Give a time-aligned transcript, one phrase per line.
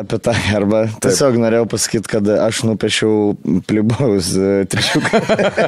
[0.00, 0.78] Apie tą herbą.
[1.04, 3.34] Tiesiog norėjau pasakyti, kad aš nupiešiau
[3.68, 4.30] plibaus
[4.72, 5.20] trišiuką.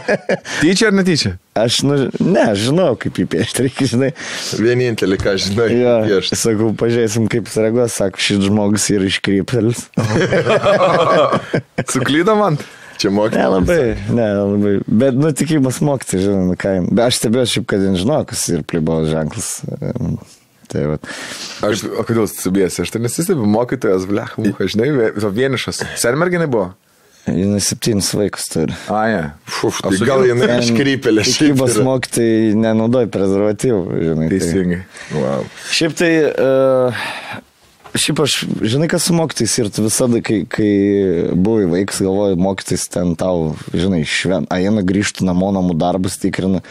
[0.63, 1.35] Tyčia ar netyčia?
[1.59, 4.11] Aš, nu, ne, žinau, kaip jį piešti, reikia, žinai.
[4.57, 5.69] Vienintelį, ką žinai.
[5.77, 6.39] Jo, piešti.
[6.41, 9.85] sakau, pažiūrėsim, kaip jis reaguos, sako, šis žmogus yra iškryptelis.
[11.93, 12.57] Suklydo man.
[13.03, 13.43] Čia mokytis.
[13.43, 13.83] Nelabai,
[14.17, 14.77] ne, labai.
[14.89, 16.79] Bet, nu, tikimas mokyti, žinai, nu, ką.
[16.89, 19.59] Bet aš stebėjau šiaip, kad jis žino, kas yra plibaus ženklas.
[20.73, 21.01] Tai va.
[21.69, 22.85] Aš, o kodėl subėsi?
[22.87, 24.89] Aš tai nesistebiu, mokytojas, blech, muha, žinai,
[25.21, 25.83] vienišas.
[26.01, 26.71] Sermerginai buvo?
[27.29, 28.75] Jis septynis vaikus turi.
[28.91, 29.21] A, ne.
[29.63, 31.37] Uf, tai gal jinai iškrypelė šiaip.
[31.53, 31.85] Tikybos yra.
[31.87, 34.27] mokytojai nenaudoja prezervatyvų, žinai.
[34.27, 34.81] tai- Teisingai.
[35.15, 35.45] Wow.
[35.71, 36.99] Šiaip tai, uh,
[37.95, 38.35] šiaip aš,
[38.75, 40.73] žinai, kas su mokytais ir tu visada, kai, kai
[41.39, 46.65] buvai vaikas, galvoji, mokytais ten tau, žinai, šven, a jie grįžtų namo namų darbus tikrina,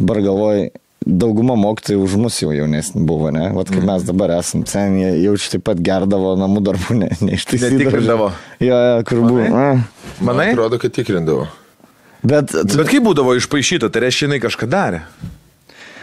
[0.00, 0.72] dabar galvoji,
[1.06, 3.48] dauguma mokytojų už mus jau jaunesni buvo, ne?
[3.56, 3.90] Vat kaip mm.
[3.90, 7.78] mes dabar esam, ten jie jaučiu taip pat gerdavo namų darbų, ne, neištaisydavo.
[7.78, 8.30] Netikrindavo.
[8.62, 9.44] Jo, jo, kur buvo.
[9.46, 9.66] a.
[10.22, 10.48] Manai?
[10.52, 11.46] Man atrodo, kad tikrindavo.
[12.22, 15.02] Bet, tu, Bet kaip būdavo išpašyta, tai reiškia, jinai kažką darė.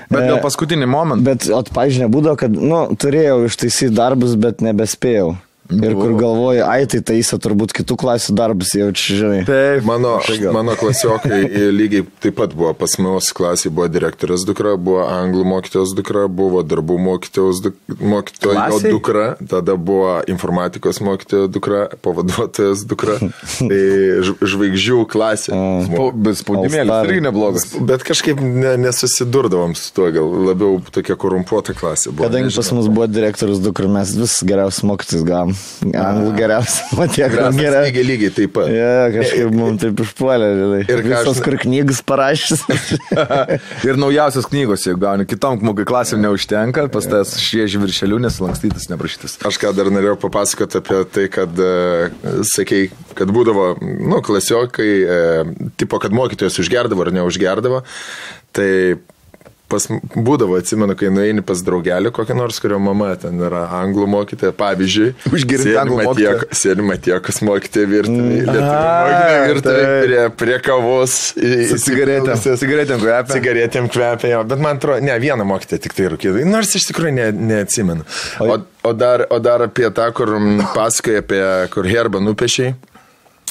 [0.10, 1.24] Bet E, dėl paskutinį momentą.
[1.28, 5.36] Bet, atpažinę būdavo, kad, nu, turėjau ištaisyti darbus, bet nebespėjau.
[5.70, 9.42] Ir kur galvoju, ai, tai taisė turbūt kitų klasių darbus, jau čia žinai.
[9.46, 9.84] Taip.
[9.86, 10.16] Mano,
[10.56, 11.44] mano klasiokai
[11.80, 16.64] lygiai taip pat buvo pas mus klasėje, buvo direktorės dukra, buvo anglų mokytojos dukra, buvo
[16.66, 23.20] darbų mokytojos duk, mokytojo dukra, tada buvo informatikos mokytojo dukra, pavaduotojas dukra,
[23.70, 23.82] tai
[24.26, 25.54] žvaigždžių klasė.
[25.94, 27.68] Po- Bet spaudimėlis irgi neblogas.
[27.86, 32.26] Bet kažkaip ne, nesusidurdavom su tuo, gal labiau tokia korumpuota klasė buvo.
[32.26, 35.54] Kadangi pas mus buvo direktorius dukra, mes vis geriausius mokytis gavom.
[35.80, 37.86] Anglų geriausias, matiek Mes geriausias.
[37.88, 38.68] lygiai, lygiai taip pat.
[38.74, 40.80] Ja, kažkaip mums taip išpuolė, žinai.
[40.92, 42.64] Ir ką aš- Visos, kur knygas parašys.
[43.88, 49.38] ir naujausios knygos, jeigu gauni kitom mokai klasėm neužtenka, pas tas švieži viršelių nesulankstytas, neprašytas.
[49.48, 52.10] Aš ką dar norėjau papasakoti apie tai, kad, e,
[52.52, 57.84] sakei, kad būdavo, nu, klasiokai, e, tipo, kad mokytojas užgerdavo ar neužgerdavo,
[58.56, 58.72] tai
[59.70, 59.86] pas,
[60.16, 65.12] būdavo, atsimenu, kai nueini pas draugelį kokią nors, kurio mama ten yra anglų mokytoja, pavyzdžiui,
[65.30, 66.48] Užgirdi sėdi anglų mokytoją.
[66.62, 68.52] Sėdi Matiekos mokytoja virtuvėje, Mm.
[68.56, 71.16] lietuvių virtuvėje, prie, prie kavos.
[71.86, 72.36] cigaretėm.
[72.60, 73.34] Cigaretėm kvepia.
[73.38, 76.34] Cigaretėm kvepia, jo, bet man atrodo, ne, vieną mokytę tik tai rūkė.
[76.50, 78.06] Nors iš tikrųjų ne, neatsimenu.
[78.44, 81.44] O, o, dar, o dar apie tą, kur mm, pasakoja apie,
[81.74, 82.76] kur herbą nupiešiai.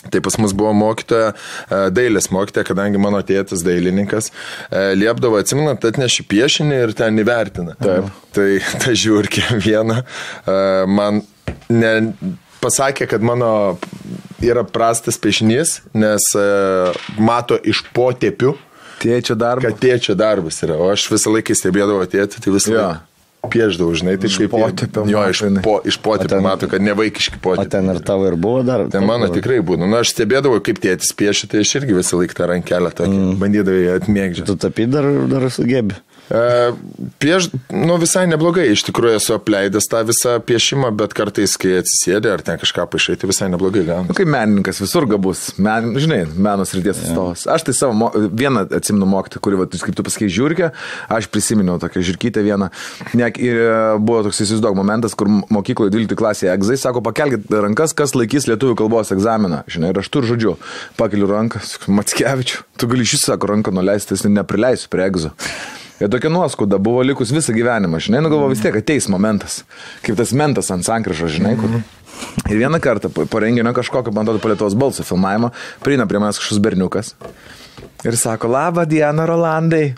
[0.07, 4.31] Tai pas mus buvo mokytoja, e, dailės mokytoja, kadangi mano tėtis dailininkas,
[4.71, 7.75] e, liepdavo, atsimenat, atneši piešinį ir ten įvertina.
[7.83, 8.13] Taip.
[8.37, 8.49] Tai
[8.85, 11.25] ta žiūrkė viena e, man
[11.73, 11.93] ne,
[12.63, 13.51] pasakė, kad mano
[14.45, 16.31] yra prastas piešinys, nes
[17.19, 18.55] mato iš potėpių,
[18.99, 19.67] Tėčio darbas.
[19.67, 20.79] kad tėčio darbas yra.
[20.79, 23.08] O aš visą laiką stebėdavau tėtį, tai visą laiką
[23.47, 27.43] pieždavau, žinai, tai kaip potėpio Jo, iš, po, iš potėpio ten- mato, kad nevaikiški O
[27.47, 27.71] potėpiai.
[27.71, 28.89] ten ir tavo ir buvo dar.
[28.91, 29.89] Tai mano tikrai būna.
[29.89, 33.39] Na, aš stebėdavau, kaip tėtis piešia, tai aš irgi visą laiką tą rankelę tokį mm.
[33.39, 34.47] bandydavau atmėgdžią.
[34.47, 35.95] Tu tapy dar, dar sugebi.
[36.29, 36.73] E,
[37.23, 42.35] pieš, nu, visai neblogai, iš tikrųjų esu apleidęs tą visą piešimą, bet kartais, kai atsisėdė
[42.35, 44.17] ar ten kažką pašai, tai visai neblogai Nu, gauna.
[44.19, 47.47] kaip menininkas, visur gabus, Men, žinai, menos ryties atstovas.
[47.49, 50.71] Aš tai savo, vieną atsimenu mokytą, kuri, va, kaip tu pasakai, žiūrkė,
[51.17, 52.69] aš prisiminiau tokią žirkytę vieną.
[53.17, 57.97] Ne, ir e, buvo toks įsivaizduok momentas, kur mokykloje 12 klasėje egzai sako, pakelkit rankas,
[57.97, 59.63] kas laikys lietuvių kalbos egzaminą.
[59.71, 60.59] Žinai, ir aš tur žodžiu,
[61.01, 65.33] pakeliu ranką, Matskevičiu, tu gali šis, sako, ranką nuleisti, jis neprileisiu prie egzo.
[65.99, 69.65] Ir tokia nuoskauda buvo likus visą gyvenimą, žinai, nu galvo vis tiek ateis momentas,
[70.07, 71.81] kaip tas mentas ant sankryžo, žinai, kur.
[72.49, 76.39] Ir vieną kartą po renginio kažkokio, man atrodo, po Lietuvos balso filmavimo, prieina prie manęs
[76.41, 77.15] kažkoks berniukas
[78.05, 79.95] ir sako, labą dieną, Rolandai.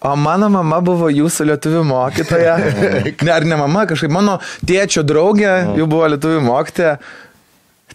[0.00, 2.56] O mano mama buvo jūsų lietuvių mokytoja.
[3.24, 4.36] ne, ar ne mama, kažkaip mano
[4.66, 6.98] tėčio draugė, jau buvo lietuvių mokytoja.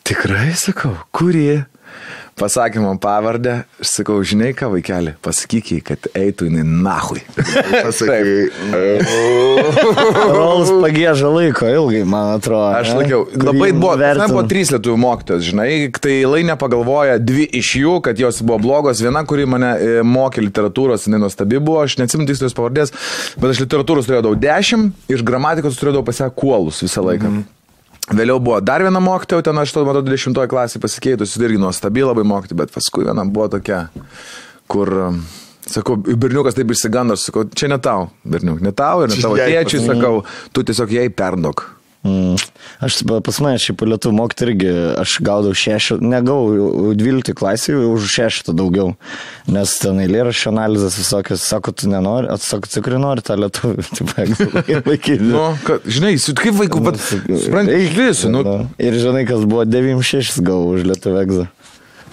[0.10, 1.62] Tikrai sakau, kuri?
[2.40, 7.20] Pasakė man pavardę, aš sakau, žinai ką vaikeli, pasakyk jai, kad eitų jinai nahui.
[7.86, 8.48] Pasakai,
[10.38, 12.70] Rolas pagėža laiko ilgai, man atrodo.
[12.78, 15.70] Aš Kurį labai buvo, ten buvo trys lietuvių mokytojos, žinai,
[16.00, 20.46] tai lai nepagalvoja dvi iš jų, kad jos buvo blogos, viena, kuri mane e, mokė
[20.48, 22.96] literatūros, jinai nuostabi buvo, aš neatsimenu tikslios pavardės,
[23.36, 27.28] bet aš literatūros turėjau dešimt, iš gramatikos turėjau pas ją kuolus visą laiką.
[27.28, 27.59] Mm -hmm.
[28.10, 32.06] Vėliau buvo dar viena mokytoja, ten aš to matau 20 klasė pasikeitusi, tai irgi nuostabi
[32.06, 33.84] labai mokytoja, bet paskui viena buvo tokia,
[34.72, 35.20] kur, um,
[35.70, 39.84] sakau, berniukas taip išsigando, sakau, čia ne tau, berniuk, ne tau ir ne tavo tėčiui,
[39.86, 40.24] sakau,
[40.56, 41.68] tu tiesiog jai perdok.
[42.00, 42.38] Mm.
[42.80, 44.70] Aš pa- pas mane šiaip lietuvių mokyti irgi,
[45.02, 48.94] aš gaudau šešį, negavau 12 klasį, už šešitą daugiau,
[49.52, 55.20] nes ten eilėraščio analizės visokios, sako, tu nenori, atsako, tikrai nori tą lietuvių, taip, laikyti.
[55.28, 58.58] Nu, kad, žinai, su kaip vaikų, bet, supranti, Eik, visų, nu.
[58.80, 61.48] Ir žinai, kas buvo 96 gavau už lietuvį egzą.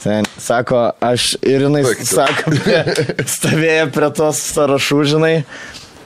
[0.02, 2.58] Ten, sako, aš ir jinai, sako,
[3.38, 5.34] stovėjo prie tos sąrašų, žinai.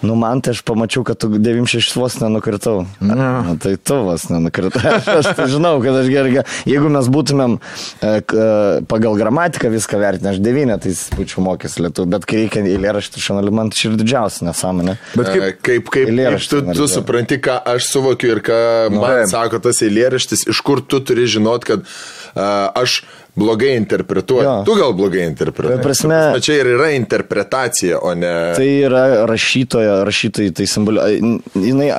[0.02, 2.87] Nu, man tai aš pamačiau, kad tu 96 vos nenukritau.
[3.05, 4.81] Na, tai tu vos nenukritai.
[4.97, 6.31] Aš, aš tai žinau, kad aš gerai.
[6.38, 8.47] ge- Jeigu mes būtumėm e, e,
[8.88, 13.52] pagal gramatiką viską vertinę, aš devynę, tai būčiau mokęs lietuvių, bet kai reikia eilėraštį šanalį,
[13.61, 14.97] man tai ir didžiausia nesąmonė.
[15.17, 18.58] Bet kaip- E, kaip, kaip, kaip tu, tu supranti, ką aš suvokiu ir ką
[18.97, 19.29] man taip.
[19.35, 23.02] sako tas eilėraštis, iš kur tu turi žinot, kad uh, aš
[23.36, 24.44] blogai interpretuoju.
[24.44, 24.54] Jo.
[24.66, 25.82] Tu gal blogai interpretuoji.
[25.84, 28.32] Prasme- Bet čia ir yra interpretacija, o ne...
[28.56, 31.06] Tai yra rašytoja, rašytojai, tai simbolių.
[31.54, 31.90] Jinai,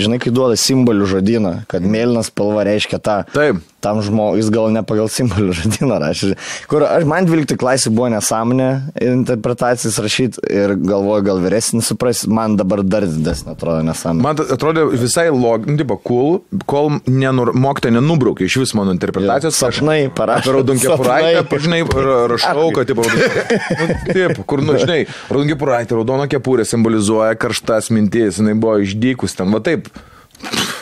[0.00, 3.20] žinai, kai duoda simbolių žodyną, kad mėlynas spalva reiškia tą.
[3.34, 3.62] Taip.
[3.80, 6.34] Tam žmogui, jis gal ne pagal simbolių žodyną rašė.
[6.68, 8.66] Kur aš, man 12 klasė buvo nesąmonė
[9.06, 14.24] interpretacijas rašyti ir galvoju, gal vyresnis supras, man dabar dar didesnė atrodo nesąmonė.
[14.26, 16.36] Man atrodė visai logiška, nu, cool,
[16.68, 19.56] kol nenur, mokytoja nenubraukė iš vis mano interpretacijos.
[19.56, 20.44] Jo, sapnai parašė.
[20.44, 21.62] Apie raudonkepuraitę, Sapnai.
[21.64, 25.00] žinai, ra- rašau, kad, tipo, nu, taip, kur, nu, žinai,
[25.32, 29.88] raudonkepuraitė, raudona kepurė simbolizuoja karštas mintis, jinai buvo išdykus ten, va taip.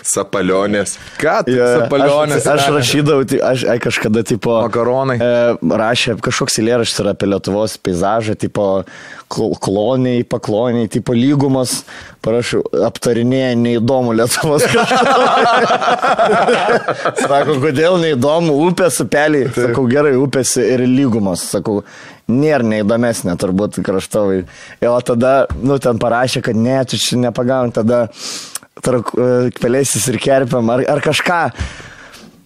[0.09, 0.97] Sapalionės.
[1.21, 2.47] Ką Jo, yeah, palionės?
[2.47, 4.55] Aš, aš rašydavau, aš ai, kažkada tipo...
[4.65, 5.19] Makaronai.
[5.21, 5.31] E,
[5.81, 8.67] rašė kažkoks eilėraštis yra apie Lietuvos peizažą, tipo
[9.29, 11.83] kl- kloniai, pakloniai, tipo lygumos,
[12.25, 15.17] parašau, aptarinėja neįdomu Lietuvos kažką.
[17.25, 19.51] Sako, kodėl neįdomu, upės upeliai.
[19.57, 21.45] Sakau, gerai, upės ir lygumos.
[21.53, 21.83] Sakau,
[22.33, 24.45] nėra neįdomesnė turbūt kraštovai.
[24.89, 28.07] O tada, nu, ten parašė, kad ne, tu čia nepagauni, tada
[28.85, 31.43] tarp e, pelėsis ir kerpiam ar, ar kažką.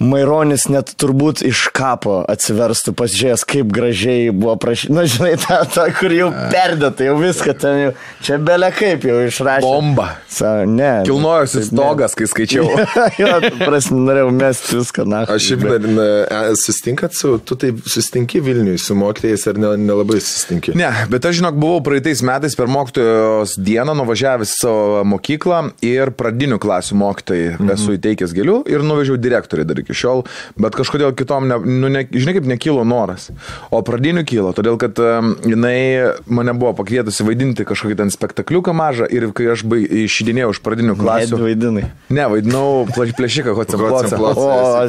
[0.02, 4.94] Maironis net turbūt iš kapo atsiverstų, pasižiūrėjęs, kaip gražiai buvo prašyti.
[4.96, 7.92] Na, žinai, ta, ta kur jau perdėta, jau viską ten jau,
[8.24, 9.64] čia belia kaip jau išrašė.
[9.64, 10.08] Bomba.
[10.32, 10.90] Sa, ne.
[11.06, 11.66] Kilnojosi ne.
[11.68, 12.66] stogas, kai skaičiau.
[13.22, 13.30] jo,
[13.62, 15.22] prasme, norėjau mesti viską, na.
[15.32, 20.18] Aš šiaip dar e, sustinkat su, tu taip sustinki Vilniui su mokytojais ar ne, nelabai
[20.22, 20.74] sustinki?
[20.78, 26.58] Ne, bet aš žinok, buvau praeitais metais per mokytojos dieną nuvažiavęs savo mokyklą ir pradinių
[26.62, 27.72] klasių mokytojai mhm.
[27.76, 30.24] esu įteikęs gėlių ir nuvežiau direktoriai dar iki šiol,
[30.60, 33.30] bet kažkodėl kitom, ne, nu, ne, žinai, kaip nekilo noras.
[33.72, 39.08] O pradinių kilo, todėl kad um, jinai mane buvo pakvietusi vaidinti kažkokį ten spektakliuką mažą
[39.12, 41.36] ir kai aš baig, išidinėjau iš pradinių klasių.
[41.36, 41.84] Klasių vaidinai.
[42.12, 44.02] Ne, vaidinau plėšiką Hotsenplotą.
[44.02, 44.42] Hotzenplotą.
[44.42, 44.88] O,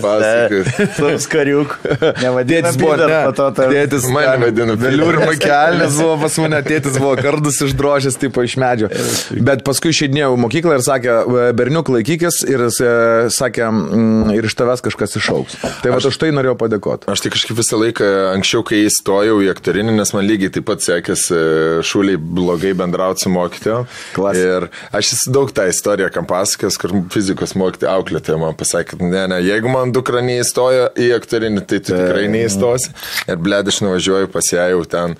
[0.97, 1.75] tas kariuk.
[2.21, 3.67] Nevadinai, Tėtis buvo, ne, po to tai...
[3.73, 8.55] tėtis Mane vadino Vėliau ir makelės buvo pas mane, tėtis buvo kardus išdrožęs, tipo iš
[8.61, 8.89] medžio.
[9.47, 11.17] Bet paskui išeidinėjau į mokyklą ir sakė,
[11.57, 12.93] berniuk laikykis ir e,
[13.33, 15.57] sakė, mm, ir iš tavęs kažkas išauks.
[15.83, 17.09] Tai va, už tai norėjau padėkoti.
[17.11, 20.83] Aš tai kažkaip visą laiką anksčiau, kai įstojau į aktorinį, nes man lygiai taip pat
[20.85, 21.39] sekėsi
[21.87, 23.85] šūliai blogai bendrauti su mokytoju.
[24.17, 24.43] Klasė.
[24.43, 29.25] Ir aš esu daug tą istoriją, kam pasakęs, kur fizikos mokytoja auklėtoja man pasakė, ne,
[29.31, 32.93] ne, jeigu man dukra neįstojo į aktorinį, tai tu tikrai neįstosi.
[33.29, 35.17] Ir bled aš nuvažiuoju pas ją jau ten.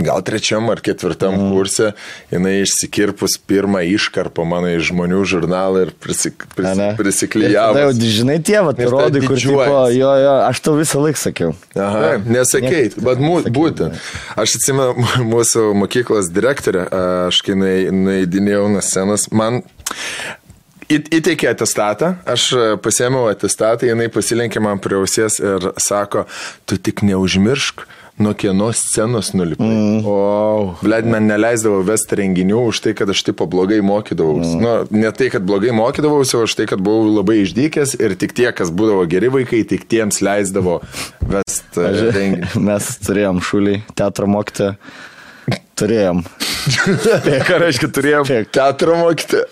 [0.00, 1.50] Gal trečiam ar ketvirtam mm.
[1.52, 1.90] kurse
[2.32, 7.76] jinai išsikirpus pirmą iškarpą mano iš žmonių žurnalą ir prisik, pris, prisiklyjavo.
[7.76, 9.94] Tada jau, žinai, tėvą, tai rodai, kur didžiuojas.
[9.98, 11.54] jo, jo, aš tau visą laiką sakiau.
[11.76, 13.98] Aha, nesakei, bet mū, būtent.
[14.40, 16.86] Aš atsimenu mūsų mokyklos direktorę,
[17.28, 19.62] aš kai nai- naidinėjau nuo scenos, man
[20.92, 22.48] įteikė atestatą, aš
[22.84, 26.26] pasėmiau atestatą, jinai pasilenkė man prie ausies ir sako,
[26.66, 27.86] tu tik neužmiršk.
[28.22, 29.66] Nuo kieno scenos nulipai.
[29.66, 30.02] Mm.
[30.06, 34.52] O, Vlad man neleisdavo vesti renginių už tai, kad aš tipo blogai mokydavausi.
[34.56, 34.62] Mm.
[34.62, 38.36] Nu, ne tai, kad blogai mokydavausi, o už tai, kad buvau labai išdykęs ir tik
[38.38, 40.78] tie, kas būdavo geri vaikai, tik tiems leisdavo
[41.32, 42.52] vesti renginį.
[42.68, 44.74] Mes turėjom šūlį, teatro mokytą.
[45.82, 46.22] Turėjom.
[47.48, 48.28] Ką reiškia turėjom?
[48.54, 49.42] Teatro mokyti.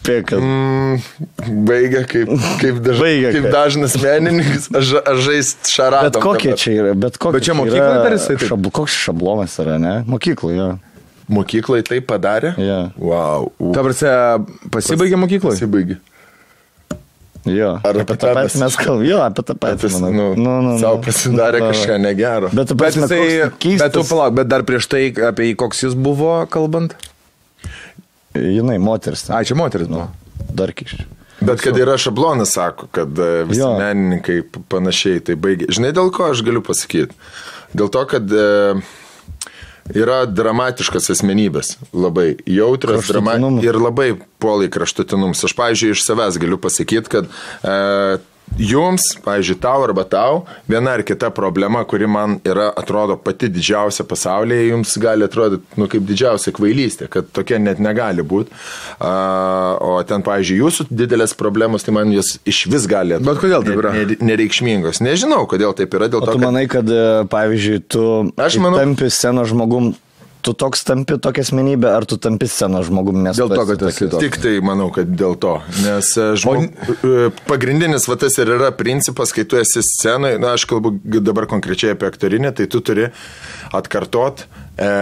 [0.00, 0.32] Spėk.
[0.36, 1.00] Mm,
[1.68, 2.30] baigia kaip,
[2.60, 6.10] kaip, daž, Baigia, kaip dažnas menininkas, aš, aš žaist šaradą.
[6.10, 8.46] Bet kokie čia yra, bet kokie Bet čia čia mokykloj yra dar jisai taip?
[8.50, 9.96] Šab, koks šablonas yra, ne?
[10.10, 10.70] Mokykloje, jo.
[11.30, 12.56] Mokyklai tai padarė?
[12.58, 12.78] Jo.
[12.98, 13.50] Wow.
[13.76, 14.14] Ta prasme,
[14.74, 15.60] pasibaigė mokykloje?
[15.60, 16.00] Pasibaigė.
[17.48, 17.78] Jo.
[17.80, 19.06] Ar apie tą patį pas- mes kalbame.
[19.08, 19.88] Jo, apie tą patį.
[19.88, 21.04] Apie, nu, nu, nu, savo nu.
[21.06, 22.50] pasidarė Nu, kažką negero.
[22.52, 23.22] Bet, Bet jisai,
[23.62, 23.86] keistas.
[23.86, 26.92] bet tu palauk, bet dar prieš tai apie jį koks jis buvo kalbant?
[28.34, 29.24] Jinai, moteris.
[29.30, 30.08] A, čia moteris buvo.
[30.54, 31.06] Dar kiščiau.
[31.40, 33.72] Bet kad yra šablonas, sako, kad e, visi Jo.
[33.80, 35.70] menininkai panašiai tai baigia.
[35.72, 37.16] Žinai, dėl ko aš galiu pasakyti?
[37.72, 38.74] Dėl to, kad e,
[39.96, 43.64] yra dramatiškas asmenybės, labai jautrios drama Kraštutinumų.
[43.66, 44.08] ir labai
[44.42, 45.42] puolai kraštutinums.
[45.48, 47.30] Aš, pavyzdžiui, iš savęs galiu pasakyti, kad
[47.64, 48.20] e,
[48.58, 54.04] jums, pavyzdžiui, tau arba tau, viena ar kita problema, kuri man yra, atrodo, pati didžiausia
[54.08, 58.50] pasaulyje, jums gali atrodyti, nu, kaip didžiausia kvailystė, kad tokia net negali būti.
[59.00, 63.30] O ten, pavyzdžiui, jūsų didelės problemos, tai man jos iš vis gali atrodyti.
[63.30, 63.94] Bet kodėl taip yra?
[63.96, 65.00] ne- ne- Nereikšmingos.
[65.04, 66.44] Nežinau, kodėl taip yra, dėl O to, tu kad...
[66.46, 68.04] manai, kad, e, pavyzdžiui, tu
[68.36, 69.92] manau- tampi scenos žmogum,
[70.42, 74.08] tu toks tampi tokia asmenybė, ar tu tampi scenos žmogum, nes Dėl to, kad esi
[74.08, 74.22] toks.
[74.24, 75.56] Tik tai manau, kad dėl to.
[75.84, 76.66] Nes e, žmog...
[77.04, 77.28] o...
[77.48, 81.94] pagrindinis va tas ir yra principas, kai tu esi scenoje, na aš kalbu dabar konkrečiai
[81.96, 83.10] apie aktorinę, tai tu turi
[83.76, 84.46] atkartot e,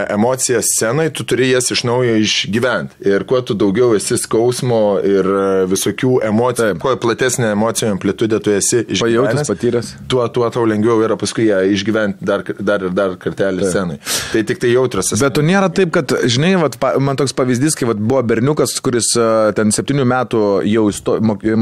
[0.09, 2.95] emocijas scenoje, tu turi jas iš naujo išgyventi.
[3.07, 8.51] Ir kuo tu daugiau esi skausmo ir e, visokių emocijų, kuo platesnė emocijų amplitudė tu
[8.51, 9.91] esi išgyvenęs, patyręs.
[10.11, 14.01] tuo, tuo tau lengviau yra paskui ją išgyventi dar, dar ir dar kartelį scenoje.
[14.33, 15.13] Tai tik tai jautras.
[15.15, 19.13] Bet tu nėra taip, kad, žinai, vat, man toks pavyzdys, kai vat, buvo berniukas, kuris
[19.15, 20.89] e, ten septynių metų jau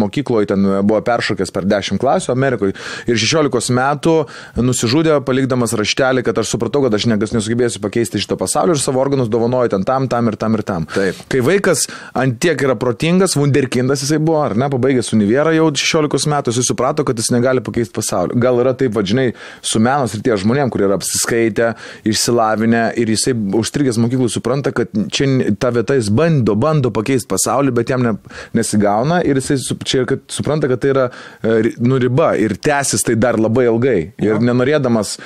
[0.02, 2.74] mokykloje ten buvo peršokęs per 10 klasių Amerikoje
[3.06, 4.18] ir 16 metų
[4.58, 9.28] nusižudė, palikdamas raštelį, kad aš supratau, kad aš nesugebėsiu pakeisti šito pasaulio ir savo organus
[9.30, 10.86] dovanoju ten tam, tam ir tam ir tam.
[10.94, 11.20] Taip.
[11.28, 11.88] Kai vaikas
[12.18, 16.66] ant tiek yra protingas, wunderkindas jisai buvo, ar ne, pabaigęs univerą jau 16 metų, jisai
[16.70, 18.38] suprato, kad jis negali pakeisti pasaulio.
[18.40, 19.28] Gal yra taip, vadžinai,
[19.62, 21.74] su menos ir tie žmonėm, kurie yra apsiskaitę,
[22.08, 25.28] išsilavinę ir jisai užstrigęs mokyklų supranta, kad čia
[25.60, 28.16] ta vieta jis bando, bando pakeisti pasaulį, bet jam ne,
[28.58, 33.04] nesigauna ir jisai čia kad, supranta, kad tai yra e, ri- nu, riba ir tęsis
[33.08, 33.98] tai dar labai ilgai.
[34.24, 35.18] Ir nenorėdamas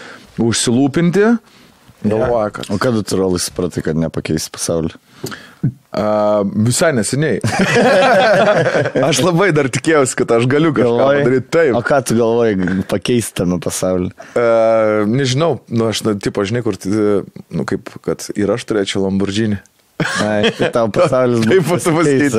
[0.42, 1.28] užsilūpinti,
[2.04, 4.94] galvoja, kad O kada tu rolai supratai, kad nepakeisi pasaulį?
[5.92, 7.42] A, visai neseniai.
[9.10, 11.74] aš labai dar tikėjausi, kad aš galiu kažką padaryti taip.
[11.78, 14.16] O ką tu galvoji pakeisti tame pasaulyje?
[14.34, 19.04] Uh, nežinau, nu aš, nu, tipo, žinai, kur, t- nu, kaip, kad ir aš turėčiau
[19.06, 19.60] Lamborghini.
[20.24, 21.68] Ai, tai tau pasaulis Taip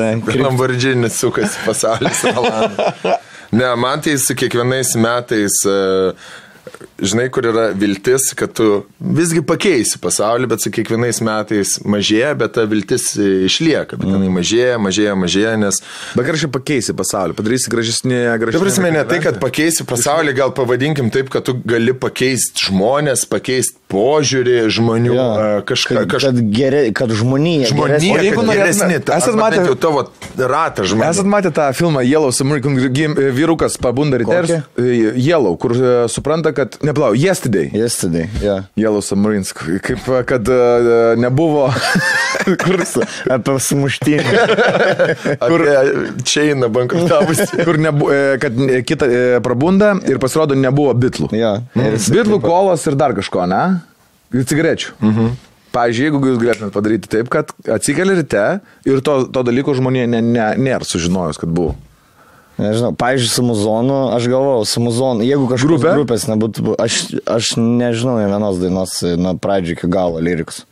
[0.03, 0.15] ai.
[0.43, 2.25] Lamborghini sukasi pasaulis.
[3.53, 5.75] Ne, man tai su kiekvienais metais, e,
[7.03, 12.55] žinai, kur yra viltis, kad tu visgi pakeisi pasaulį, bet su kiekvienais metais mažėja, bet
[12.57, 13.99] ta viltis e, išlieka.
[13.99, 15.83] Bet jinai mažėja, mažėja, mažėja, nes...
[16.15, 18.59] Bet ar aš pakeisi pasaulį, padarysi gražesnį, gražesnį.
[18.59, 23.27] Ta prasme, ne tai, kad pakeisi pasaulį, gal pavadinkim taip, kad tu gali pakeisti žmonės,
[23.31, 26.33] pakeisti požiūrį žmonių, e, kažką, Kad, kažką.
[26.33, 27.69] kad, geri, kad žmonija.
[27.69, 28.43] Žmonija, O jeigu
[29.05, 30.07] ta- esat matę- jau tavo
[30.39, 31.11] ratą žmonių.
[31.11, 35.17] Esat matę tą filmą Yellow Submarine, kur gim- vyrukas pabunda ryte ir Kokį?
[35.21, 37.69] Yellow, kur e, supranta, kad, neplau, yesterday.
[37.75, 38.65] Yesterday, yeah.
[38.77, 40.61] Yellow Submarines, kaip e, kad e,
[41.21, 41.69] nebuvo,
[42.65, 42.81] kur,
[43.33, 44.25] Apie sumuštinį.
[45.43, 45.67] kur
[46.25, 47.47] čia eina bankrutavusi.
[47.67, 51.31] kur nebu, e, kad e, kita e, prabunda ir pasirodo nebuvo bitlų.
[51.37, 53.63] Ir jis- Bitlų kolos ir dar kažko, ne?
[54.33, 54.95] Ir cigarečių.
[55.01, 55.33] Mhm.
[55.73, 58.43] Pavyzdžiui, jeigu jūs galėtumėte padaryti taip, kad atsikeli ryte
[58.85, 61.73] ir to, to dalyko žmonė ne, ne, nėra sužinojus, kad buvo.
[62.61, 65.95] Nežinau, pavyzdžiui, su muzonu, aš galvojau, su muzonu, jeigu kažkokios Grupė?
[65.97, 70.67] grupės nebūtų, aš, aš nežinau ne vienos dainos e, nuo pradžių iki galo lyrikus.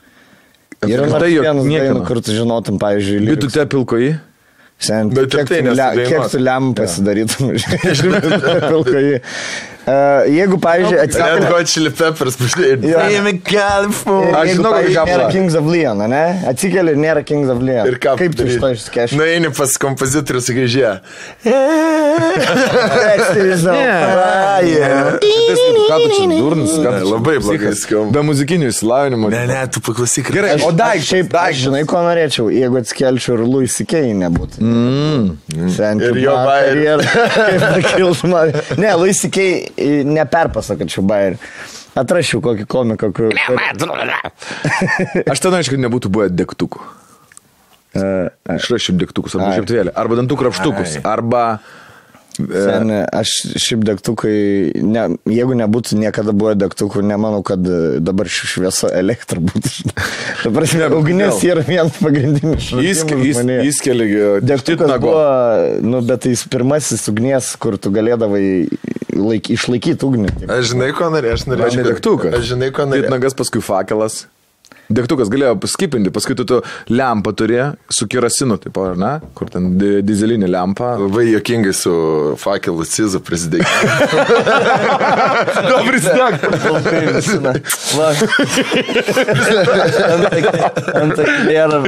[0.84, 3.48] Yra Tai dainų, kur tu žinotum, pavyzdžiui, lyrikus.
[3.48, 4.12] Bitute pilkoji.
[4.80, 7.50] Sen, Bet ir kiek, tai tu le, kiek tu lem pasidarytum,
[8.00, 8.20] žinai,
[8.68, 9.18] pilkoji.
[9.80, 11.46] Uh, jeigu, pavyzdžiui, Red atsikeli...
[11.50, 12.76] Hot Chili Peppers, pažiūrėjai.
[14.36, 15.28] Aš žinau, kokį pavyzdžiui, nėra.
[15.32, 16.24] Kings of Leon, ne?
[16.50, 17.88] Atsikeli ir nėra Kings of Leon.
[17.88, 19.18] Ir ką Kaip tu iš to išskešti?
[19.18, 20.56] Na, eini pas kompozitorių su
[26.84, 28.12] čia Labai blogai skamba.
[28.18, 29.30] Be muzikinio išsilavinimo.
[29.32, 30.30] Ne, ne, tu paklausyk.
[30.34, 34.02] Gerai, o daik, šiaip, aš žinai, ko norėčiau, jeigu atsikelčiau ir Louis C.K.
[34.20, 34.60] nebūtų.
[34.60, 35.30] Mm.
[36.10, 36.36] Ir jo
[38.32, 38.54] man.
[38.80, 39.69] Ne, Louis C.K.
[39.78, 41.38] neperpasakočiau bairį.
[42.00, 43.34] Atrašiau kokį komiką, kur...
[45.26, 46.82] Aš ten aišku, nebūtų buvę degtukų.
[47.90, 49.60] Išrašym degtukus arba Ai.
[49.60, 49.94] žiaptvėlį.
[49.98, 51.00] Arba dantų krapštukus.
[51.02, 51.44] Arba...
[52.38, 54.36] e, Sen, aš šiaip degtukai,
[54.86, 59.90] ne, jeigu nebūtų niekada buvę degtukų, nemanau, kad e, dabar šviesa elektra būtų.
[60.46, 63.42] Dabar ugnis yra vienas pagrindinis šaltinis.
[63.66, 64.06] Įskeli
[64.46, 65.26] Degtukas buvo,
[65.82, 68.44] nu, bet jis pirmasis ugnies, kur tu galėdavai
[69.22, 70.34] laik, išlaikyti ugnį.
[70.50, 71.38] Aš žinai, ko norėjau.
[71.38, 71.78] Aš norėjau.
[71.78, 72.36] ne degtukas.
[72.40, 73.14] Aš žinai, ko norėjau.
[73.14, 74.24] Nagas paskui fakelas.
[74.90, 76.56] Degtukas galėjo paskipinti, paskui tu, tu
[76.90, 77.60] lempą turi
[77.94, 79.10] su kerosinu, taip, ar ne?
[79.38, 80.96] Kur ten di dizelinė lempa.
[80.98, 81.92] Labai jokingai su
[82.42, 83.70] fakelu Cizu prisidėjai.
[85.70, 86.42] Dobris nek.
[90.98, 91.78] Ant akėlėra.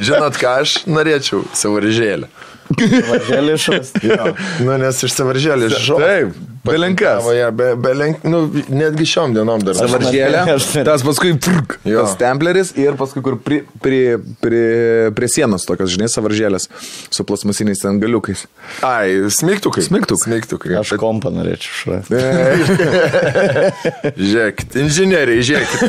[0.00, 1.44] Žinot, ką aš norėčiau?
[1.52, 2.32] Savo ryžėlę.
[4.06, 4.32] Jo.
[4.64, 5.98] Nu, nes iš žodžių.
[6.00, 6.28] Taip,
[6.66, 7.24] belenkas.
[7.56, 8.38] Be, be lenk, nu,
[8.70, 9.74] netgi šiom dienom dar.
[9.78, 10.40] Savaržėlė,
[10.86, 14.04] tas paskui prk, tas stempleris ir paskui kur prie, prie,
[14.42, 16.64] prie, prie sienos tokios, žinai, savaržėlės
[17.10, 18.40] su plasmasiniais ten galiukais.
[18.86, 19.82] Ai, smigtukai.
[19.86, 20.24] Smigtukai.
[20.28, 20.72] Smigtukai.
[20.80, 22.14] Aš kompą norėčiau išrasti.
[24.20, 25.80] Žiūrėkit, inžinieriai, žiūrėkit.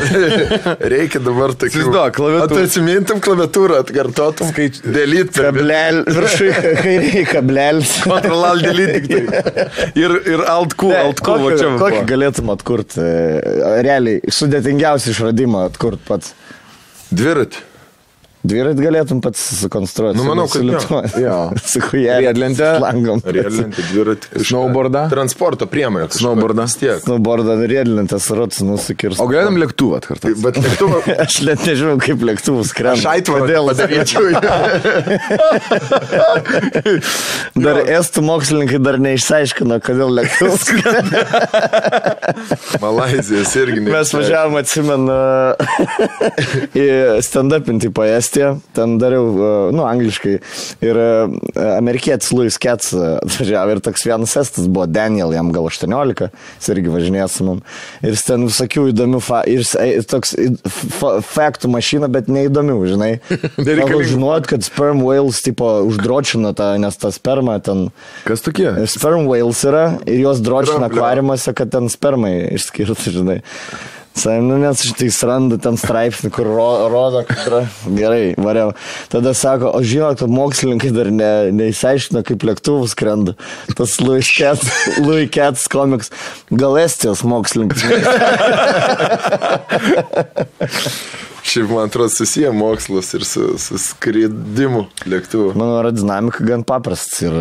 [0.93, 1.71] Reikia dabar tokių.
[1.81, 2.61] Įsivaizduok, klaviatūrą.
[2.67, 4.45] Atsimintum klaviatūrą, atkartotum.
[4.51, 7.95] Skaič- Delyt Kablel, viršui kairiai kablelis.
[8.05, 9.65] Ctrl Alt Delete tik tai.
[9.99, 11.57] Ir, ir Alt Q, Alt Q, va čia.
[11.57, 12.07] kokį, va kokį buvo.
[12.13, 13.07] galėtum atkurti?
[13.87, 16.33] Realiai, sudėtingiausią išradimą atkurti pats.
[17.11, 17.67] dviratį.
[18.41, 20.17] Dviratį galėtum pats sukonstruoti.
[20.17, 20.71] Nu, manau, kad jo.
[20.71, 21.01] lietuva.
[21.21, 21.35] Jo.
[21.71, 22.25] Su hujelė.
[22.25, 22.69] Riedlente.
[22.81, 23.21] Langom.
[23.21, 24.41] Riedlentį, dviratį.
[24.49, 25.03] Snowboardą?
[25.11, 26.07] Transporto priemonę.
[26.15, 26.65] Snowboardą.
[26.81, 27.03] Tiek.
[27.05, 29.19] Snowboardą riedlentę surats nusikirs.
[29.21, 30.33] O galėtum lėktuvą atkartoti.
[30.41, 31.01] Bet lėktuvą.
[31.25, 32.97] Aš net nežinau, kaip lėktuvus skrenda.
[32.97, 33.63] Aš aitvarą Kodėl?
[33.69, 34.23] padaryčiau.
[37.65, 41.19] Dar estų mokslininkai dar neišsiaiškino, kodėl lėktuvus skrenda.
[42.81, 43.83] Malaizijas irgi.
[43.85, 45.17] Mes važiavom, atsimenu,
[46.77, 46.87] į
[47.25, 50.37] stand-upinti po Estiją, ten dariau, e, nu, angliškai,
[50.81, 51.07] ir e,
[51.75, 56.29] amerikietis Louis Kets atvažiavo ir toks vienas estas buvo Daniel, jam gal 18,
[56.61, 57.59] jis irgi važinėjo su mum.
[57.99, 60.37] Ir jis ten visokių įdomių, fa ir e, toks
[61.27, 63.11] faktų mašina, bet neįdomių, žinai.
[63.91, 67.89] Gal žinot, kad sperm whales, tipo, uždročina tą, nes ta sperma ten...
[68.23, 68.69] Kas tokie?
[68.87, 73.41] Sperm whales yra ir juos dročina akvariumuose, kad ten spermai išskirti, žinai.
[74.11, 77.61] Saim, nu, nes šitai randa ten straipsnį, kur ro, rodo, kad yra
[77.95, 78.73] gerai, variau.
[79.11, 83.33] Tada sako, o žinot, kad mokslininkai dar ne, neįsiaiškino, kaip lėktuvus skrenda.
[83.77, 84.67] Tas Louis Cats,
[85.05, 86.11] Louis Cats komiks.
[86.51, 87.81] Gal Estijos mokslininkas.
[91.43, 95.53] Šiaip man atrodo susiję mokslas ir su, su skridimu lėktuvu.
[95.57, 97.37] Mano aerodinamika gan paprastas ir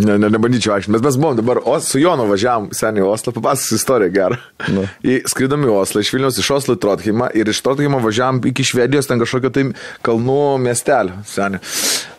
[0.00, 3.34] Ne, ne, nebandyčiau aiškinti, bet mes buvom dabar o, su Jonu važiavam seniai į Oslą,
[3.36, 4.38] papasakosiu istoriją gerą.
[4.70, 4.84] Nu.
[5.02, 8.64] Į, skridom į Oslą, iš Vilnius iš Oslo į Trotheimą ir iš Trotheimo važiavam iki
[8.66, 9.64] Švedijos, ten kažkokio tai
[10.06, 11.60] kalnų miestelio seniai.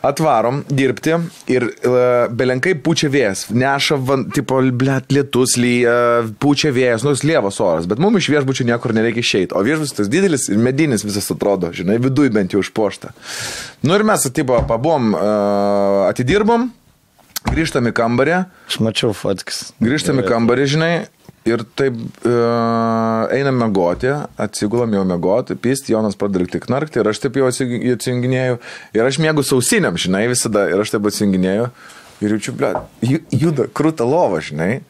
[0.03, 1.13] Atvarom dirbti
[1.53, 1.96] ir uh,
[2.34, 5.93] belenkai pučia vėjas, neša, van, tipo, blėt, lietus, lyja,
[6.41, 10.12] pučia vėjas, nors lievas oras, bet mums iš viešbučių niekur nereikia išeiti, o viešbutis tas
[10.12, 13.13] didelis ir medinis visas atrodo, žinai, viduj bent jau užpošta.
[13.88, 16.67] Nu ir mes, tipo, pabom, uh, atidirbom,
[17.48, 18.38] grįžtam į kambarį.
[18.68, 19.72] aš mačiau fotkis.
[19.79, 20.94] Grįžtam į kambarį, žinai,
[21.48, 21.96] ir taip
[22.27, 22.33] e,
[23.33, 24.11] einam mėgoti,
[24.42, 28.59] atsigulam jau mėgoti, pysti, Jonas pradeda tik narkti ir aš taip jau atsi- atsijunginėjau.
[28.98, 31.72] Ir aš mėgau sausiniam, žinai, visada, ir aš taip atsijunginėjau.
[32.22, 32.75] Ir jaučiu, ble,
[33.33, 34.83] juda krūta lova, žinai.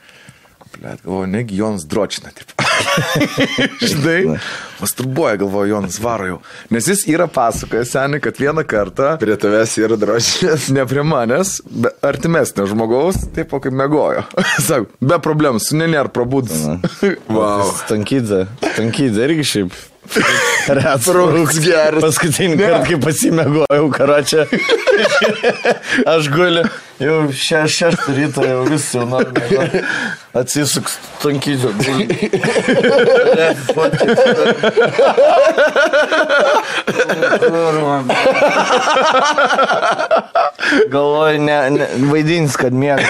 [0.81, 2.55] Ble, galvoju, negi Jonas dročina, taip.
[3.89, 4.37] žinai,
[4.79, 6.37] masturbuoja, galvoju, Jonas varo jau.
[6.73, 10.71] Nes jis yra pasakojęs, seniai, kad vieną kartą Prie tavęs yra drožinės.
[10.73, 14.25] ne prie manęs, be artimesnio žmogaus, taip kaip mėgojo.
[14.67, 16.65] Sako, be problemų, su nenėr prabūdus.
[17.29, 17.69] Wow.
[17.83, 18.47] Stankydė.
[18.73, 19.79] Stankydė irgi šiaip.
[20.81, 22.01] Rats Rūks geras.
[22.01, 24.47] Paskutinį kartą, kai pasimėgojau karočią.
[26.09, 26.65] Aš guliu,
[27.01, 29.33] jau še, šeštą rytą, jau vis jau noriu.
[30.31, 31.73] Atsisuks tankydžio.
[40.91, 43.03] Galvoju, ne, ne, vaidins, kad mėga.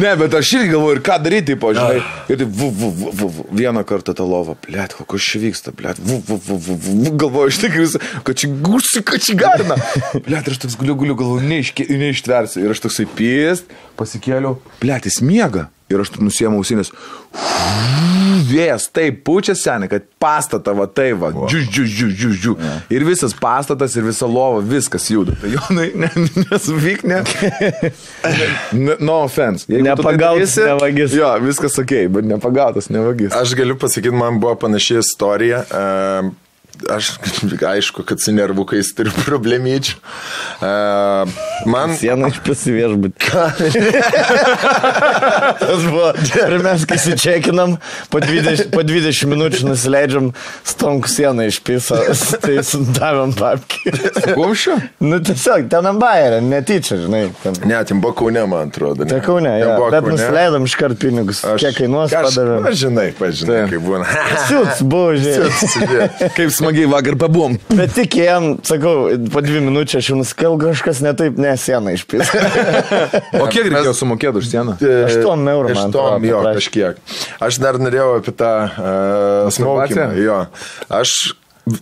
[0.00, 2.02] Ne, bet aš irgi galvoju, ir ką daryti, po žinai.
[2.28, 5.72] Ir taip, vu, vu, vu, vu, vu, vieną kartą tą lovą, blėt, kokios čia vyksta,
[5.76, 9.38] blėt, vu, vu, vu, vu, vu, vu, galvoju, iš tikrųjų, kad čia gusi, kad čia
[9.40, 9.78] garna.
[10.26, 12.64] Blėt, ir aš toks guliu, guliu, galvoju, neištversiu.
[12.66, 15.68] Ir aš toksai pėst, pasikėliau, blėt, jis miega.
[15.90, 16.92] Ir aš nusiemu ausinės.
[18.50, 22.54] Vėjas taip pučia seniai, kad pastatą va tai va, džiu, džiu, džiu, džiu, džiu.
[22.94, 25.34] Ir visas pastatas, ir visa lova, viskas juda.
[25.42, 26.10] Tai Jonai, ne,
[26.46, 27.20] nesuvyk, ne.
[29.02, 29.66] No offense.
[29.66, 31.16] Tai Nepagautas darysi- nevagis.
[31.18, 33.34] Jo, viskas ok, bet nepagautas nevagis.
[33.36, 35.64] Aš galiu pasakyti, man buvo panaši istorija.
[35.74, 36.32] Ehm,
[36.88, 37.10] Aš,
[37.74, 39.96] aišku, kad su nervukais turiu problemyčių.
[40.64, 41.34] Ehm,
[41.68, 43.12] Man, Sieną iš pasiviešbut.
[45.60, 46.12] Tas buvo.
[46.40, 47.74] Ir mes, kai sičekinam,
[48.12, 50.30] po 20, po 20 minučių nusileidžiam
[50.66, 51.98] stonku sieną iš piso,
[52.40, 53.92] tai sudavėm papkį.
[54.36, 54.76] Kumščiu?
[55.04, 57.22] Nu tiesiog, ten ant bairė, netyčia, žinai.
[57.44, 57.60] Ten.
[57.68, 59.04] ne, tim buvo kaune, man atrodo.
[59.04, 59.10] ne?
[59.12, 60.14] Tai kaune, Ten ja, bet Kaune.
[60.16, 61.42] nusileidom iškart pinigus.
[61.44, 62.64] Aš, Kiek kainuos, Aš- padavėm.
[62.66, 63.74] Na, žinai, pažinai, Taip.
[63.74, 64.04] kaip būna.
[64.48, 65.52] Siūts buvo, žinai.
[65.60, 66.08] Susidėjo.
[66.36, 67.56] Kaip smagiai vakar pabūm.
[67.74, 72.04] Bet tik jam, sakau, po dvi minutės aš jau nusikėl kažkas netaip, ne sieną iš
[72.10, 72.38] piso.
[73.40, 74.76] O kiek reikėjo sumokėti už sieną?
[74.78, 76.60] Aštuom eurų, man Aštuom, atrodo, jo, paprašė.
[76.60, 77.18] kažkiek.
[77.48, 78.80] Aš dar norėjau apie tą uh,
[79.50, 80.06] Masturbaciją?
[80.06, 80.08] smokimą.
[80.22, 80.38] Jo.
[81.00, 81.16] Aš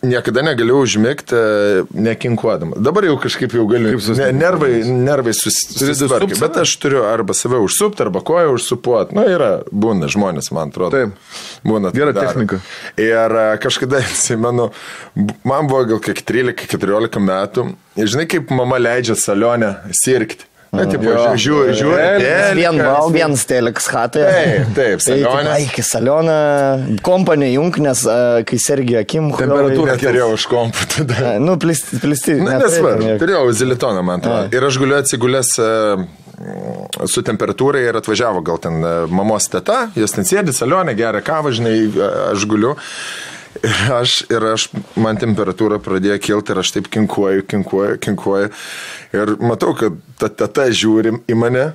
[0.03, 2.81] niekada negaliu užmigti e, nekinkuodamas.
[2.85, 3.99] Dabar jau kažkaip jau galiu.
[4.19, 6.39] Ne, nervai, nervai susitvarkė.
[6.41, 9.17] Bet aš turiu arba save užsupti, arba koją užsupuoti.
[9.19, 10.97] Nu, yra, būna žmonės, man atrodo.
[10.97, 11.39] Taip.
[11.67, 11.93] Būna.
[11.93, 12.33] tai Gera daro.
[12.33, 12.61] technika.
[13.01, 14.71] Ir e, kažkada, atsimenu,
[15.49, 17.71] man buvo gal kiek 13-14 metų.
[17.99, 20.47] Žinai, kaip mama leidžia salonę sirgti.
[20.69, 21.01] Na, taip,
[21.41, 22.27] žiūri, žiūri.
[22.59, 24.25] Vien val, vienas telekas hatai.
[24.29, 25.55] Taip, taip, salionė.
[25.65, 26.37] Iki salioną
[27.07, 31.35] kompanį jung, nes a, kai sergi akim, Temperatūra Neturėjau už kompų tada.
[31.41, 32.01] Nu, plisti.
[32.03, 34.53] plisti Na, nesvarbu, turėjau zilitoną, man atrodo.
[34.53, 35.71] Ir aš guliu atsigulęs e,
[37.09, 41.55] su temperatūra ir atvažiavo gal ten e, mamos teta, jos ten sėdi salonė, geria kavą,
[41.55, 42.77] žinai, e, aš guliu.
[43.59, 44.69] Ir aš, ir aš,
[45.01, 48.51] man temperatūra pradėjo kilti ir aš taip kinkuoju, kinkuoju, kinkuoju.
[49.17, 51.67] Ir matau, kad ta teta žiūri į mane.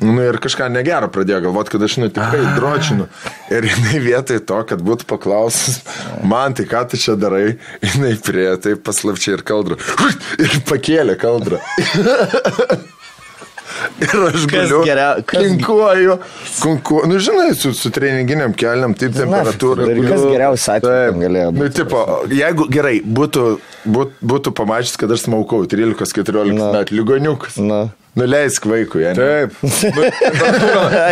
[0.00, 3.08] Nu ir kažką negero pradėjo galvoti, kad aš nu tikrai dročinu.
[3.52, 5.82] Ir jinai vietoj to, kad būtų paklausus,
[6.24, 9.76] man tai ką tu čia darai, jinai prie tai paslapčiai ir kaldrą.
[10.46, 11.60] Ir pakėlė kaldrą.
[14.00, 14.82] Ir aš galiu.
[14.84, 16.18] geria- kas- Kinkuoju.
[16.60, 17.06] Kunkuoju.
[17.08, 19.88] Nu, žinai, su, su treninginiam keliam, taip temperatūra.
[19.90, 21.74] Ir kas geriausia atveju galėjo Nu, būti.
[21.82, 23.44] tipo, jeigu gerai, būtų,
[23.86, 26.72] būt, būtų pamačius, kad aš smaukau 13-14 Na.
[26.80, 27.56] metų, ligoniukas.
[27.62, 27.88] Na.
[28.18, 29.12] Nuleisk vaikui, ne?
[29.14, 29.52] Taip.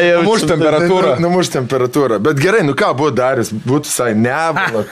[0.03, 1.13] Jau Muš čia- temperatūrą.
[1.21, 2.19] Nu, numuš temperatūrą.
[2.23, 4.83] Bet gerai, nu ką buvo daręs, būtų visai nevala.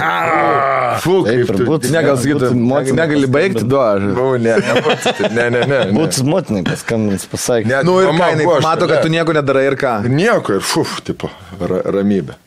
[1.03, 1.67] Fu, Taip kaip ir tu.
[1.67, 1.91] būtų.
[1.91, 4.07] Ne, gal sakytų, Būtų motina negali baigti, du aš.
[4.15, 5.65] Buvau, ne, ne, ne, ne.
[5.67, 5.81] ne.
[5.99, 7.67] Būtų motinai paskambins, pasakė.
[7.73, 9.97] Ne, Nu ir ką, mato, kad tu nieko nedarai ir ką.
[10.07, 12.39] Nieko ir fuf, tipo, ra, ramybė.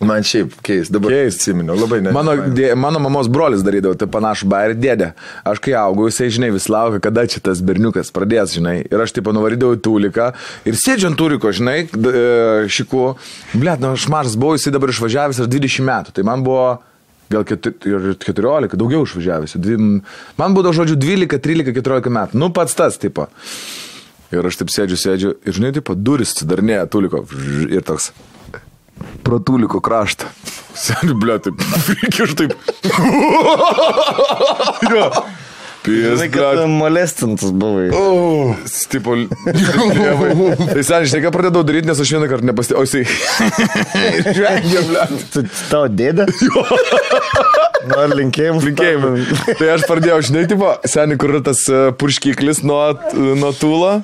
[0.00, 1.42] Man šiaip keis, dabar Keist.
[1.42, 2.12] atsiminiau, labai ne.
[2.16, 5.08] Mano, dė, mano mamos brolis darydavo tai panašų bairį dėdė.
[5.44, 8.78] Aš kai augau, jisai, žinai, vis laukia, kada čia tas berniukas pradės, žinai.
[8.88, 10.30] Ir aš taip nuvarydavau į tūliką
[10.70, 12.22] ir sėdžiant tūliko, žinai, e,
[12.72, 13.02] šiku.
[13.52, 16.16] Blet, nu aš mažas buvau, jisai dabar išvažiavęs ar 20 metų.
[16.16, 16.64] Tai man buvo
[17.30, 19.58] gal keti- ir 14, daugiau išvažiavęs.
[20.40, 22.40] Man būdavo žodžiu 12, 13, 14 metų.
[22.40, 23.28] Nu pats tas, tipo.
[24.32, 27.26] Ir aš taip sėdžiu, sėdžiu ir, žinai, tipo, duris atsidarnėja tūliko
[27.68, 28.12] ir toks
[29.26, 30.30] pro tūliko kraštą.
[30.80, 31.60] Seniai, ble, taip,
[32.24, 32.56] aš taip.
[34.94, 35.06] jo.
[35.80, 36.66] Žinai, kad ble.
[36.68, 37.88] molestintas buvai.
[37.96, 38.52] O,
[38.92, 40.32] tipo, tėvai.
[40.74, 42.84] tai seniai, žinai, ką pradėjau daryti, nes aš vieną kartą nepastebėjau.
[42.84, 43.04] O jisai.
[44.36, 45.06] Žvengia, ble.
[45.32, 46.28] Tu tavo dėdė?
[47.80, 48.60] Nu, ar linkėjim.
[48.60, 49.24] Linkėjimai.
[49.56, 52.82] Tai aš pradėjau, žinai, tipo, seniai, kur yra tas e, purškiklis nuo,
[53.16, 53.94] nuo tūlo.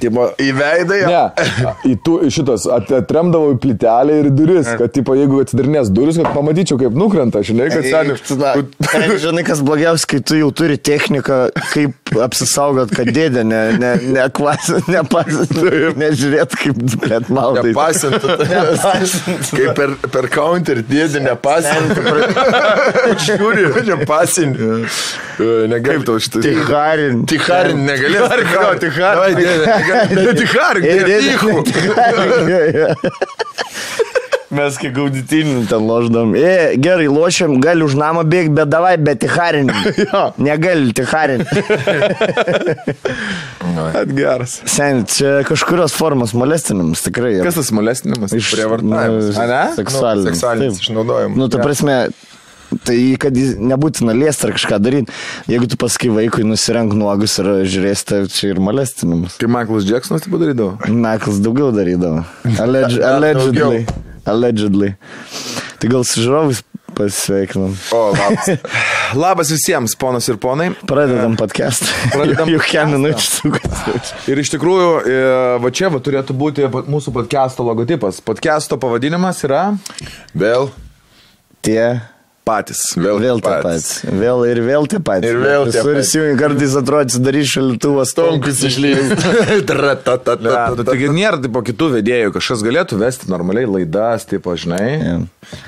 [0.00, 1.08] Tipo, Į veidą jo.
[1.08, 6.18] Ne, į tų, šitas at- atremdavau į plytelę ir duris, kad, tipo, jeigu atsidarnės duris,
[6.20, 8.16] kad pamatyčiau, kaip nukrenta, žinai, kad seniai.
[9.26, 11.38] Žinai, kas blogiausia, kai tu jau turi techniką,
[11.72, 15.46] kaip apsisaugot, kad dėdė ne, ne, ne kvasė, ne pasė,
[16.00, 17.72] nežiūrėt, kaip, blėt, maldai.
[17.72, 18.36] Nepasintų.
[19.56, 22.04] Kaip per, per counter dėdė nepasintų.
[23.26, 24.70] Žiūri, nepasintų.
[25.72, 26.40] Negaip tau šitą.
[26.44, 27.24] Ticharin.
[27.28, 28.30] Ticharin negalės.
[28.80, 29.42] Ticharin,
[30.40, 32.94] Ticharin, dėdė.
[34.56, 36.30] Mes kaip gauditinį ten loždam.
[36.38, 39.72] E, gerai, lošiam, gali už namą bėgti, bet davai, bet ticharin.
[40.46, 41.42] Negali ticharin.
[43.90, 44.60] At geras.
[44.70, 47.34] Sen, čia kažkurios formos molestinimas tikrai.
[47.40, 47.48] yra.
[47.48, 48.32] Kas tas molestinimas?
[48.38, 49.32] Iš prievartavimas.
[49.34, 49.62] nu, ne?
[49.80, 50.30] Seksualinis.
[50.30, 50.86] Seksualinis Taip.
[50.86, 51.36] išnaudojimas.
[51.42, 51.98] Nu, ta prasme,
[52.86, 55.14] tai kad jis nebūtina liesti ar kažką daryti.
[55.50, 59.38] Jeigu tu pasakai vaikui nusirenk nuogus ir žiūrėsi, tai čia ir molestinimas.
[59.40, 60.76] Kaip Michaelas Jacksonas tai padarydavo?
[60.90, 62.24] Meklas daugiau darydavo.
[62.62, 63.84] Alleg allegedly.
[64.26, 64.94] Allegedly.
[65.76, 66.64] Tai gal su žiūrovais
[66.96, 67.76] pasveikinam.
[67.92, 68.48] O, labas.
[69.24, 70.70] Labas visiems, ponos ir ponai.
[70.88, 71.92] Pradedam podcastą.
[72.14, 74.14] Pradedam Jau kem minučių sukas.
[74.30, 75.20] Ir iš tikrųjų, e,
[75.62, 78.22] va čia va, turėtų būti mūsų podcast'o logotipas.
[78.24, 79.62] Podcast'o pavadinimas yra
[80.34, 80.70] Vėl.
[81.66, 82.15] Tie.
[82.46, 82.80] Patys.
[82.94, 83.86] Vėl, Vėl tie patys.
[84.06, 85.32] Vėl ir vėl tie patys.
[85.32, 86.10] Ir vėl tie Visur patys.
[86.10, 88.60] įsijungi, kartais atrodo, darys šalituvas Tonkus
[90.78, 94.84] nu, taigi nėra tipo kitų vedėjų, kažkas galėtų vesti normaliai laidas, tipo, žinai.
[94.94, 95.16] Ja.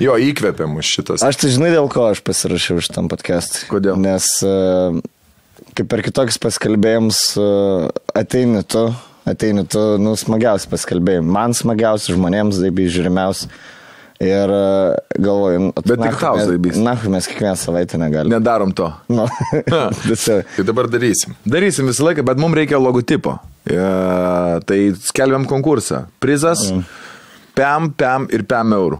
[0.03, 1.25] Jo, įkvėpė mus šitas.
[1.25, 3.67] Aš tai žinai, dėl ko aš pasirašiau šitam podcast'ui.
[3.71, 3.99] Kodėl?
[3.99, 4.53] Nes e,
[5.75, 7.49] kaip per kitokius paskalbėjimus e,
[8.23, 8.85] ateini tu,
[9.29, 11.35] ateini tu, nu, smagiausi paskalbėjimai.
[11.35, 13.51] Man smagiausi, žmonėms taip žiūrimiausi.
[14.19, 16.75] Ir e, galvoju, nu, Bet tik tau zaibys.
[16.83, 18.35] Nachui mes kiekvieną savaitę negalime.
[18.35, 18.89] Nedarom to.
[19.07, 19.27] Nu.
[20.25, 21.37] Tai dabar darysim.
[21.47, 23.37] Darysim visą laiką, bet mums reikia logotipo.
[23.63, 23.79] E,
[24.67, 26.03] tai skelbiam konkursą.
[26.19, 26.65] Prizas.
[27.55, 28.99] PM, PM ir PM eurų.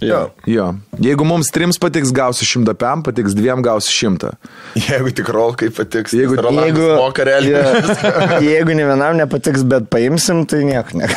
[0.00, 0.18] Jo.
[0.46, 0.68] Jo.
[1.02, 4.30] Jeigu mums trims patiks, gausi šimtą pem, patiks dviem, gausi šimtą.
[4.78, 7.62] Jeigu tik rolkai patiks, Jeigu- Jeigu, moka realiai.
[7.64, 11.08] Jo, jeigu ne vienam nepatiks, bet paimsim, tai nieko ne.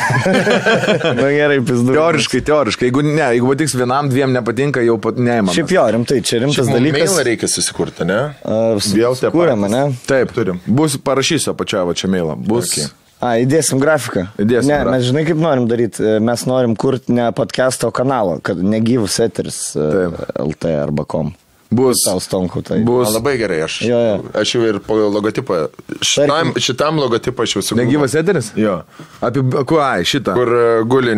[1.20, 1.94] Na gerai, pizdu.
[1.94, 2.88] Teoriškai, teoriškai.
[2.90, 5.54] Jeigu ne, jeigu patiks vienam, dviem nepatinka, jau pat neįmanoma.
[5.56, 7.06] Šiaip jo, rimtai, čia rimtas Mums dalykas.
[7.12, 8.20] mailą reikia susikurti, ne?
[8.42, 9.84] Vėl tie kūrėme, ne?
[10.10, 10.58] Taip, Turim.
[10.66, 12.34] Bus, parašysiu apačioje va čia mailą.
[12.50, 12.72] Bus.
[12.74, 12.90] Okay.
[13.22, 14.26] A, įdėsim grafiką.
[14.34, 14.94] Įdėsim ne, grafiką.
[14.96, 16.06] mes žinai, kaip norim daryti.
[16.26, 20.18] Mes norim kurti ne podcast'o kanalą, kad negyvus eteris e, Taip.
[20.42, 21.30] LT arba kom.
[21.72, 22.02] Bus.
[22.06, 22.80] Tau stonku tai.
[22.84, 23.08] Bus.
[23.08, 24.16] Man labai gerai, aš, Jo, jo.
[24.40, 25.58] aš jau ir po logotipą.
[26.04, 27.88] Šitam, šitam logotipą aš jau sugalvojau.
[27.88, 28.50] Negyvas eteris?
[28.58, 28.76] Jo.
[29.24, 30.34] Apie, kuo, ai, šitą.
[30.36, 31.16] Kur e, guli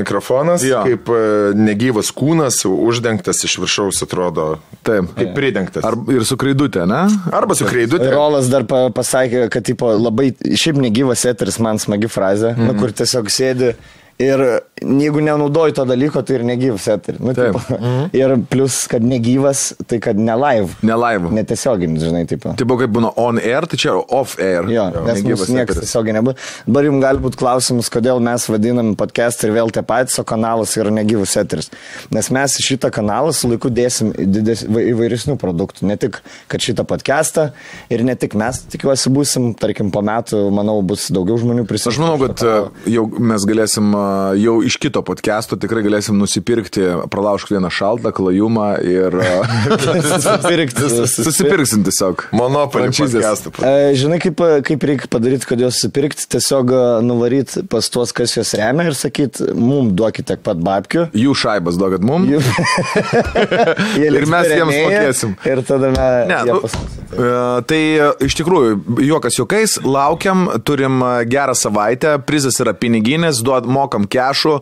[0.00, 0.82] mikrofonas, Jo.
[0.88, 1.22] kaip e,
[1.58, 4.48] negyvas kūnas, uždengtas iš viršaus atrodo.
[4.86, 5.12] Taip.
[5.18, 5.84] Kaip pridengtas.
[5.86, 7.04] Ar, ir su kraidutė, ne?
[7.32, 8.10] Arba su kreidutė.
[8.14, 12.72] Rolas dar pa, pasakė, kad tipo, labai, šiaip negyvas eteris, man smagi frazė, mm -hmm.
[12.72, 13.74] nu, kur tiesiog sėdi
[14.18, 14.42] ir
[14.82, 17.20] jeigu nenaudoji to dalyko, tai ir negyvas eteris.
[17.22, 17.52] Nu, Taip.
[17.52, 18.08] tipo, mm -hmm.
[18.12, 20.68] Ir plus, kad negyvas, tai kad ne live.
[20.82, 21.30] Ne live.
[21.30, 22.42] Netiesioginis, žinai, taip.
[22.56, 24.68] Tai buvo kaip būna on air, tai čia off air.
[24.70, 26.34] Jo, nes Negyvas mūsų niekas tiesiogiai nebus.
[26.66, 30.76] Dabar jums gali būti klausimas, kodėl mes vadinam podcast ir vėl tie patys, o kanalas
[30.76, 31.70] yra negyvus eteris.
[32.10, 35.86] Nes mes šitą kanalą su laiku dėsim dides, va- įvairesnių produktų.
[35.86, 37.50] Ne tik, kad šitą podcastą
[37.90, 41.96] ir ne tik mes, tikiuosi, būsim, tarkim, po metų, manau, bus daugiau žmonių prisijungti.
[41.96, 44.01] Aš manau, kad e, jau mes galėsim e,
[44.42, 49.16] jau iš kito podcast'o tikrai galėsim nusipirkti, pralaužk vieną šaltą klajumą ir
[50.10, 50.90] susipirkti.
[51.28, 52.26] susipirksim tiesiog.
[52.34, 53.54] Monopolį podcastą.
[53.98, 56.74] Žinai, kaip, kaip reikia padaryti, kad juos supirkti, tiesiog
[57.06, 61.08] nuvaryti pas tuos, kas juos remia ir sakyti, mum duokite tiek pat babkių.
[61.18, 62.24] Jų šaibas duokat mum.
[62.30, 62.42] Jų-
[64.02, 65.34] Ir mes jiems mokėsim.
[65.48, 66.28] Ir tada mes...
[66.30, 67.30] Ne, nu, e,
[67.68, 73.68] tai e, iš tikrųjų, juokas juokais, laukiam, turim e, gerą savaitę, prizas yra piniginės, duod,
[73.92, 74.54] mokam kešų,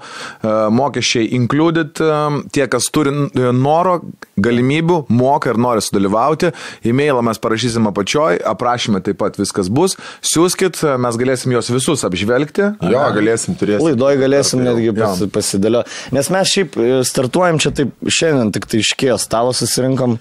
[0.43, 4.01] e, mokesčiai included, e, tie, kas turi e, noro,
[4.41, 6.53] galimybių, moka ir nori sudalyvauti,
[6.85, 12.05] e-mailą mes parašysim apačioj, aprašymė taip pat viskas bus, siūskit, e, mes galėsim juos visus
[12.09, 12.73] apžvelgti.
[12.91, 13.85] Jo, galėsim turėti.
[13.85, 15.31] Laidoj galėsim netgi pas, Jo.
[15.31, 15.97] pasidėlioti.
[16.17, 20.19] Nes mes šiaip startuojam čia taip šiandien, tik tai iškėjo stalo susirinkom.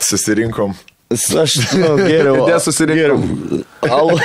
[0.00, 0.76] Susirinkom.
[1.10, 2.44] Aš nu, geriau.
[2.46, 3.22] Dėl susirinkom.
[3.82, 4.18] Alų.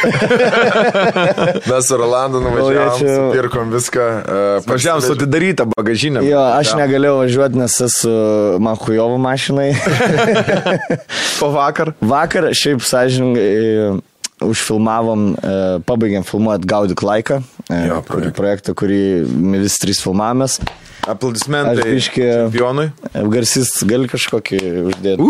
[1.72, 4.06] Mes su Rolandu nuvažiavom, čia- supirkom viską.
[4.06, 6.22] Uh, Važiavam su atidaryta bagažinė.
[6.30, 8.14] Jo, aš negalėjau važiuoti, nes esu
[8.62, 9.72] man hujovo mašinai.
[11.40, 11.96] Po vakar.
[12.06, 13.98] Vakar šiaip sąžininkai
[14.46, 15.52] užfilmavom, e,
[15.88, 17.38] pabaigėm filmuoti Gaudik laiką,
[17.72, 18.36] e, Jo, kurį projektą.
[18.38, 19.00] projektą, kurį
[19.32, 20.60] mes vis trys filmavomės.
[21.12, 21.86] Aplaudismentai.
[21.96, 22.88] Biškį- Čempionui.
[23.34, 25.30] Garsys gali kažkokį uždėti.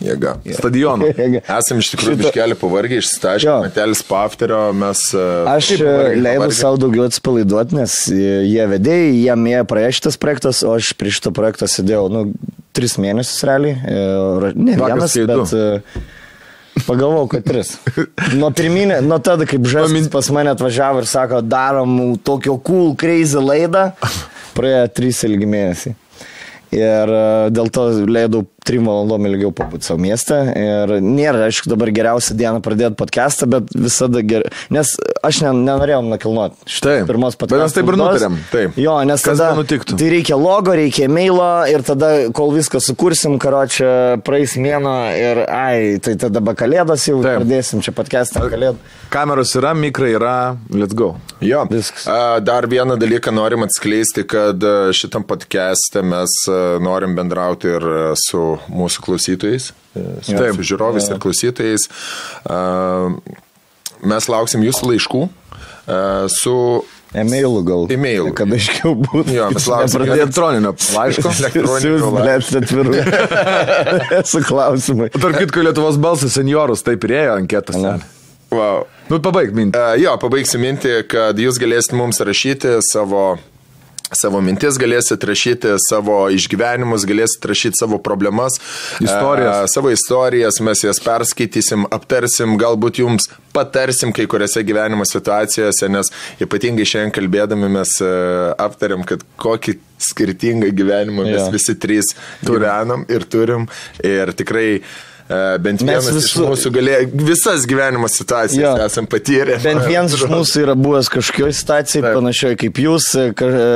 [0.00, 0.34] Jėga.
[0.56, 1.10] Stadionų.
[1.40, 3.02] Esam iš tikrųjų Šitą- biškelį pavargę, Jo.
[3.04, 5.02] išstaškę, matelis po afterio, mes...
[5.16, 5.90] uh, Aš e,
[6.20, 8.16] leidau savo daugiau atsipalaiduoti, nes e,
[8.48, 12.24] jie vedėjai, jiem jie praėjo šitas projektas, o aš prie šito projekto sėdėjau, nu,
[12.76, 13.76] tris mėnesius realiai.
[13.76, 15.66] e, Ne Vakar vienas, bet e,
[16.86, 17.74] pagalvojau, kad tris.
[18.38, 23.40] Nuo pirminė, nuo tada, kaip žamis pas mane atvažiavo ir sako, darom tokio cool, crazy
[23.40, 23.90] laidą,
[24.56, 25.96] praėjo trys ilgi mėnesiai.
[26.70, 30.36] Ir e, dėl to leidau trim valandom ilgiau pabūti savo mieste.
[30.56, 34.50] Ir nėra, aišku, dabar geriausia diena pradėti podcastą, bet visada gerai.
[34.74, 34.92] Nes
[35.26, 36.68] aš ne, nenorėjau nakilnuoti.
[36.80, 37.06] Taip.
[37.10, 38.38] Pirmos Bet mes taip ir nutarėm.
[38.52, 38.78] Taip.
[38.80, 39.98] Jo, nes Kas tada benutiktų.
[40.00, 43.90] Tai reikia logo, reikia mailo ir tada, kol viską sukursim, karo čia
[44.26, 47.42] praeis mėno ir, ai, tai tada be kalėdos jau Taip.
[47.42, 48.80] pradėsim čia podcastą kalėdų.
[49.10, 50.36] Kameros yra, mikrai yra,
[50.70, 51.14] let's go.
[51.42, 52.06] Jo, Viskas.
[52.44, 54.62] Dar vieną dalyką norim atskleisti, kad
[54.96, 56.36] šitam podcast'e mes
[56.84, 57.86] norim bendrauti ir
[58.20, 60.60] su mūsų klausytojais, e, su Taip.
[60.64, 61.86] žiūrovais ir klausytojais.
[62.44, 62.58] A,
[64.00, 65.98] Mes lauksim jūsų laiškų a,
[66.32, 66.54] su...
[67.10, 67.88] E-mailų gal.
[67.90, 68.30] E-mailų.
[68.38, 69.32] Kad aiškiau būtų.
[69.34, 71.32] Jo, mes lauksim Elektroninio laiško.
[71.42, 72.92] elektroninio Siūs, blėt, atvirų.
[74.30, 75.10] Su klausimai.
[75.16, 77.80] Tarp kitko, Lietuvos balsas seniorus taip ir ėjo anketas.
[78.50, 78.86] Wow.
[79.10, 79.78] Nu, pabaig mintį.
[79.78, 83.24] Uh, jo, pabaigsiu mintį, kad jūs galėsite mums rašyti savo,
[84.16, 88.58] savo mintis, galėsite rašyti savo išgyvenimus, galėsite rašyti savo problemas,
[89.00, 89.64] Istorijas.
[89.64, 96.10] Uh, savo istorijas, mes jas perskaitysim, aptarsim, galbūt jums patarsim kai kuriuose gyvenimo situacijose, nes
[96.42, 101.50] ypatingai šiandien kalbėdami mes uh, aptarėm, kad kokį skirtingą gyvenimą mes Jo.
[101.52, 102.14] visi trys
[102.46, 103.68] gyvenam ir turim.
[104.06, 104.80] Ir tikrai
[105.30, 108.72] e, bent Mes vienas visų- iš mūsų galėjo, visas gyvenimo situacijas Jo.
[108.86, 109.60] esam patyrę.
[109.62, 112.18] Bent vienas iš mūsų yra buvęs kažkokioje situacijoje, Taip.
[112.18, 113.06] panašioj kaip jūs,
[113.38, 113.70] ka, e,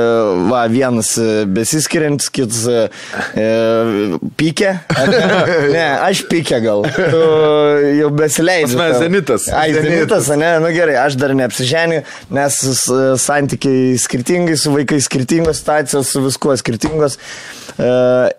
[0.51, 2.83] va, vienas e, besiskiriantis, kitas e,
[3.39, 3.47] e,
[4.39, 4.75] pykė.
[5.75, 5.85] Ne?
[6.05, 6.83] aš pykė gal.
[7.15, 7.23] Tu
[8.01, 8.77] jau besileidžiu.
[8.79, 8.99] Tau.
[9.01, 9.47] zenitas.
[9.55, 12.01] Ai, zenitas, ne, nu gerai, aš dar neapsiženį,
[12.35, 12.59] nes
[13.23, 17.17] santykiai skirtingai, su vaikais skirtingos situacijos, su viskuo skirtingos.
[17.79, 17.89] E,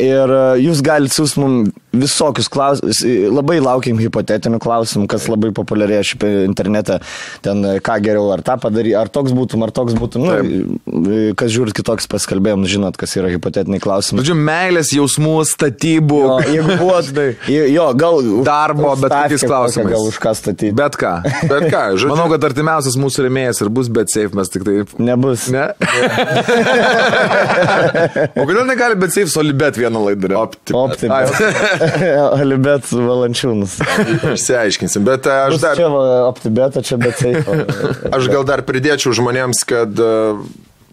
[0.06, 0.28] Ir
[0.62, 2.98] jūs galite siūsti mums visokius klausimus,
[3.32, 6.98] labai laukiam hipotetinių klausimų, kas labai populiarėja šiaip internete,
[7.44, 10.38] ten ką geriau, ar tą padaryti, ar toks būtum, ar toks būtum, nu, e,
[11.38, 14.20] kas žiūrit kitoks paskalbėjom, žinot, kas yra hipotetiniai klausimai.
[14.20, 16.20] Žodžiu, meilės jausmų, statybų.
[16.20, 16.98] Jo, jeigu buvo,
[17.78, 19.92] jo, gal už- Darbo, už bet kokiais klausimais.
[19.96, 20.72] Gal už ką statyti.
[20.76, 21.14] Bet ką.
[21.48, 22.10] Bet ką, žodžiu.
[22.12, 24.74] Manau, kad artimiausias mūsų remėjas ir bus bet safe, mes tik tai...
[25.00, 25.48] Nebus.
[25.54, 25.66] Ne?
[28.36, 30.32] o kodėl negali bet safe solibet vieną laidą?
[30.40, 30.74] Opti.
[30.76, 31.34] Optimas.
[32.40, 33.78] Alibet valančiūnus.
[34.34, 35.76] Išsiaiškinsim, bet aš Bus dar...
[35.78, 37.58] Čia va, optibeta, čia bet seifo.
[38.16, 40.02] Aš gal dar pridėčiau žmonėms, kad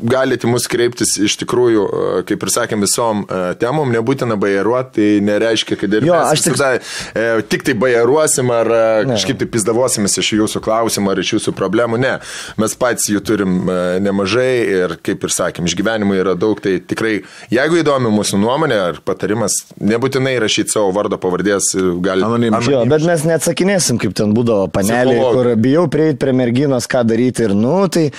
[0.03, 5.07] galite mus kreiptis iš tikrųjų, e, kaip ir sakėm, visom e, temom, nebūtina bajeruoti, tai
[5.25, 6.79] nereiškia, kad ir Jo, mes tik- visada
[7.15, 9.15] e, tik tai bajeruosim ar Ne.
[9.15, 11.99] kažkaip tai pizdavosimės iš jūsų klausimų ar iš jūsų problemų.
[12.03, 12.13] Ne,
[12.59, 13.55] mes patys jų turim
[14.03, 17.21] nemažai ir, kaip ir sakėm, išgyvenimų yra daug, tai tikrai,
[17.53, 21.71] jeigu įdomi mūsų nuomonė ar patarimas, nebūtinai rašyti savo vardo pavardės,
[22.03, 22.73] galite Anonimiškai.
[22.75, 27.47] Jo, bet mes neatsakinėsim, kaip ten būdavo panelė, kur bijau prieiti prie merginos, ką daryti
[27.47, 28.09] ir, nu, tai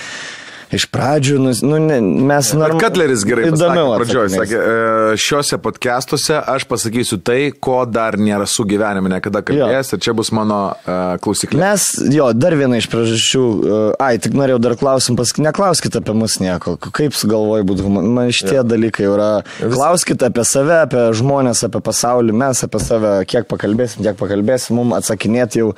[0.77, 2.79] iš pradžių, nu, nu ne, mes norime.
[2.81, 4.33] Katleris gerai įdomiau pradžioje.
[4.35, 10.03] Sakė, e, šiuose podcastuose aš pasakysiu tai, ko dar nėra su gyvenime niekada kalbėjęs ir
[10.05, 11.59] čia bus mano uh, klausyklė.
[11.61, 16.15] Mes, jo, dar viena iš priežasčių, uh, ai, tik norėjau dar klausim, paskui neklauskite apie
[16.17, 18.09] mus nieko, kaip sugalvoji būti human.
[18.15, 18.65] Man šitie ja.
[18.67, 19.29] dalykai yra,
[19.61, 24.97] klauskite apie save, apie žmonės, apie pasaulį, mes apie save, kiek pakalbėsim, tiek pakalbėsim, mums
[24.99, 25.71] atsakinėti jau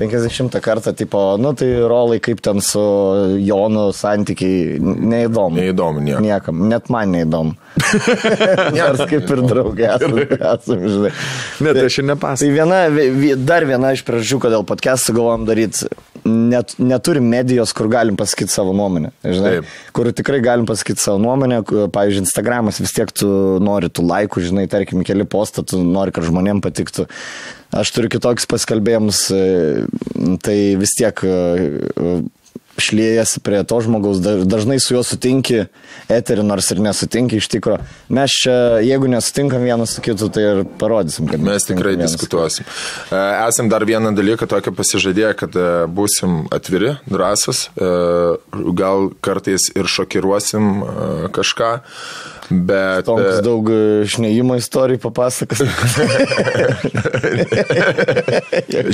[0.00, 2.82] 50 kartą, tipo, nu tai rolai kaip ten su
[3.44, 4.43] Jonu santykiai,
[4.80, 5.58] neįdomu.
[5.58, 6.22] Neįdomu, nieko.
[6.24, 7.54] Niekam, net man neįdomu.
[8.78, 11.12] Nors kaip ir draugė esame, esame žinai.
[11.64, 12.46] Ne, tai aš ir nepasakosiu.
[12.48, 15.88] Tai viena, vi- vi- dar viena iš priežasčių, kodėl podcast'ą galvom daryti,
[16.24, 19.10] net, neturim medijos, kur galim pasakyti savo nuomonę.
[19.24, 19.72] Žinai, Taip.
[19.96, 21.62] kur tikrai galim pasakyti savo nuomonę,
[21.94, 23.28] pavyzdžiui, Instagramas vis tiek tu
[23.64, 27.08] nori tų laikų, žinai, tarkim, keli postą, tu nori, kad žmonėm patiktų.
[27.74, 32.20] Aš turiu kitokius paskalbėjimus, e, tai vis tiek e,
[32.78, 35.66] šliejasi prie to žmogaus, da- dažnai su juo sutinki,
[36.10, 37.80] eterį nors ir nesutinki iš tikrųjų.
[38.08, 42.66] Mes čia, jeigu nesutinkam vienas su kitu, tai ir parodysim, kad Mes tikrai diskutuosim.
[43.10, 47.92] E, Esam dar vieną dalyką tokio pasižadėję, kad e, būsim atviri, drąsus, e,
[48.74, 50.72] gal kartais ir šokiruosim
[51.34, 51.70] kažką,
[52.50, 53.04] bet...
[53.08, 53.78] Toms e, daug e,
[54.10, 55.62] šneimo istorijų papasakos.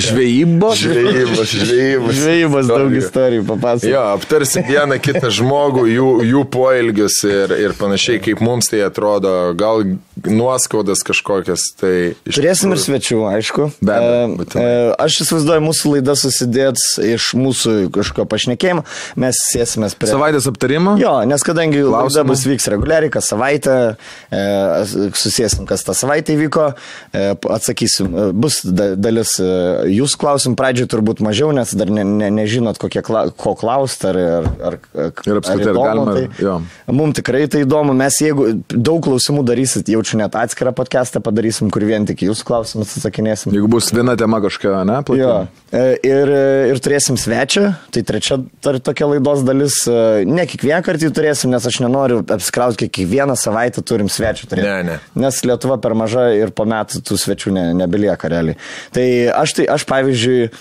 [0.05, 0.81] Žvejybos.
[0.81, 2.15] Žvejybos, žvejybos.
[2.19, 3.89] Žvejybos daug istorijų papasakos.
[3.91, 9.53] Jo, aptarsim vieną kitą žmogų, jų, jų poelgius ir, ir panašiai, kaip mums tai atrodo,
[9.57, 9.83] gal
[10.27, 11.61] nuoskaudas kažkokias.
[11.81, 11.93] Tai
[12.27, 13.71] iš Turėsim ir svečių, aišku.
[13.81, 14.21] Be abejo,
[14.55, 18.83] E, e, Aš įsivaizduoju, mūsų laida susidėts iš mūsų kažkokio pašnekėjimo.
[19.21, 20.11] Mes sėsimės prie...
[20.11, 20.95] Savaitės aptarimo.
[21.01, 22.27] Jo, nes kadangi laida Klausimų?
[22.31, 23.40] bus vyks reguliariai, kas savaitę,
[24.31, 24.41] e,
[25.17, 26.67] susėsim, kas tą savaitę įvyko,
[27.13, 27.23] e,
[27.55, 32.79] atsakysim, e, bus da, dalis jūsų klausimų, pradžioje turbūt mažiau, nes dar ne, ne, nežinot,
[32.81, 36.55] kokie, kla, ko klausti, ar, ar, ar, Ir apskritai, ar galima, tai.
[36.91, 41.85] Mums tikrai tai įdomu, mes jeigu daug klausimų darysit, jaučiu net atskirą podcastą padarysim, kur
[41.87, 43.53] vien tik jūsų klausimus atsakinėsim.
[43.55, 45.21] Jeigu bus viena tema kažkokia, ne, plati.
[45.23, 45.60] Jo.
[45.71, 46.29] E, Ir,
[46.67, 49.77] ir turėsim svečią, tai trečia tar, tokia laidos dalis.
[49.87, 54.49] e, Ne kiekvieną kartą jį turėsim, nes aš nenoriu apsikrauti, kiek kiekvieną savaitę turim svečių
[54.51, 54.67] turėti.
[54.67, 54.99] Ne, ne.
[55.15, 58.59] Nes Lietuva per maža ir po metų tų svečių ne, nebelieka realiai.
[58.91, 59.07] Tai
[59.39, 60.51] aš, tai, aš pavyzdžiui,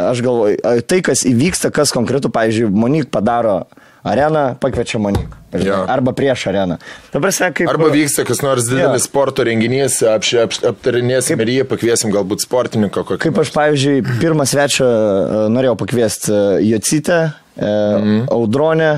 [0.00, 3.66] aš galvoju, a, tai kas įvyksta, kas konkretų, pavyzdžiui, Monik padaro
[4.04, 5.32] areną, pakviečia Monik.
[5.54, 5.76] žinai, Jo.
[5.88, 6.76] Arba prieš areną.
[7.12, 7.68] Prasme, kaip...
[7.70, 9.08] Arba vyksta kas nors didelis Jo.
[9.08, 13.20] sporto renginys, apš, apš, aptarinėsim ir jį pakviesim galbūt sportininką kokį.
[13.22, 16.34] Kaip aš, pavyzdžiui, pirmą svečią e, norėjau pakviesti
[16.68, 17.20] Jocitę,
[17.56, 18.26] mhm.
[18.34, 18.90] Audronę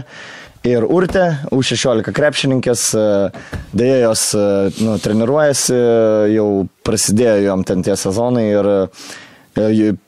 [0.66, 2.86] ir Urtę, U16 krepšininkės,
[3.76, 4.46] dėja jos e,
[4.82, 5.76] nu, treniruojasi,
[6.34, 6.48] jau
[6.86, 9.25] prasidėjo jom ten tie sezonai ir e, ji-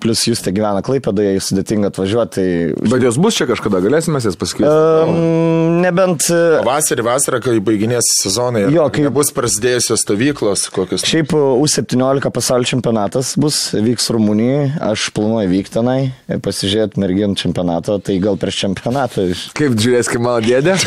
[0.02, 2.26] plus jūs te gyvena Klaipėdoje, jūs sudėtinga atvažiuoti.
[2.38, 2.46] Tai,
[2.92, 5.08] Bet jos bus čia kažkada, galėsime jas pasikviesti.
[5.08, 6.32] um, nebent e,
[6.66, 11.00] Vasarį, vasarą, kai baiginės sezonai, Jo, kai- bus prasidėjusios stovyklos, kokios.
[11.08, 16.00] Šiaip U17 pasaulio čempionatas bus, vyks Rumunijai, aš planuoju vykti tenai,
[16.44, 19.30] pasižiūrėti merginų čempionatą, tai gal prieš čempionatą.
[19.56, 20.76] Kaip žiūrės, kaip mano dėdė?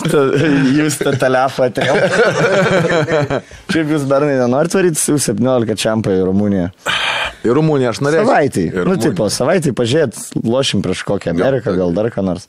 [0.78, 1.96] Jūs tą telefą atėjau.
[3.72, 6.68] Šiaip jūs bernai nenorite varyti su 17 čiampai į Rumuniją.
[7.46, 8.28] Į Rumuniją aš norėčiau.
[8.28, 8.66] Savaitai.
[8.74, 12.48] Ir Nu, tipo, savaitai pažiūrėt, lošim prieš kokią Ameriką, gal dar ką nors.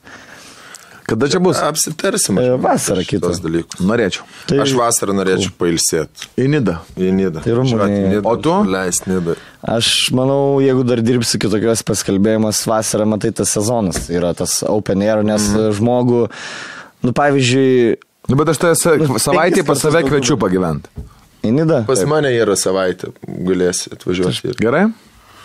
[1.02, 1.58] Kada čia bus?
[1.60, 2.36] Apsitarsim.
[2.38, 3.42] E, vasarą šitos kitą.
[3.44, 3.80] dalykus.
[3.84, 4.22] Norėčiau.
[4.48, 6.28] Tai- Aš vasarą norėčiau pailsėti.
[6.38, 6.76] Į Nidą.
[6.96, 7.42] Į Nidą.
[7.42, 8.20] Tai Rumunija.
[8.30, 8.52] O tu?
[8.70, 9.34] Leist Nidą.
[9.66, 15.24] Aš manau, jeigu dar dirbsi kitokios paskalbėjimas vasarą, matai, tas sezonas yra tas open air,
[15.26, 15.72] nes Mhm.
[15.80, 16.22] žmogų,
[17.02, 17.98] nu pavyzdžiui,
[18.30, 18.68] Nu, bet aš tai
[19.02, 20.88] Nu, savaitę pas save kviečiu pagyventi.
[21.42, 21.80] į Nidą.
[21.88, 23.10] Pas mane yra savaitė.
[23.26, 24.84] Galėsi atvažiuoti ir Gerai?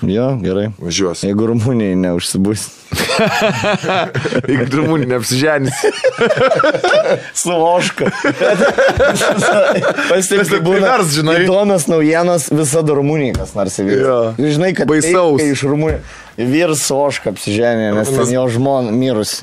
[0.01, 0.67] Jo, gerai.
[0.77, 1.25] važiuosi.
[1.25, 2.67] Jeigu Rumunijai neužsibus.
[4.47, 5.73] Jeigu Rumunija neapsiženys.
[7.41, 8.11] Su oška.
[10.09, 11.39] Pasitaikai, Tai būna, privers, žinai.
[11.47, 13.99] Įdomios naujienos visada Rumunijai kas nors įvyko.
[14.05, 14.21] Jo.
[14.37, 15.41] Žinai, kad Baisaus.
[15.41, 19.39] tai, iš Rumunijos vyras su oška apsiženė, nes ten jo žmona mirus.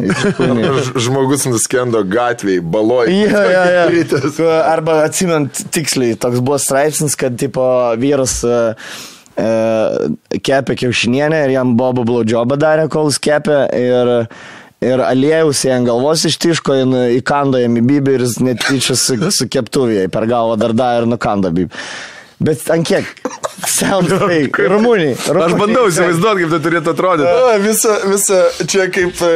[0.95, 3.11] Žmogus nuskendo gatvėje, baloj.
[3.11, 4.05] Jo, jo,
[4.39, 4.53] jo.
[4.63, 7.65] Arba atsimint tiksliai, toks buvo straipsnis, kad tipo
[7.99, 8.95] vyras uh,
[9.35, 14.13] kepė kiaušinienę ir jam bobo blaudžiobą darė, kol jis kepė ir,
[14.85, 16.79] ir aliejus jai ant galvos ištiško,
[17.19, 21.11] įkando jam į bibį ir jis netyčia su, su keptuvėje per galvą dar davė ir
[21.11, 21.85] nukando bibį.
[22.45, 23.07] Bet ant kiek?
[23.65, 24.67] Sound fake.
[24.69, 25.15] Rumuniai.
[25.17, 27.33] Aš bandau įsivaizduoti, kaip tai turėtų atrodyti.
[27.65, 28.41] Visa, visa,
[28.71, 29.31] čia kaip e,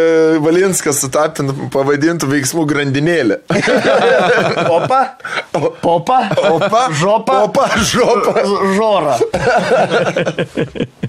[0.44, 3.40] Valinskas sutapint, pavadintų veiksmų grandinėlė.
[4.70, 5.02] Popa?
[5.82, 6.18] Popa?
[6.52, 7.42] Opa, Žopa?
[7.48, 8.34] Opa, žopa.
[8.76, 9.16] Žora.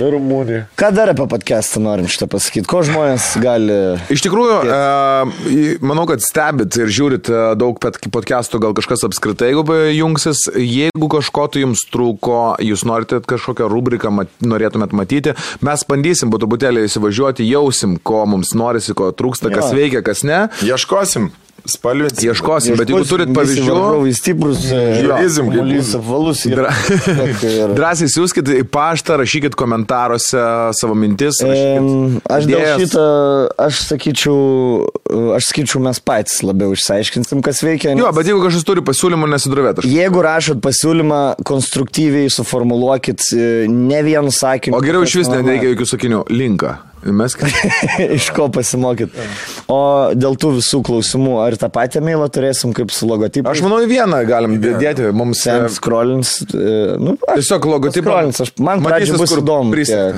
[0.00, 0.66] Rumunija.
[0.78, 2.66] Ką dar apie podcastą norim šitą pasakyti?
[2.68, 3.76] Ko žmonės gali...
[4.12, 9.64] Iš tikrųjų, e, manau, kad stebit ir žiūrit e, daug podcastų, gal kažkas apskritai, jeigu
[9.96, 16.32] jungsis, jeigu kažko tai jums trūko, jūs norite kažkokią rubriką, mat, norėtumėt matyti, mes bandysim
[16.32, 19.80] po truputėlį įsivažiuoti, jausim, ko mums norisi, ko trūksta, kas Jo.
[19.80, 20.46] veikia, kas ne.
[20.66, 21.30] Ieškosim,
[21.72, 22.30] spalvinsim.
[22.30, 24.64] Ieškosim, bet jeigu turit pavyzdžių, Varžovai stiprus.
[24.70, 25.92] Žiūrėsim, kaip bus.
[25.98, 26.44] apvalus.
[26.52, 26.72] Dra-
[27.78, 30.42] drąsiai siūskit į paštą, rašykit komentaruose
[30.78, 31.42] savo mintis.
[31.44, 33.04] Rašykit Aš dėl šito,
[33.66, 34.38] aš sakyčiau,
[35.36, 37.92] aš sakyčiau, mes patys labiau išsiaiškinsim, kas veikia.
[37.94, 39.82] Jo, nes bet jeigu kažkas turi pasiūlymų, nesidrovėt.
[39.82, 39.88] Aš...
[39.90, 44.78] Jeigu rašot pasiūlymą, konstruktyviai suformuluokit e, ne vienu sakiniu.
[44.78, 46.22] O geriau iš vis nereikia jokių sakinių.
[46.32, 46.76] Linką.
[47.12, 47.34] Mes
[48.18, 49.14] iš ko pasimokyt.
[49.70, 49.78] O
[50.16, 53.48] dėl tų visų klausimų, ar tą patį mailą turėsim kaip su logotipu?
[53.50, 55.08] Aš manau, į vieną galim dėti.
[55.16, 56.32] Mums Ten e, scrollins.
[56.50, 58.06] e, Nu, aš, tiesiog logotipą.
[58.10, 59.74] Scrollins, aš, man Matysis, bus kur įdomu.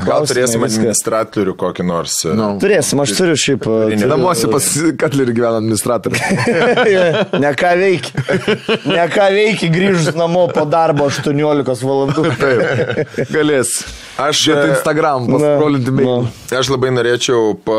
[0.06, 2.18] Gal turėsim administratorių kokį nors.
[2.24, 2.50] e, No.
[2.62, 3.64] Turėsim, aš turiu šiaip.
[3.68, 4.68] turiu- Namuose pas
[5.02, 6.22] Katlerį gyvena administratorius.
[7.44, 8.26] ne ką veikia.
[8.88, 12.26] Ne ką veikia grįžus namo po darbo 18 valandų.
[12.38, 13.16] Taip.
[13.34, 13.74] Galės.
[14.18, 16.14] Aš, Žiūrėti e, Instagram, na.
[16.58, 17.76] Aš labai norėčiau pa,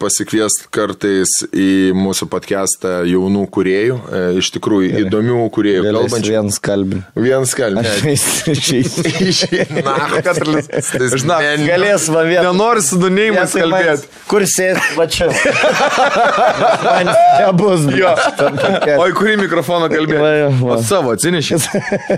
[0.00, 6.32] pasikviesti kartais į mūsų podcastą jaunų kuriejų, e, iš tikrųjų įdomių kuriejų, kalbančių.
[6.32, 7.02] vienas kalbin.
[7.12, 7.84] Vienas kalbė.
[7.84, 9.66] Aš išeisiu.
[9.86, 10.70] Na, Katlis.
[11.12, 12.48] Žinok, Galės va vienas.
[12.48, 14.24] Nenori su dunėjimas Vietoj manęs, kalbėti.
[14.32, 15.28] Kur sėdi, va čia.
[16.86, 17.84] Man nebus.
[17.92, 18.14] Jo.
[18.96, 20.64] O į kurį mikrofoną kalbėti?
[20.64, 21.68] O savo atsinešit.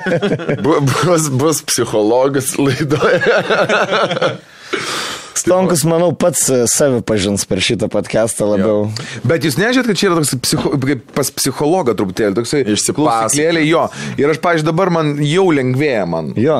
[0.64, 3.47] Bu, bus, bus psichologas laidoje.
[3.48, 5.07] ハハハハ。
[5.48, 8.82] Stonkus, manau, pats e, save pažins per šitą podcastą labiau.
[9.26, 10.72] Bet jūs nežinot, kad čia yra toks psicho,
[11.16, 12.98] pas psichologą truputėlį, toksai Išsipasakot.
[13.00, 13.86] klausyklėlė, jo.
[14.20, 16.30] Ir aš, pažiūrėjau, dabar man jau lengvėja man.
[16.38, 16.58] Jo.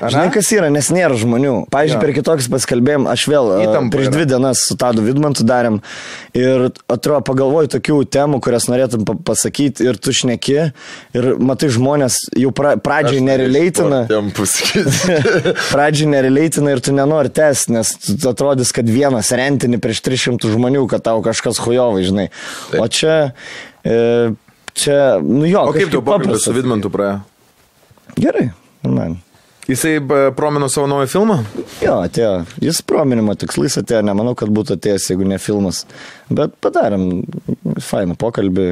[0.00, 0.32] Žinai, Ane?
[0.34, 1.52] kas yra, nes nėra žmonių.
[1.74, 2.02] Pavyzdžiui, Jo.
[2.06, 4.14] per kitokius paskalbėjom, aš vėl e, Įtampa prieš yra.
[4.16, 5.80] dvi dienas su Tadu Vidmantu darėm
[6.38, 10.56] ir atrodo pagalvoju tokių temų, kurias norėtum pa- pasakyti ir tu šneki
[11.18, 14.04] ir matai žmonės jau pra, pradžiai nereleitina.
[14.10, 15.18] Jam pasakyti.
[15.74, 20.84] Pradžiai nereleitina ir tu nenori tęsti, nes tu atrodys, kad vienas rentini prieš 300 žmonių,
[20.90, 22.28] kad tau kažkas hujovai, žinai.
[22.80, 23.32] O čia,
[23.84, 23.96] e,
[24.74, 27.20] čia, nu jo, O kaip tau pokalbis su Vidmantu praėjo?
[28.18, 28.50] Gerai,
[28.86, 29.18] man.
[29.70, 31.36] Jisai e, promino savo naują filmą?
[31.82, 32.32] Jo, atėjo.
[32.64, 35.84] Jis prominimo tikslais atėjo, nemanau, kad būtų atėjęs, jeigu ne filmas.
[36.30, 37.04] Bet padarėm
[37.78, 38.66] fainą pokalbį,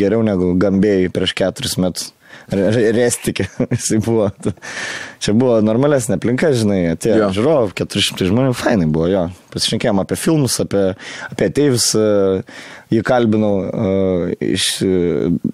[0.00, 2.10] geriau negu gambėjai prieš keturis metus.
[2.50, 3.46] Re- re- Restikė,
[3.76, 4.30] jisai buvo.
[5.20, 7.22] Čia buvo normalesnė aplinka, žinai, atėjo Jo.
[7.26, 7.30] ja.
[7.36, 9.26] žiūrovų, 400 žmonių, fainai buvo jo.
[9.52, 10.82] Pasišnekėjom apie filmus, apie,
[11.28, 12.40] apie ateivis, uh,
[12.94, 13.50] jį kalbinau.
[13.66, 14.66] Uh, iš,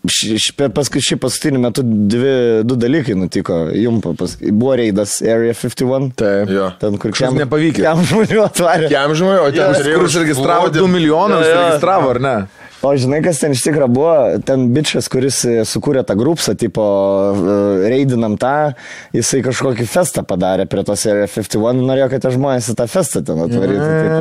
[0.05, 2.35] š, š, per paskui šį paskutinį metu dvi,
[2.69, 3.59] du dalykai nutiko.
[3.77, 6.13] Jums pas, buvo reidas Area 51.
[6.21, 6.53] Taip.
[6.53, 6.69] Jo.
[6.81, 7.83] Ten, kur Kažkas nepavykė.
[7.87, 8.93] Kiam žmonių atvarė.
[8.93, 11.59] Jam žmonių, o ten Kur užregistravo 2 milijonus, Jo, jo.
[11.65, 12.37] registravo, ar ne?
[12.87, 14.15] O žinai, kas ten iš tikrųjų buvo?
[14.47, 16.85] Ten bičias, kuris e, sukūrė tą grupsą, tipo,
[17.35, 17.57] e,
[17.91, 18.55] reidinam tą,
[19.17, 23.25] jisai kažkokį festą padarė prie tos Area 51, norėjo, kad tie žmonės į tą festą
[23.27, 23.91] ten atvarytų.
[24.07, 24.21] Tipo.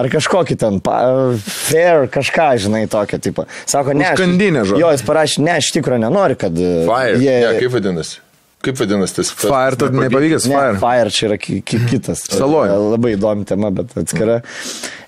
[0.00, 0.98] Ar kažkokį ten, pa,
[1.46, 3.46] fair, kažką, ką, žinai, tokia, tipo.
[3.68, 4.08] Sako, ne.
[4.14, 4.80] Užkandinė, žodžiu.
[4.84, 6.56] Jo, jis parašė, ne, aš tikrai nenoriu, kad...
[6.56, 7.20] e, Fire.
[7.20, 8.20] Jie, Ne, kaip vadinasi?
[8.60, 9.30] Kaip vadinasi tas?
[9.32, 10.78] tas- Fire, tad nepavykęs Ne, Fire.
[10.82, 12.26] Fire čia yra ki ki kitas.
[12.28, 12.68] Saloj.
[12.92, 14.42] Labai įdomi tema, bet atskira.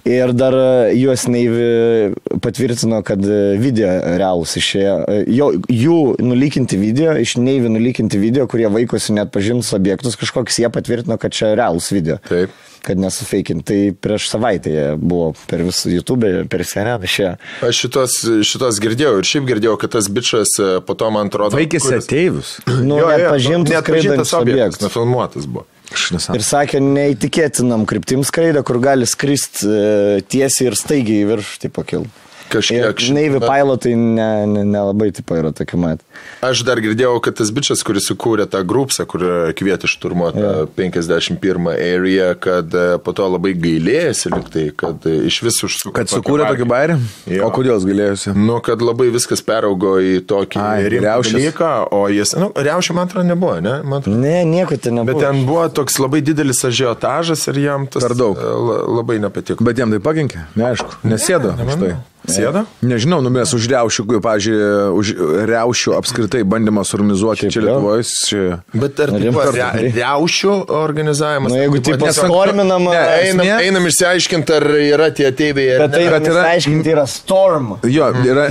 [0.08, 4.96] Ir dar e, US Navy patvirtino, kad e, video realūs išėjo.
[5.06, 10.58] E, Jo, jų nulykinti video, iš Navy nulykinti video, kurie vaikosi net pažintus objektus kažkokius,
[10.64, 12.18] jie patvirtino, kad čia realūs video.
[12.26, 12.50] Taip.
[12.82, 13.62] Kad nesufeikinti.
[13.68, 17.34] Tai prieš savaitę jie buvo per visą YouTube, per CNN išėjo.
[17.68, 18.16] Aš šitos,
[18.48, 21.54] šitos girdėjau ir šiaip girdėjau, kad tas bičias e, po to man atrodo.
[21.54, 22.50] Vaikėsi kuris- ateivius.
[22.88, 24.82] Nu, Jo, jo, pažintus net pažintas objektas, objektus.
[24.88, 25.68] nefilmuotas buvo.
[26.32, 31.70] Ir sakė, neįtikėtinam kryptim skraidą, kur gali skristi e, tiesiai ir staigiai į viršų, tai
[31.78, 32.06] pakil.
[32.52, 33.06] Kažkiek.
[33.08, 36.02] Ir Navy pilotai nelabai ne, ne nelabai, tipo yra tokie mat.
[36.44, 39.24] Aš dar girdėjau, kad tas bičias, kuris sukūrė tą grupsą, kur
[39.58, 40.66] kvietė šturmuoti yeah.
[40.76, 45.94] 51 area, kad e, po to labai gailėjasi liktai, kad e, iš visų užsukė.
[46.00, 46.98] Kad sukūrė tokį bairį?
[47.32, 47.48] Jo.
[47.48, 48.34] O kodėl jis galėjusi?
[48.36, 50.62] Nu, kad labai viskas peraugo į tokį
[51.02, 53.78] dalyką, o jis, nu, riaušių man atrodo nebuvo, ne?
[53.82, 54.20] Man atrodo.
[54.22, 55.18] Ne, nieko ten nebuvo.
[55.18, 58.38] Bet ten buvo toks labai didelis ažiotažas ir jam tas Per daug.
[58.38, 59.64] e, la- labai nepatiko.
[59.64, 60.46] Bet jam tai pakenkė?
[60.58, 61.02] Neaišku.
[61.08, 61.54] Nesėdo.
[61.58, 61.92] Nemanau.
[61.92, 62.11] Štai.
[62.30, 62.60] Sėdo?
[62.86, 64.58] Nežinau, nu mes už riaušių, pavyzdžiui,
[64.94, 65.06] už
[65.50, 67.62] riaušių apskritai bandymą suorganizuoti čia.
[67.64, 68.04] Lietuvoje.
[68.28, 68.42] Čia...
[68.78, 69.96] Bet ar tai Rimtas ria- dalykas.
[69.98, 71.50] riaušių organizavimas?
[71.50, 73.02] Nu, jeigu taip tiesiog- paskorminama, Ne,
[73.32, 75.78] Einam, einam išsiaiškinti, ar yra tie ateiviai.
[75.82, 77.72] bet tai yra, yra- aiškinti, yra storm.
[77.90, 78.46] Jo, yra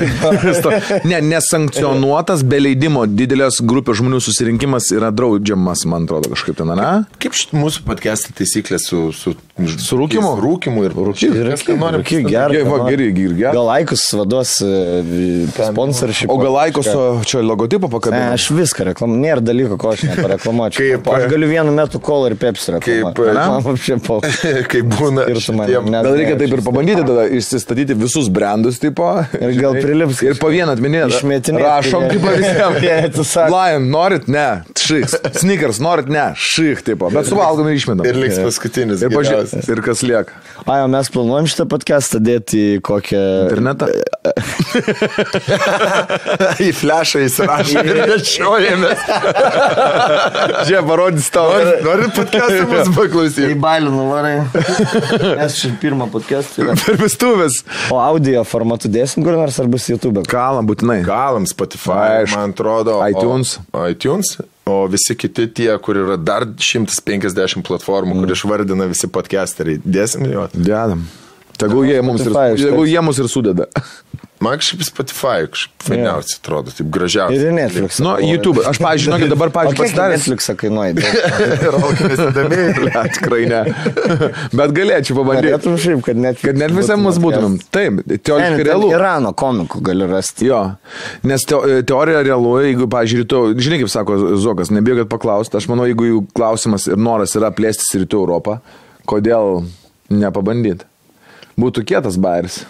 [1.11, 6.89] ne, nesankcionuotas, be leidimo didelės grupės žmonių susirinkimas yra draudžiamas, man atrodo, kažkaip ten, ne?
[7.22, 9.34] Kaip šit mūsų podcast'o taisyklės su, su,
[9.82, 10.32] Su rūkymu?
[10.41, 11.45] Rūkimu ir rūkymu.
[11.97, 12.57] Rūky, gerai.
[12.57, 13.53] Jei, va, geri, geri, geri.
[13.55, 16.32] Gal Aikus vaduos e, sponsorship.
[16.32, 18.32] O gal Aikoso čia logotipo Ne, pakabino?
[18.36, 19.22] aš viską reklamuoju.
[19.22, 20.82] Nėra dalyko, ko aš nepareklamuočiau.
[20.91, 23.18] Kaip, aš e, galiu vienu metu kol ir pepsi reklamuoti.
[23.18, 24.20] Kaip, e, Man apšė po.
[24.72, 25.28] Kai būna.
[25.30, 29.09] Gal reikia taip ir pabandyti tada išsistatyti visus brandus, tipo.
[29.39, 31.18] Ir gal prilips Ir po vieną atminėti.
[31.18, 32.07] Išmetinėt, Rašom,
[32.82, 33.51] jie atsisako.
[33.55, 34.28] Lion, norit?
[34.32, 34.64] Ne.
[34.78, 35.07] Šik.
[35.38, 36.09] Sneakers, norit?
[36.12, 36.32] Ne.
[36.38, 37.09] Šik, tipo.
[37.14, 38.05] Bet suvalgom ir išmetam.
[38.07, 39.03] Ir liks paskutinis.
[39.03, 39.36] Ir, paži...
[39.51, 39.69] geriausias.
[39.69, 40.33] ir kas lieka?
[40.65, 43.21] Ai, o mes planuojam šitą podcastą dėti į kokią...
[43.49, 43.87] Internetą?
[46.65, 49.03] Į flešą įsirašė ir nešiojamės.
[50.69, 51.49] Čia parodys tau.
[51.51, 53.49] Norit, norit podcast'ą mūsų paklausyti?
[53.51, 54.35] Į balį nuvarai.
[55.41, 56.65] Mes čia pirmą podcastą.
[56.65, 56.77] yra.
[56.85, 57.61] Per vestuvės.
[57.91, 60.23] O audio formatu dėsim kur nors ar bus YouTube?
[60.31, 61.01] Kalam būtinai.
[61.07, 62.99] Galam Spotify, man atrodo.
[63.09, 63.57] iTunes.
[63.73, 64.37] O, iTunes.
[64.70, 68.22] O visi kiti tie, kur yra dar 150 platformų, mm.
[68.22, 70.45] kur išvardina visi podcasteriai, dėsim jo.
[70.53, 71.07] Dedam.
[71.59, 73.69] Tegul jie mums ir, tegul jie mus ir sudeda.
[74.41, 77.43] Man kažkaip Spotify kažkaip fainiausiai atrodo, taip gražiausiai.
[77.45, 77.99] Ir Netflix.
[78.01, 78.63] Nu, YouTube.
[78.65, 80.25] Aš, pavyzdžiui, žinokit, dabar, kiek pasidaręs.
[80.25, 80.97] Netflixą kainuoja?
[83.17, 83.61] Tikrai ne.
[84.57, 85.51] Bet galėčiau pabandyti.
[85.51, 86.49] Norėtum šiaip, kad Netflix.
[86.49, 87.61] Kad net visai mus būtumėm.
[87.69, 88.89] Taip, teoriškai realu.
[88.95, 90.49] Irano komikų gali rasti.
[90.49, 90.63] Jo,
[91.21, 95.85] nes teo, teorija realu, jeigu, pažiūrėjau, žinai, kaip sako Zokas, nebijau, kad paklausti, aš manau,
[95.89, 98.63] jeigu jų klausimas ir noras yra plėstis rytų Europą,
[99.05, 99.67] kodėl
[100.09, 100.89] nepabandyti?
[101.62, 102.64] Būtų kietas bairis.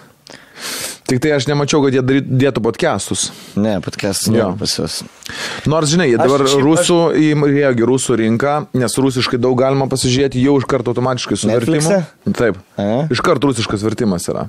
[1.11, 3.25] Tik tai aš nemačiau, kad jie dėtų podcastus.
[3.59, 4.51] Ne, podcastas Jo.
[4.53, 5.01] ne pas juos.
[5.67, 10.39] Nors, žinai, jie Aš dabar šiaip- rusų, įėjo rusų rinką, nes rusiškai daug galima pasižiūrėti
[10.43, 11.81] jau iš karto automatiškai su vertimu.
[11.81, 12.37] Netflixe?
[12.39, 12.61] Taip.
[12.79, 13.07] A?
[13.11, 14.45] Iš karto rusiškas vertimas yra.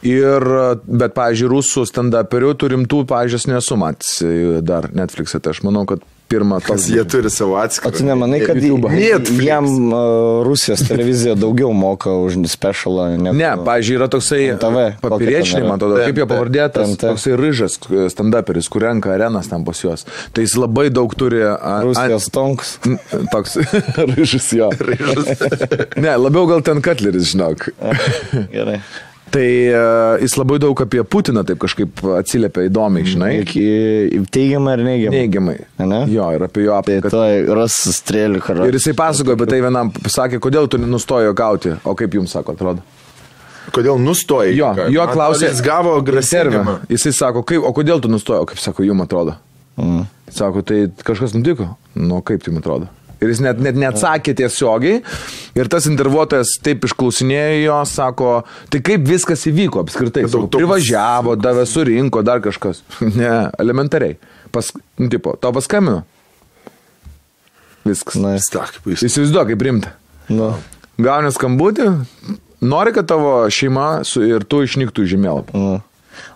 [0.00, 0.48] Ir,
[0.86, 6.00] bet, pavyzdžiui, rusų stand-uperių turimtų, pavyzdžiui, aš nesu matęs dar Netflix'e, tai aš manau, kad
[6.32, 7.92] pirmą Kas jie turi savo O atskirą.
[7.98, 9.44] tu nemanai, kad YouTube.
[9.44, 13.10] Jam uh, Rusijos televizija daugiau moka už specialą?
[13.20, 13.36] Negu...
[13.36, 16.26] Ne, pavyzdžiui, yra toksai TV, papiriečiai, man atrodo, kaip jo
[16.72, 17.04] TNT.
[17.12, 17.76] toksai ryžas
[18.16, 20.06] stand-uperis, kur renka arenas ten pas juos.
[20.32, 21.44] Tai jis labai daug turi...
[21.44, 22.78] a- Rusijos tonks.
[23.32, 23.58] Toks
[24.16, 24.70] ryžas jo.
[26.00, 27.68] ne, labiau gal ten Katleris, žinok.
[28.56, 28.80] Gerai.
[29.32, 33.30] Tai uh, jis labai daug apie Putiną taip kažkaip atsiliepia įdomiai, žinai.
[33.42, 33.64] Iki
[34.34, 35.18] teigiamai ar neigiamai?
[35.18, 35.54] Neigiamai.
[35.82, 36.00] Ane?
[36.12, 37.12] Jo, ir apie jo Tai aplinką.
[37.12, 38.66] to ras strėlių karą.
[38.70, 42.54] Ir jisai pasakojo apie tai vienam, sakė, kodėl tu nustojo gauti, o kaip jums sako,
[42.58, 42.84] atrodo.
[43.72, 44.56] Kodėl nustojai?
[44.58, 45.46] Jo, jo klausė.
[45.52, 46.06] Jis gavo Servę.
[46.10, 46.78] grasinimą.
[46.90, 49.36] Jisai sako, kaip, o kodėl tu nustojai, o kaip sako, jums atrodo.
[49.78, 50.02] Mm.
[50.34, 51.70] Sako, tai kažkas nutiko.
[51.94, 52.90] Nu, kaip tai jums atrodo.
[53.22, 55.00] Ir jis net, net neatsakė tiesiogiai.
[55.54, 58.30] Ir tas intervuotojas taip išklausinėjo jo, sako,
[58.72, 60.24] tai kaip viskas įvyko apskritai.
[60.26, 62.82] Daug to- privažiavo, davė surinko, dar kažkas.
[63.20, 64.18] ne, elementariai.
[64.52, 64.68] Pas,
[64.98, 66.02] nu, tipo, tau paskambino.
[67.86, 68.18] Viskas.
[68.22, 68.50] Na, jis.
[69.08, 69.94] Įsivaizduok, kaip rimta.
[70.30, 70.52] nu,
[71.02, 71.86] Gauni skambutį,
[72.62, 75.58] nori, kad tavo šeima su, ir tu išnyktų iš žemėlapio.
[75.58, 75.80] nu.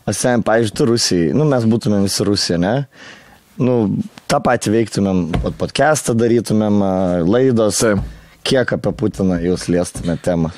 [0.08, 2.72] O sen, pavyzdžiui, tu Rusijai, nu mes būtumėm visi Rusija, ne?
[3.60, 3.74] Nu,
[4.30, 6.82] tą patį veiktumėm, pod- podcastą darytumėm,
[7.26, 7.82] laidos.
[7.84, 8.12] Taip.
[8.46, 10.52] Kiek apie Putiną jūs liestumėte temą?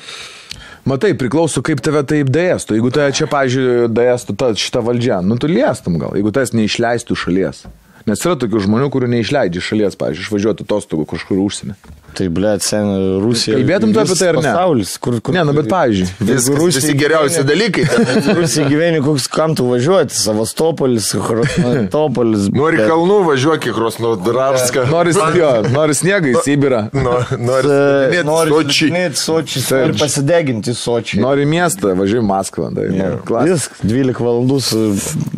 [0.85, 2.77] Matai, priklauso, kaip tave taip dėstų.
[2.77, 7.17] Jeigu tave čia, pažiūrėjau, dėstų ta, šitą valdžią, nu tu liestum gal, jeigu tas neišleistų
[7.17, 7.63] šalies.
[8.05, 11.75] Nes yra tokių žmonių, kurių neišleidžia iš šalies, pažiūrėjau, išvažiuoti atostogų kažkur užsienį.
[12.19, 12.89] Tai, ble, sen
[13.23, 13.55] Rusija.
[13.55, 14.49] Kalbėtum tu apie tai ar ne?
[14.49, 16.07] Pasaulis, kur, kur, Ne, nu bet pavyzdžiui.
[16.19, 17.85] Viskas, Rusija visi geriausi dalykai.
[18.39, 22.49] Rusija gyveni, koks kam tu važiuoti, Savastopolis, Krasnotopolis.
[22.59, 24.85] Nori kalnų, važiuok į Krosnodarską.
[24.95, 26.83] Nori, jo, nori sniegą į Sibirą.
[26.93, 28.89] Nori Nori nori Sočį.
[29.19, 31.21] Sočį, nori pasideginti Sočį.
[31.23, 32.69] Nori miestą, važiuoji Maskvą.
[32.75, 33.47] Tai, nu, klas.
[33.49, 34.83] Vis 12 valandų su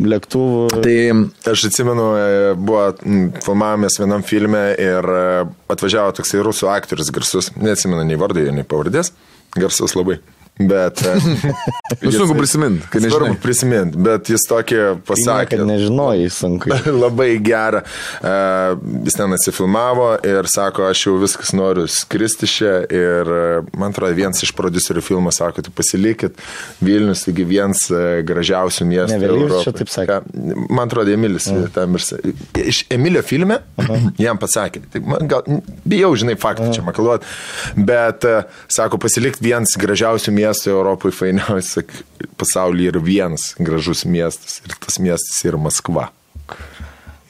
[0.02, 0.66] lėktuvu.
[0.82, 0.96] tai
[1.52, 2.84] Aš atsimenu, e, buvo,
[3.44, 5.24] filmavomės vienam filme ir e,
[5.72, 9.12] atvažiavo toksai rusų aktorius garsus, neatsimenu nei vardo, nei pavardės,
[9.56, 10.20] garsus labai.
[10.58, 11.02] Bet...
[11.02, 11.14] e,
[12.02, 13.40] Nu, sunku prisiminti, kai Svarbu nežinai.
[13.42, 15.56] prisiminti, bet jis tokį pasakė.
[15.56, 16.72] Kad nežinojai, sunku.
[17.04, 17.82] labai gerą.
[18.20, 22.72] Uh, jis ten atsifilmavo ir sako, aš jau viskas noriu skristi čia.
[22.92, 26.40] Ir uh, man atrodo, vienas iš producerių filmo sako, tu pasilikit,
[26.82, 27.86] Vilnius, taigi vienas
[28.28, 29.20] gražiausių miestų.
[29.20, 29.64] Ne, Europoj.
[29.66, 30.18] čia taip sakė.
[30.68, 32.06] Man atrodo, Emilis tam ir
[32.64, 33.60] iš Emilio filme
[34.24, 34.84] jam pasakė.
[34.92, 37.24] Tai man gal, bijau, žinai, faktą čia makaluot,
[37.78, 38.42] bet uh,
[38.72, 42.02] sako, pasilikti vienas gražiausių miestų Europoje, fainiausias
[42.40, 46.08] pasaulyje yra vienas gražus miestas ir tas miestas yra Maskva.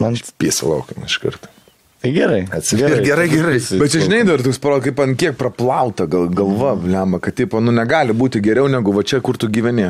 [0.02, 1.50] Man Piesa laukiam iš karto.
[2.02, 2.40] tai gerai.
[2.70, 3.58] Gerai, gerai, gerai.
[3.78, 7.60] Bet čia žinai, dar toks paro, kaip ant kiek praplauta gal, galva, lemma, kad, tipo,
[7.62, 9.86] nu, negali būti geriau negu va čia, kur tu gyveni.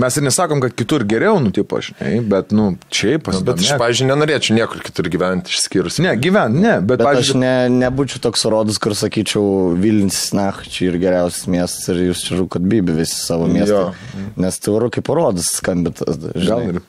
[0.00, 3.78] Mes ir nesakom, kad kitur geriau, nu, tipo, žinai, bet, nu, čia Bet aš, pasidomėk.
[3.78, 6.00] pažiūrėjau, nenorėčiau niekur kitur gyventi išskyrus.
[6.02, 7.52] Ne, gyvent, ne, bet, Bet aš pavyzdžiui, ne,
[7.84, 9.44] nebūčiau toks rodus, kur sakyčiau,
[9.78, 13.84] Vilnius, na, čia ir geriausias miestas ir jūs čia rūkot bybį visi savo miestą.
[13.94, 14.24] Jo.
[14.42, 16.18] Nes tai oro kaip rodus skambitas.
[16.42, 16.80] Gal ir.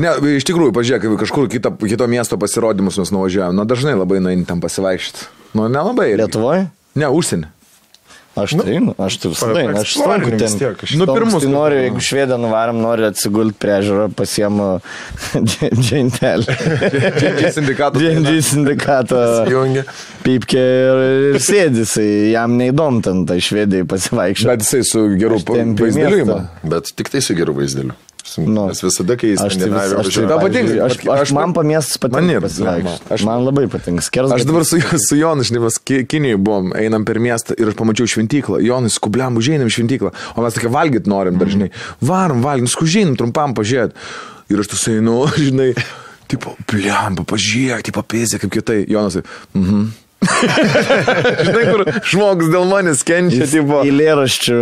[0.00, 4.48] Ne, iš tikrųjų, pažiūrėk, kažkur kita, kito miesto pasirodymus mes nuvažiavome, na dažnai labai nueini
[4.48, 5.28] tam pasivaikščioti.
[5.56, 6.14] Nu, nelabai.
[6.16, 6.66] Lietuvoje?
[6.96, 7.52] Ne, užsienį.
[8.36, 10.74] Aš tai, einu, aš tai visada, einu, aš stonku vis ten.
[11.00, 11.84] Nu, pirmus Tai noriu, nu.
[11.86, 14.66] jeigu švedą nuvarom, noriu atsigulti prie ežero, pasiemu
[15.86, 16.56] džentelį.
[17.16, 18.02] Džentelį sindikato.
[18.02, 19.22] Džentelį sindikato.
[20.26, 24.52] Pypkė ir, ir sėdisi, jam neįdom ten tai švedai pasivaikščioti.
[24.52, 26.42] Bet jisai su geru vaizdeliu.
[26.68, 27.96] Bet tik tai su geru vaizdeliu.
[28.36, 28.66] Nu.
[28.68, 30.74] Nes visada, kai jis Aš tai, vis, aš, tai, patinka?
[30.84, 33.12] aš, Aš- aš, man pamiestas Man patinka ir, pasivaikščioti.
[33.16, 34.02] aš- Man labai patinka.
[34.02, 34.40] Skersgas.
[34.40, 37.74] Aš dabar su, su Jonu, žinai, mes Ki- Kinijoje buvom, einam per miestą ir aš
[37.78, 38.60] pamačiau šventyklą.
[38.66, 40.12] Jonai, skubliam, užėjom į šventyklą.
[40.36, 41.70] O mes tokia valgyti norim, dar žinai.
[42.02, 43.92] Varom, valgyti, skužinam, trumpam pažiūrėt.
[44.50, 45.72] Ir aš tu einu, žinai,
[46.28, 48.82] tipo, bliam, pažiūrėk, tipo, pėzė kaip kitai.
[48.90, 49.16] Jonas,
[49.54, 49.88] mhm.
[51.46, 53.82] žinai, kur žmogus dėl manęs kenčia, Jis tipo.
[53.86, 54.56] Eilėraščių,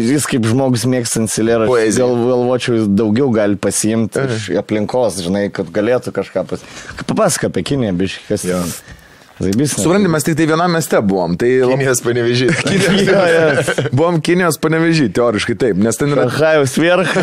[0.00, 2.06] jis kaip žmogus mėgstants eilėraščių, Poeziją.
[2.06, 6.64] gal, galvočiau, jis daugiau gali pasiimti iš aplinkos, žinai, kad galėtų kažką pas...
[7.06, 8.46] Papasaka apie Kiniją, biškas.
[8.48, 8.62] Jo.
[8.64, 8.99] Zaibis.
[9.40, 11.36] Supranti, mes tik tai viename mieste buvom.
[11.40, 11.48] Tai.
[11.72, 12.60] Kinijos panevežys.
[13.10, 13.62] Jo, jo.
[13.96, 17.22] Buvom Kinijos panevežį, teoriškai taip, nes ten yra Šachajaus viercha.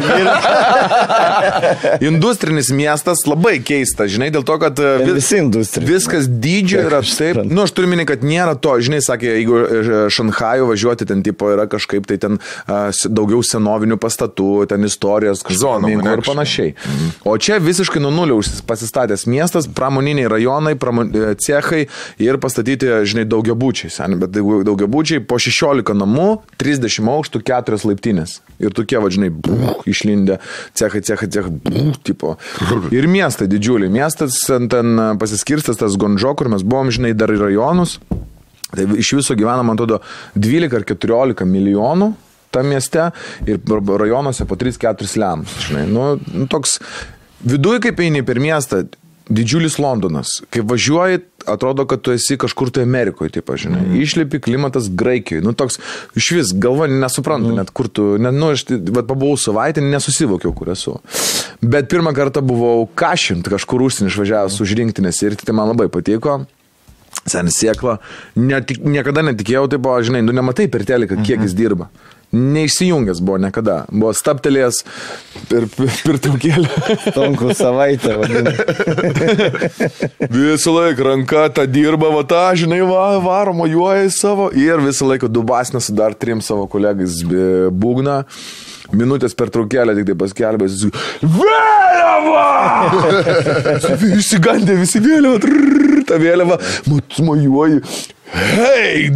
[2.07, 5.88] industrinis miestas, labai keista, žinai, dėl to, kad e, vis- visi industrija.
[5.89, 7.11] Viskas dydžio yra taip.
[7.13, 7.53] suprantu.
[7.55, 11.51] Nu, aš turiu minį, kad nėra to, žinai, sakė, jeigu e, Šanhajų važiuoti, ten tipo
[11.53, 16.74] yra kažkaip tai ten daugiau senovinių pastatų, ten istorijos, ane, ir panašiai.
[17.28, 21.86] O čia visiškai nuo nulio pasistatęs miestas, pramoniniai rajonai, pramon, e, cechai
[22.20, 23.91] ir pastatyti, žinai, daugiabučiai.
[23.91, 28.39] seni, Bet daugia- daugiabučiai po 16 namų, 30 aukštų, 4 laiptinės.
[28.60, 29.32] Ir tokie, vadžinai,
[29.86, 30.39] išlindę
[30.74, 32.38] cechai, cechai, cechai, tipo.
[32.91, 33.89] Ir miestai didžiuliai.
[33.89, 37.99] Miestas ten, ten pasiskirstas tas Gonžo, kur mes buvom, žinai, dar į rajonus.
[38.76, 40.01] Tai iš viso gyvena, man atrodo,
[40.36, 42.14] 12 ar 14 milijonų
[42.51, 43.12] tam mieste
[43.45, 45.53] ir rajonuose po 3-4 lemus.
[45.68, 46.80] Žinai, nu, nu, toks
[47.45, 48.86] viduje, kaip eini per miestą,
[49.28, 50.39] didžiulis Londonas.
[50.53, 53.81] Kai važiuoji, atrodo, kad tu esi kažkur tai Amerikoje, taip žinai.
[53.85, 54.01] Mm.
[54.03, 55.43] Išlipi klimatas Graikijoje.
[55.45, 55.79] Nu, toks
[56.17, 57.61] iš vis galva nesuprantu, mm.
[57.61, 60.97] net kur tu, net, nu, aš tai- vat pabuvau savaitę, nesusivokiau, kur esu.
[61.61, 66.43] Bet pirmą kartą buvau kažint, kažkur užsienį išvažiavęs už rinktinės ir tai man labai patiko.
[67.27, 67.97] Senis sėkla.
[68.39, 71.89] Netik, niekada netikėjau, tai buvo, žinai, nu nematai per teleką, kiek jis dirba.
[72.36, 73.86] Neįsijungęs buvo niekada.
[73.88, 74.82] Buvo staptelėjęs
[75.47, 75.67] per,
[76.19, 76.67] traukėlį.
[77.15, 78.17] Tonkų savaitę.
[80.36, 84.49] Visą laiką ranka tą dirba, va tą, žinai, va, varo, mojuoja į savo.
[84.51, 88.25] Ir visą laiką dubasnė su dar trim savo kolegais be- būgna.
[88.95, 90.67] Minutės per traukėlę tik tai paskelbė.
[90.69, 92.45] jis- Vėliava!
[94.19, 95.39] Išsigandė visi vėliava.
[95.43, 96.55] trrr, Ta vėliava.
[97.19, 97.81] Mojuoji.
[98.27, 99.07] Hei,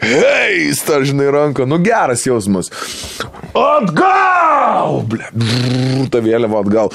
[0.00, 1.66] hei, stažinai ranką.
[1.68, 2.70] Nu geras jausmas.
[3.56, 5.02] Atgal!
[5.08, 6.92] Ble, brrr, ta vėliava atgal.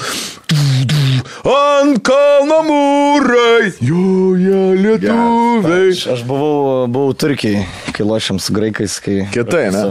[1.48, 3.70] Ant kalno mūrai.
[3.80, 5.90] Joje lietuviai.
[5.94, 7.64] Aš, aš buvau, buvau Turkijai,
[7.96, 9.20] kai lošiam su graikais, kai...
[9.34, 9.84] Kietai, ne?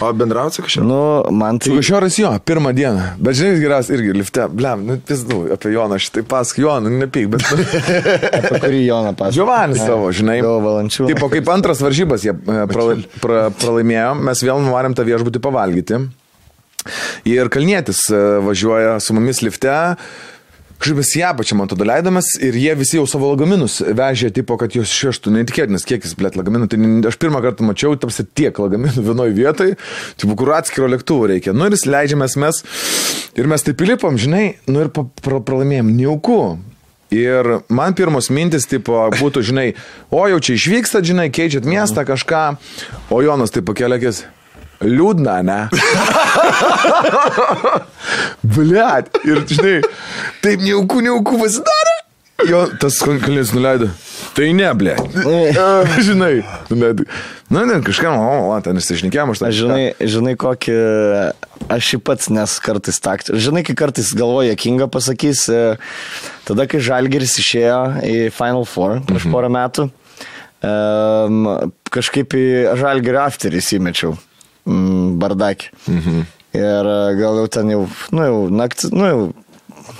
[0.00, 0.84] O bendrausi kažkaip?
[0.86, 1.00] Nu,
[1.34, 1.72] man tai...
[1.78, 3.06] Kašioras jo, pirmą dieną.
[3.22, 4.46] Bet žinai, geriausias irgi lifte.
[4.52, 7.46] Blem, nu, pizdu, apie Joną šitai pasak, Joną, nu, nepyk, bet...
[8.40, 9.38] Apie kurį Joną pasakė.
[9.38, 10.38] Giovanis savo, žinai.
[10.44, 11.08] Gal valančių.
[11.12, 16.00] Tipo, kaip antras varžybas jie e, prala, pra, pralaimėjo, mes vėl nuvarėm tą viešbutį pavalgyti.
[17.26, 19.74] Ir Kalnietis e, važiuoja su mumis lifte.
[20.76, 24.58] Kažkaip mes ją pačią man tada leidamas ir jie visi jau savo lagaminus vežė, tipo,
[24.60, 25.32] kad juos šeštų.
[25.38, 26.68] Neįtikėtinas kiekis, blėt, lagaminų.
[26.68, 29.80] Tai aš pirmą kartą mačiau, tarsi tiek lagaminų vienoje vietoje,
[30.20, 31.56] tipo, kur atskiro lėktuvo reikia.
[31.56, 32.62] Nu ir jis leidžiamės mes
[33.40, 36.40] ir mes taip įlipom, žinai, nu ir pralaimėjom neauku.
[37.14, 39.68] Ir man pirmos mintis, tipo, būtų, žinai,
[40.10, 42.40] o jau čia išvykstat, žinai, keičiat miestą kažką,
[43.14, 44.24] o Jonas taip pakelėkės.
[44.84, 45.60] Liūdna, ne?
[48.56, 49.12] Bliat.
[49.24, 49.78] Ir, žinai,
[50.44, 51.96] taip neaukų, neaukų pasidarė.
[52.44, 53.88] Jo, tas kalnis nuleido.
[54.36, 54.92] Tai ne, ble.
[56.06, 57.00] žinai, net,
[57.48, 60.74] nu, ne, kažkam, o, o, ten išsišnekėjom, aš tą žinai, žinai, kokį,
[61.72, 63.38] aš šį pats nes kartais taktį.
[63.40, 65.46] Žinai, kai kartais galvoja, kinga pasakys,
[66.44, 69.32] tada, kai Žalgeris išėjo į Final Four prieš mhm.
[69.32, 69.88] porą metų,
[70.68, 71.50] um,
[71.96, 72.46] kažkaip į
[72.82, 74.12] Žalgerio afterį įsimečiau,
[74.66, 75.72] mm, bardakį.
[75.92, 76.24] Mhm.
[76.56, 77.82] Ir e, gal jau ten jau,
[78.16, 79.20] nu jau naktis, nu jau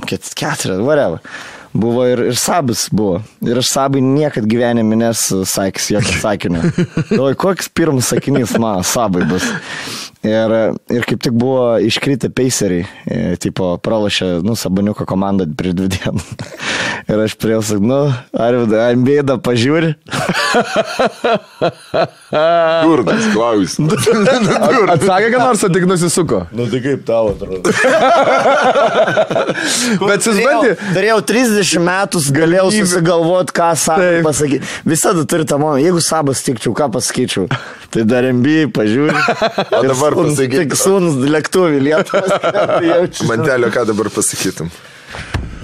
[0.08, 1.20] ket, keturias, whatever.
[1.76, 3.20] Buvo ir, ir sabis buvo.
[3.44, 6.62] Ir aš sabai niekad gyvenime nesu sakęs jokio sakinio.
[7.10, 9.44] Galvoju, koks pirmas sakinys man sabai bus.
[10.26, 10.54] Ir,
[10.90, 16.26] ir kaip tik buvo iškritę peiseriai, e, tipo, pralašė, nu, Sabaniuko komanda prieš dvi dienas.
[17.06, 17.98] Ir aš prie jo sakau, nu,
[18.34, 19.92] ar, ar bėda pažiūri?
[22.82, 24.08] Kur tas klausimas?
[24.96, 26.40] Atsakė, kad nors tik nusisuko.
[26.56, 27.70] Nu, tai kaip tau atrodo?
[30.08, 30.72] Bet jis bandė.
[30.96, 34.64] Turėjau 30 metų, galėjau susigalvoti, ką sabai pasakyti.
[34.88, 37.46] Visada turi tą momentą, jeigu sabas tikčiau, ką pasakyčiau.
[37.94, 39.14] Tai dar MB, pažiūri.
[39.76, 40.58] O dabar pasakyk.
[40.64, 42.40] Tik sūnus lėktuvį lietuvą.
[43.30, 44.72] Mantelio, ką dabar pasakytum?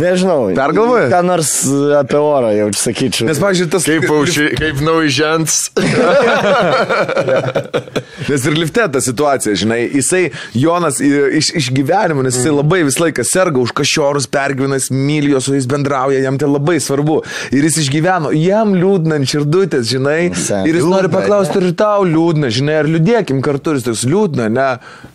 [0.00, 0.46] Nežinau.
[0.56, 1.10] Pergalvoji?
[1.12, 1.50] Ką nors
[1.98, 3.26] apie orą jau sakyčiau.
[3.28, 3.86] Nes, pavyzdžiui, tas...
[3.88, 5.58] Kaip, auši, kaip naujižens.
[8.30, 10.22] Nes ir lifte ta situacija, žinai, jisai,
[10.56, 15.32] Jonas iš, iš gyvenimo, nes jisai labai visą laiką serga už kašiorus, pergyvena, jis myli
[15.32, 17.20] juos, su jais bendrauja, jam tai labai svarbu.
[17.52, 20.20] Ir jis išgyveno, jam liūdna ant širdutės, žinai.
[20.38, 20.68] Sen.
[20.68, 23.90] Ir jis nori Liūdna, paklausti, ar ir tau liūdna, žinai, ar liūdėkim kartu, ir jis
[23.90, 24.70] toks liūdna, ne.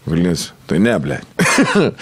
[0.09, 1.20] Vilnis, tai ne, ble.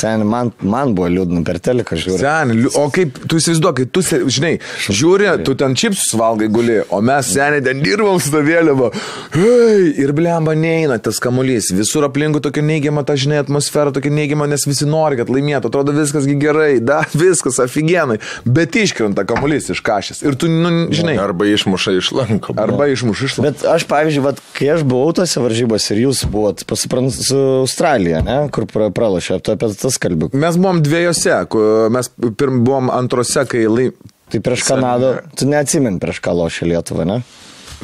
[0.00, 2.54] Seniai, man, man buvo liūdna per teleką žiūrėti.
[2.58, 4.02] Liu- o kaip tu įsivaizduoji, kai tu,
[4.36, 4.52] žinai,
[4.86, 8.90] žiūri, tu ten čipsus valgai guli, o mes seniai ten dirbam su tą vėliavą.
[9.34, 11.70] Hei, ir blemba neina tas kamuolys.
[11.74, 15.70] Visur aplinkui tokia neigiama, ta žinai, atmosfera tokia neigiama, nes visi nori, kad laimėtų.
[15.72, 18.20] Atrodo viskas gerai, da, viskas aфиgenai.
[18.46, 20.22] Bet iškrenta kamuolys iš kažės.
[20.26, 22.54] Ir tu, nu, žinai, Arba išmuša iš lanko.
[22.60, 26.62] arba išmuš iš Bet aš, pavyzdžiui, vat, kai aš buvau tose varžybose ir jūs buvot
[26.68, 27.93] pasipran su Australija,
[28.26, 30.40] ne, kur pra- pralašė, tu apie tas kalbėjai.
[30.40, 31.36] Mes buvom dviejose,
[31.94, 33.94] mes pirm buvom antrose, kai laim...
[34.32, 37.18] Tai prieš Kanadą, tu neatsimin prieš ką lošė Lietuvą, ne?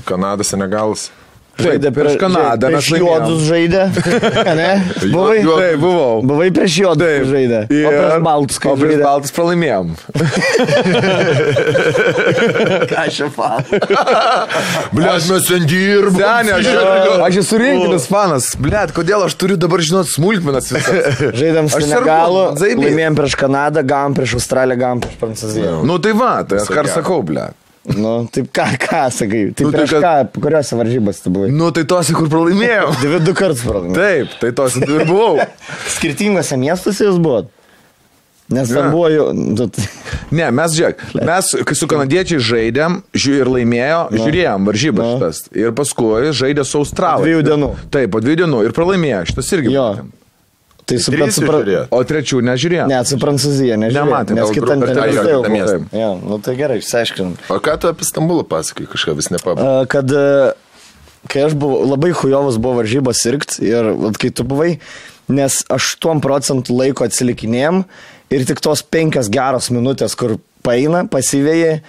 [0.08, 1.11] Kanadas, Senegalas.
[1.61, 3.82] Taip, prieš Kanadą Prieš juodus žaidė,
[4.61, 4.68] ne?
[5.12, 6.20] Buvai, Taip, buvau.
[6.24, 7.61] buvai prieš juodus žaidė.
[7.66, 9.05] O Ir- prieš baltus, O prieš žaidė.
[9.05, 9.90] baltus pralaimėjom.
[12.90, 13.64] Ką aš fan.
[14.96, 16.20] Blias, mes ten dirbame.
[16.20, 16.66] Senė, aš,
[17.28, 18.51] aš esu rinkinis fanas.
[18.61, 21.24] Blet, kodėl aš turiu dabar žinot smulkmenas visas?
[21.36, 22.84] Žaidėm sergu, zaibys.
[22.88, 25.80] laimėjom prieš Kanadą, gavom prieš Australiją, gavom prieš Prancūziją.
[25.88, 26.94] Nu tai va, tai aš gerai.
[26.96, 27.57] sakau, blet.
[27.96, 30.04] Nu, taip ką, ką sakai, tai Nu, tai prieš kad-
[30.34, 31.48] ką, kuriuose varžybose tu buvai?
[31.50, 32.90] Nu tai tose, kur pralaimėjau.
[33.02, 33.96] Dvi du kartus pralaimėjau.
[33.96, 35.38] Taip, tai tose ir buvau.
[35.96, 37.48] Skirtingose miestuose jūs buvot?
[38.50, 38.90] Nes ten Ne.
[38.92, 39.26] buvo jau...
[39.32, 39.88] nu, tai-
[40.34, 44.20] Ne, mes žiūrėk, mes kai su kanadiečiai žaidėm žiū, ir laimėjo, no.
[44.26, 45.10] žiūrėjom varžybą Nu.
[45.16, 45.40] šitas.
[45.58, 47.24] Ir paskui žaidė su Australais.
[47.24, 47.70] dviejų dienų.
[47.90, 49.72] Taip, po dviejų dienų ir pralaimėjo, šitas irgi.
[49.74, 49.86] Jo.
[49.96, 50.12] matėm.
[50.91, 51.61] Tai su, Trys su, pra...
[51.61, 51.82] žiūrėjo.
[51.95, 52.91] O trečių nežiūrėjom.
[52.91, 54.09] Ne, su Prancūzija, nežinau.
[54.09, 55.61] Nematėm, Nes gal kitam gru- ten ai, jo, visai jau kitam buvo.
[55.61, 56.01] mieste.
[56.01, 57.36] Ja, nu tai gerai, išsiaiškinom.
[57.55, 59.70] O ką tu apie Stambulą pasakai, kažką vis nepabaigai?
[59.84, 60.24] A, Kad a,
[61.30, 64.74] kai aš buvau, labai hujovas buvo varžybos sirgt ir kai tu buvai,
[65.30, 67.84] nes 8 procentų laiko atsilikinėjom
[68.34, 71.80] ir tik tos 5 geros minutės, kur paina, pasivėjai.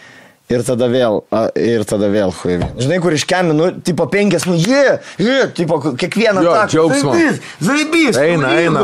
[0.52, 2.68] Ir tada vėl, a, ir tada vėl huivi.
[2.82, 7.14] Žinai, kur iškemi, nu, tipo penkias, nu, jie, jie, tipo, kiekvieną Jo, taką, džiaugsmo.
[7.16, 8.20] Zaibys, zaibys.
[8.20, 8.84] Eina, eina.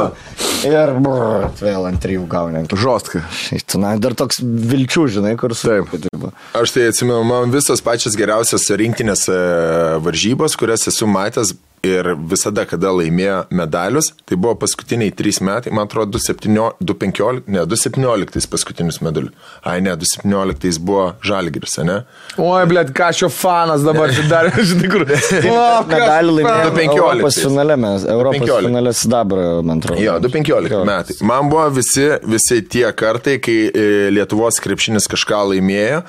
[0.67, 2.63] Ir brr, vėl ant trijų gauni.
[2.71, 3.21] Žostkai.
[3.67, 5.67] Tu, na, dar toks vilčių, žinai, kur su...
[5.67, 6.29] Taip.
[6.57, 9.39] Aš tai atsimenu, man visos pačios geriausios rinktinės e,
[10.07, 11.57] varžybos, kurias esu matęs
[11.87, 18.49] ir visada, kada laimėjo medalius, tai buvo paskutiniai trys metai, man atrodo, 2015, ne, 2017
[18.51, 19.33] paskutinius medalius.
[19.63, 21.99] Ai, ne, 2017 buvo Žalgiris, ne?
[22.37, 25.05] Oi, blėt, ką šio fanas dabar dar, žinai, kur.
[25.47, 26.97] O, Medalį laimėjo 2015.
[26.97, 28.67] Europos finale, mes, Europos 2015.
[28.67, 30.01] finale sidabro, man atrodo.
[30.03, 31.17] Jo, 2015 metai.
[31.27, 36.03] Man buvo visi, visi tie kartai, kai e, Lietuvos krepšinis kažką laimėjo.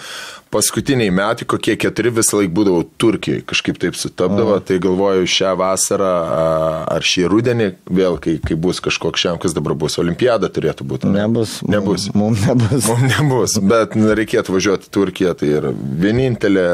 [0.49, 4.65] Paskutiniai metai, kokie keturi visą laiką būdavo Turkijoje, kažkaip taip sutapdavo, mm.
[4.69, 6.13] tai galvoju šią vasarą
[6.89, 7.67] ar šį rudenį,
[7.99, 11.11] vėl kai, kai bus kažkoks šiam, kas dabar bus, olimpiada turėtų būti.
[11.13, 11.27] ne?
[11.27, 11.59] Nebus.
[11.69, 12.09] Nebus.
[12.17, 12.89] Mums nebus.
[12.89, 16.67] Mums nebus, bet reikėtų važiuoti Turkiją, tai yra vienintelė,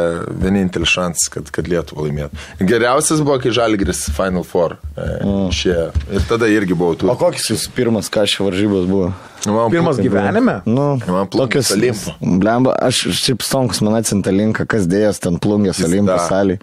[0.44, 2.46] vienintelė šansas, kad, kad Lietuva laimėtų.
[2.62, 5.10] Geriausias buvo, kai Žalgris Final Four e,
[5.50, 5.90] išėjo.
[6.14, 7.10] Ir tada irgi buvau O tu.
[7.18, 9.14] koks jūsų pirmas kažkas varžybos buvo?
[9.44, 10.60] Man Pirmas gyvenime?
[10.64, 12.14] Nu, Man plungės Olimpo.
[12.20, 16.18] Blemba, aš šiaip stonkus man atsinta linką, kas dėjęs ten plungės da.
[16.28, 16.58] salį.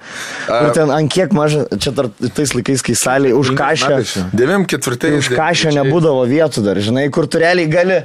[0.47, 3.89] Ir ten ant kiek maža, čia dar tais laikais, kai salė už kažką.
[3.89, 4.25] metais čia.
[4.33, 5.17] 94.
[5.17, 8.01] Už kažką nebūdavo vietų dar, žinai, kur tu realiai gali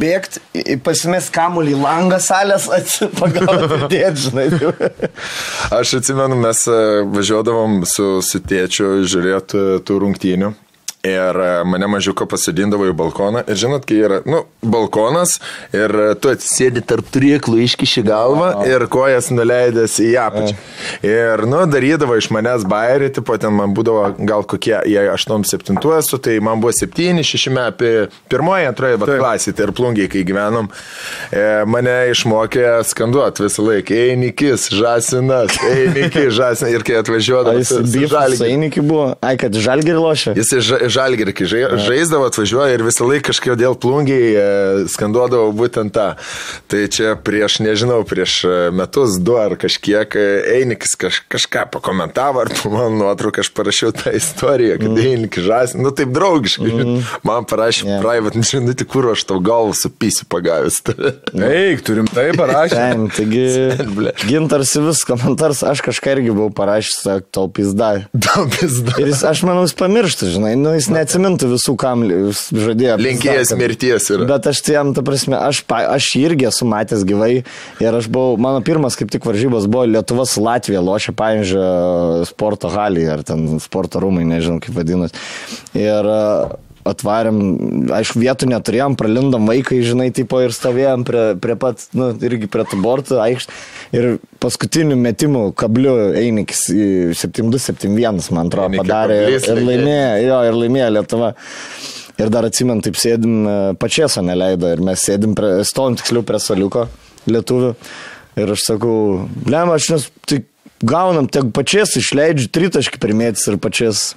[0.00, 0.42] bėgti,
[0.84, 4.48] pasimės kamuolį į langą salės, atsipagauti, žinai.
[5.76, 6.80] Aš atsimenu, mes e,
[7.14, 10.54] važiuodavom su, su tėčiu žiūrėti tų rungtynių.
[11.00, 13.40] Ir e, mane mažiuko pasidindavo į balkoną.
[13.48, 15.38] Ir žinot, kai yra, nu, balkonas
[15.72, 20.58] ir e, tu atsisėdi tarp turėklų, iškiši galvą ir kojas nuleidęs į apačią.
[21.08, 26.18] Ir, nu, darydavo iš manęs bairį, tipo, ten man būdavo gal kokie, jei 8-7 esu,
[26.20, 27.94] tai man buvo 7-6 metai,
[28.28, 30.68] pirmoji, antroji, klasė, tai ir plungiai, kai gyvenom,
[31.32, 36.76] e, mane išmokė skanduoti visą laiką, einikis, žasinas, einikis, žasinas.
[36.76, 40.36] Ir kai atvažiuodavo, Jis Žalgiriu- Sainikai buvo, ai, kad žalgerį lošia.
[40.36, 44.44] Jis ža- žalgirį, kai žai- žaisdavo, atvažiuoja ir visą laiką kažkodėl plungiai e,
[44.90, 46.08] skanduodavo būtent tą.
[46.70, 50.26] Tai čia prieš, nežinau, prieš e, metus, du ar kažkiek e,
[50.58, 55.02] Einikis kaž, kažką pakomentavo, ar po mano nuotrauką aš parašiau tą istoriją, kad mm.
[55.12, 56.70] Einikis žas, nu taip draugiškai.
[56.70, 57.00] Mm.
[57.26, 58.02] Man parašė Yeah.
[58.04, 60.80] private, žinai, kur aš tau galvą supysiu pagavęs.
[61.50, 63.06] Eik, turim tai parašyti.
[63.16, 63.44] Taigi,
[64.28, 67.92] gintarsi vis komentars, aš kažką irgi buvau parašęs, tau pizda.
[68.12, 72.96] Daubis Ir jis, aš manau, jis pamiršta, žinai, nu, jis neatsimintų visų, kam žadėjo.
[73.00, 74.28] Linkėjęs mirties yra.
[74.30, 77.32] Bet aš tai jam, ta prasme, aš, aš irgi esu matęs gyvai
[77.84, 83.06] ir aš buvau, mano pirmas kaip tik varžybos buvo Lietuvos Latvija, lošia, pavyzdžiui, sporto halį
[83.14, 85.16] ar ten sporto rūmai, nežinau kaip vadinasi.
[85.78, 86.20] Ir e,
[86.88, 87.38] atvarėm,
[87.92, 92.64] aišku, vietų neturėjom, pralindom vaikai, žinai, tipo ir stovėjom prie, prie pat, nu, irgi prie
[92.68, 93.64] tų bortų aikštės.
[93.96, 94.08] Ir
[94.40, 96.84] paskutiniu metimu kabliu Einikis į
[97.20, 99.72] 7-2-7-1, man atrodo, Einikio padarė ir, kablys ir laimėjo.
[99.72, 101.32] laimėjo, jo, ir laimėjo Lietuva.
[102.20, 106.40] Ir dar atsimenu, taip sėdim, e, pačieso neleido ir mes sėdim, prie, stovim tiksliau prie
[106.42, 106.86] soliuko
[107.30, 107.74] lietuvių.
[108.40, 108.96] Ir aš sakau,
[109.46, 110.42] blem, aš nes tai
[110.86, 114.10] gaunam, tiek pačias išleidžiu, tritaškį primėtis ir pačias.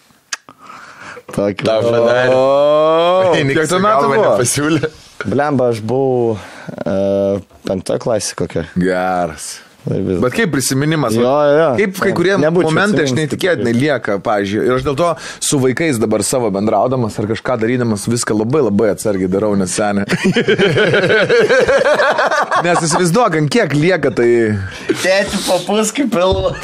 [1.31, 1.65] Tokį.
[1.65, 3.53] Tau padarė.
[3.53, 4.21] Kiek tu metų buvo?
[4.25, 4.89] nepasiūlė.
[5.23, 8.65] Blemba, aš buvau uh, penkta klasė kokia.
[8.75, 9.53] Geras.
[9.83, 11.11] Vis- Bet kaip prisiminimas?
[11.17, 11.65] Jo, jo.
[11.79, 14.69] Kaip kai kurie Nebūčiau momentai aš neįtikėtinai lieka, pažiūrėjau.
[14.69, 15.09] Ir aš dėl to
[15.43, 20.05] su vaikais dabar savo bendraudamas ar kažką darydamas viską labai labai atsargiai darau, nes senė.
[22.63, 24.29] nes įsivaizduok, ant kiek lieka tai...
[25.03, 26.53] Tėti papus kaip pilvo.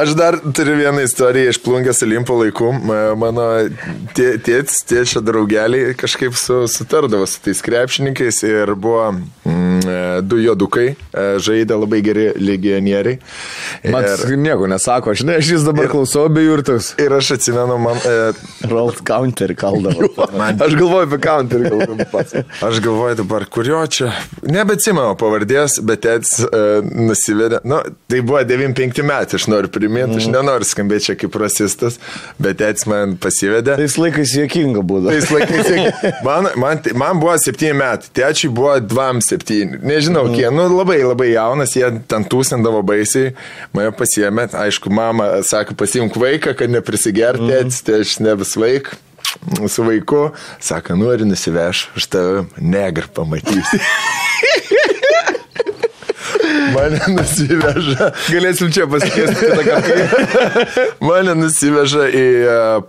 [0.00, 2.72] Aš dar turiu vieną istoriją iš plungės Olimpo laikų.
[2.82, 3.44] Ma- Mano
[4.16, 10.38] tė- tėtis, tėčio draugeliai kažkaip su, sutardavo su tais krepšininkais ir buvo mm, e, du
[10.42, 13.18] jodukai, e, žaidė labai geri legionieriai.
[13.90, 16.92] Man Ir, nieko nesako, aš ne, aš jis dabar klausau be jurtus.
[17.00, 20.10] ir aš atsimenu, man, e, Roll counter kaldavo.
[20.60, 21.20] Aš galvoju apie
[21.70, 22.34] galvoju pats.
[22.66, 24.10] Aš galvoju dabar, kurio čia,
[24.46, 27.80] nebetsimenu pavardės, bet tėtis uh, nusivedė, nu,
[28.10, 31.98] tai buvo 95 metai, aš noriu priminti, aš nenoriu skambėti čia kaip rasistas,
[32.40, 33.76] bet tėtis man pasivedė.
[33.80, 35.14] Tais laikais juokinga būdavo.
[35.14, 40.36] Tais laikais, jie- man, man, man buvo 7 metai, tėčiui buvo 2-7, nežinau, mm.
[40.38, 43.34] kiek, nu labai labai jaunas, jie ten tūsindavo baisiai,
[43.74, 47.52] mane pasiemė, aišku, mama sako, pasimk vaiką, kad neprisigerti, mm.
[47.52, 48.92] tėtis, tai aš ne vis vaik.
[49.70, 53.78] Su vaiku, sako, nori nusiveš, aš tave negar pamatysiu.
[56.74, 58.10] Mane nusiveža.
[58.30, 58.86] Galėsim čia
[59.66, 60.86] kartą.
[61.04, 62.26] Mane nusiveža į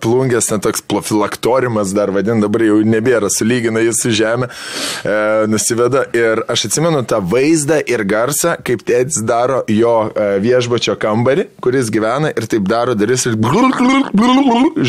[0.03, 5.15] plungės, ten toks profilaktoriumas dar vadin, dabar jau nebėra, sulygina jis su žemė, e,
[5.51, 9.95] nusiveda ir aš atsimenu tą vaizdą ir garsą, kaip tėtis daro jo
[10.43, 13.38] viešbučio kambarį, kuris gyvena ir taip daro daris ir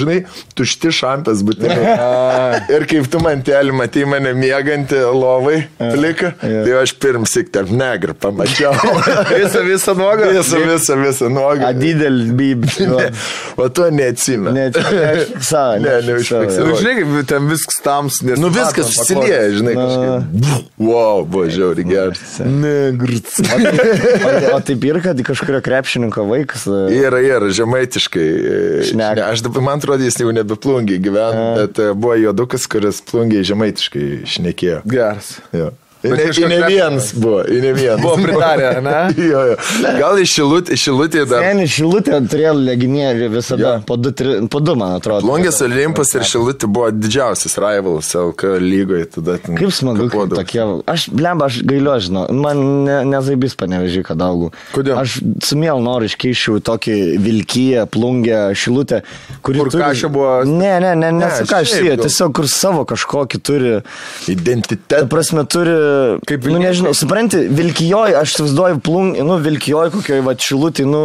[0.02, 0.18] žinai,
[0.58, 1.96] tušti šampės būtinai.
[2.74, 8.71] ir kaip tu mantelį matai mane mėgantį lovai, plika, tai aš pirmsik tarp negrų pamačiau.
[9.42, 10.28] Visą, visą nuogą.
[10.32, 11.66] Visą, visą, visą nuogą.
[11.66, 12.78] A didelis bybis.
[13.62, 14.52] O tu neatsimenu.
[14.56, 15.78] Ne, neužfiksavo.
[15.84, 16.68] Ne, neužfiksavo.
[16.70, 18.40] Nu, žinai, kaip ten viskas tams, nes...
[18.40, 19.84] Nu viskas susilieja, žinai, Na.
[19.84, 20.70] kažkaip.
[20.80, 22.22] Wow, buvo žiauri geras.
[22.46, 23.42] Ne, grūts.
[23.44, 26.64] O, tai- o taip ir, kad kažkurio krepšininko vaikas.
[26.66, 28.24] e, Yra, yra, žemaitiškai.
[28.24, 29.20] e, Šneka.
[29.20, 33.02] Ne, aš dabar, man atrodo, jis jau nebe plungiai gyvena, bet e, buvo juodukas, kuris
[33.12, 34.80] plungiai žemaitiškai šnekėjo.
[34.88, 35.34] Geras.
[35.52, 35.70] Jo.
[36.03, 38.00] Ne, ir ne vienas buvo, ir ne vienas.
[38.03, 38.94] Buvo pritarę, ne?
[39.32, 39.57] jo, jo.
[40.00, 41.44] Gal iš šilutė, šilutė dar.
[41.46, 43.74] Seniai šilutė turėjo leginėlį visada.
[43.86, 45.22] Po du, tri, po du, man atrodo.
[45.26, 49.07] Plungės Olimpas ir Šilutė buvo didžiausias rivalas LK lygoje.
[49.14, 50.40] Tada ten Kaip smagu, kapuodavo.
[50.40, 50.64] tokie.
[50.90, 52.24] Aš, blemba, aš gailiu, žinau.
[52.34, 54.50] Man ne, nezaibys panevežiai, kad augau.
[54.74, 54.98] Kodėl?
[55.03, 59.03] Aš su miel noriu iškeičiau tokį vilkiją, plungę, šilutę,
[59.44, 59.62] kuri...
[59.62, 62.03] Kur kašė buvo- Ne, ne, ne, ne, su šiaip kašė, gal.
[62.07, 63.72] tiesiog kur savo kažkokį turi...
[64.32, 65.07] Identitetą.
[65.12, 65.76] prasme, turi...
[66.28, 66.68] Kaip nu, Vilniečiai.
[66.68, 71.03] nežinau, supranti, Vilkijoj, aš įsivaizduoju, plung, nu, Vilkijoj kokioj, va, šilutį, nu,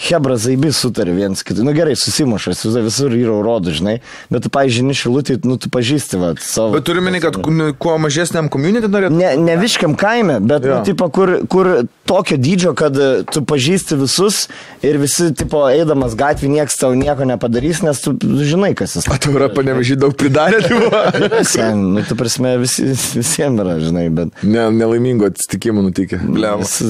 [0.00, 1.64] Hebra zaibis sutarė viens kitą.
[1.66, 3.96] Nu, gerai, susimuša, visur yra urodų, žinai,
[4.32, 6.72] bet tu, pažiūrėjai, šilutį, nu, tu pažįsti, va, savo...
[6.76, 9.18] Bet turime, kad nu, kuo mažesniam community norėtum.
[9.20, 10.78] Ne, ne viškiam kaime, bet, Jo.
[10.80, 11.70] nu, tipo, kur, kur
[12.08, 14.46] tokio dydžio, kad e, tu pažįsti visus
[14.86, 19.06] ir visi, tipo, eidamas gatvį, niekas tau nieko nepadarys, nes tu žinai, kas jis.
[19.20, 21.02] Tu yra panevežiai daug pridarė, tai buvo.
[21.52, 22.88] Sen, nu, tu prasme, visi,
[23.18, 24.32] visiems yra, žinai, bet...
[24.48, 26.22] Ne, nelaimingo atsitikimų nutikė.
[26.64, 26.80] Vis-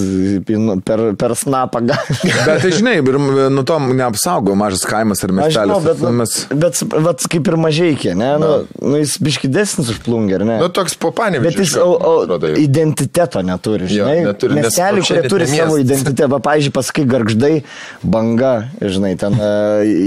[0.55, 2.17] nu, Per, per snapą gali.
[2.47, 3.17] Bet tai žinai, ir
[3.55, 6.01] nuo to neapsaugo mažas kaimas ir Aš žinau, miestelis.
[6.03, 6.35] bet, mes...
[6.65, 8.31] bet, bet kaip ir mažieikė, ne?
[8.43, 8.51] Nu,
[8.83, 10.59] nu, jis biškidesnis už plungį, ar ne?
[10.61, 14.19] Nu, toks popanė, Bet jis o, o, identiteto neturi, Jo, žinai.
[14.29, 16.29] neturi, nes Miestelių, o čia kurie turi ne savo identitetą.
[16.35, 17.55] Va, pavyzdžiui, pasakai garždai,
[18.03, 19.51] banga, žinai, ten e,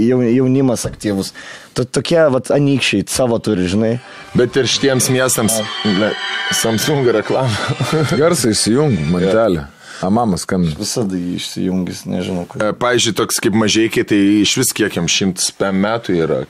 [0.08, 1.32] jau- jaunimas aktyvus.
[1.74, 3.96] Tu tokie, va, anykščiai savo turi, žinai.
[4.38, 5.56] Bet ir šitiems miestams
[6.54, 7.50] Samsung reklama.
[8.14, 9.66] Garsai įsijung, mantelė.
[10.02, 10.74] A mama skambina.
[10.78, 12.62] Visada jį išsijungis, nežinau, kur.
[12.62, 16.40] E, Pavyzdžiui, toks kaip mažiekiai, tai iš vis kiek jam šimtas metų yra,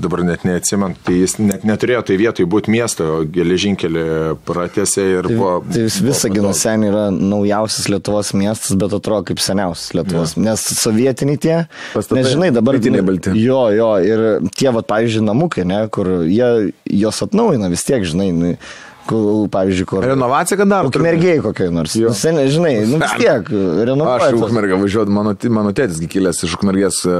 [0.00, 4.04] dabar net neatsimant, tai jis net neturėjo tai vietoj būti miesto, geležinkelį
[4.48, 5.52] pratėse ir buvo...
[5.68, 10.36] Tai vis, visą ginusenį yra naujausias Lietuvos miestas, bet atrodo kaip seniausias Lietuvos.
[10.36, 10.46] Ja.
[10.50, 11.56] Nes sovietiniai tie,
[11.94, 12.78] Pastatai nes žinai, dabar...
[12.78, 13.34] rytiniai balti.
[13.40, 14.26] Jo, jo, ir
[14.56, 16.70] tie, va, pavyzdžiui, namukai, ne, kur jie
[17.00, 18.54] juos atnaujina vis tiek, žinai, nu,
[19.08, 20.04] pavyzdžiui, kur...
[20.04, 20.86] Renovacija, kad dar.
[20.86, 21.94] Ukmergiai kokiai nors.
[21.98, 24.30] Nu, Seniai, žinai, nu vis tiek, Aš renovuoja.
[24.34, 27.18] į Ukmergę važiuoju, mano, mano tėtis kilęs iš Ukmergės e,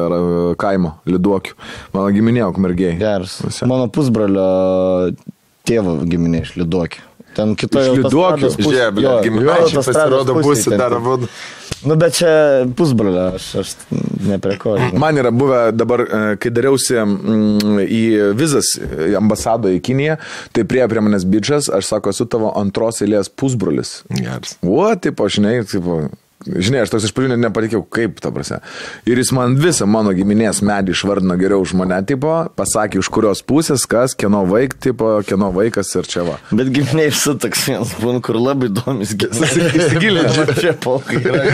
[0.60, 1.56] kaimo, Liduokių.
[1.96, 2.96] Mano giminė Ukmergiai.
[3.00, 3.38] Geras.
[3.66, 4.48] Mano pusbrolio
[5.68, 7.06] tėvo giminė iš Liduokio.
[7.36, 8.48] Ten kitoje Iš Liduokių?
[8.58, 11.20] Žiūrėk, giminaičiai pasirodo bus dar abu.
[11.84, 12.30] Nu, bet čia
[12.76, 13.72] pusbrolio, aš, aš
[14.28, 14.74] ne prie ko.
[15.00, 18.02] Man yra buvę dabar, e, kai dariausi į
[18.36, 18.74] vizas
[19.16, 20.18] ambasadą į Kiniją,
[20.56, 24.00] tai prie prie manęs bičias, aš sako, esu tavo antros eilės pusbrolis.
[24.12, 24.58] Geras.
[24.60, 26.02] O, tipo, žinai, tipo,
[26.46, 28.60] žinai, aš toks iš pradžių net nepatikėjau, kaip ta prasme.
[29.08, 33.42] Ir jis man visą mano giminės medį išvardino geriau už mane, tipo, pasakė, iš kurios
[33.44, 36.38] pusės, kas, kieno vaik, tipo, kieno vaikas ir čia va.
[36.54, 39.12] Bet giminiai visą toks vienas būna, kur labai įdomus
[39.80, 40.46] Įsigilinti.
[40.60, 41.20] Čia polkai.
[41.20, 41.44] yra.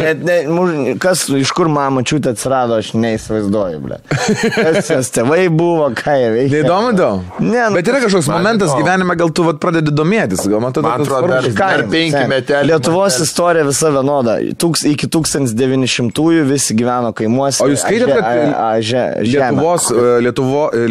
[0.00, 4.00] Net, ne, kas, iš kur mama čiūtė atsirado, aš neįsivaizduoju, ble.
[4.10, 6.52] Kas jos tėvai buvo, ką jie veikė.
[6.58, 7.24] Neįdomu, daug.
[7.42, 10.74] Ne, nu, Bet yra kažkoks man momentas gyvenime, gal tu vat, pradedi domėtis, gal man
[10.76, 14.38] tada atrodo, dar- Kaime, penki meteliai, Lietuvos istorija visa vienoda.
[14.60, 17.62] Tūks, iki 1900-ųjų visi gyveno kaimuose.
[17.64, 19.60] O jūs skaitėte, kad aže- žemę.
[19.60, 20.88] Lietuvos, e, Lietuvo, e,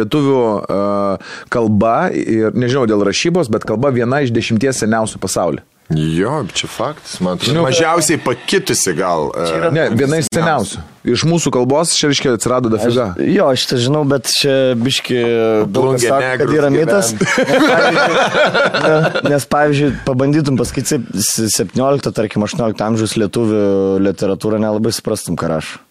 [0.00, 5.64] lietuvių uh, kalba, ir, nežinau dėl rašybos, bet kalba viena iš dešimties seniausių pasaulyje.
[5.90, 7.50] Jo, čia faktas, man atrodo.
[7.50, 9.32] Žinau, Mažiausiai pakitusi gal.
[9.34, 10.84] e, Ne, viena iš seniausių.
[11.10, 13.08] Iš mūsų kalbos čia reiškia atsirado dafiga.
[13.18, 15.18] Jo, aš tai žinau, bet čia biški
[15.66, 17.10] daug kas Plungė sako, kad yra mitas.
[17.18, 23.64] Nes, pavyzdžiui, nes, pavyzdžiui, pabandytum paskaityti 17, tarkim, 18 amžiaus lietuvių
[24.06, 25.82] literatūrą, nelabai suprastum, ką rašo.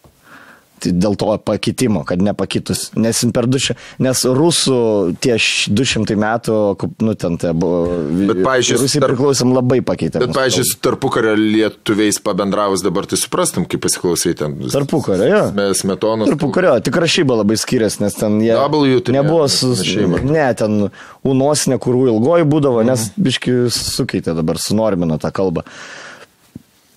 [0.80, 2.86] Tai dėl to pakitimo, kad nepakitus.
[2.96, 3.20] Nes
[3.52, 4.78] dušę, nes rusų
[5.20, 6.56] tie š- 200 metų,
[7.04, 7.98] nu ten tai buvo.
[8.30, 10.22] Bet, pavyzdžiui, Rusijai tarp- priklausom labai pakeitę.
[10.22, 10.32] Bet,
[10.64, 14.56] su tarpukario lietuviais pabendravus dabar tai suprastum, kaip pasiklausai ten.
[14.72, 15.42] Tarpukario, jo.
[15.58, 16.32] Mes metonos.
[16.32, 19.74] Tarpukario, tik rašyba labai skiriasi, nes ten jie W turėjo nebuvo su...
[19.74, 20.24] panašiai.
[20.30, 20.78] Ne, ten
[21.26, 25.66] unosinė, kur ilgoji būdavo, nes biški sukeitė dabar, sunormino tą kalbą.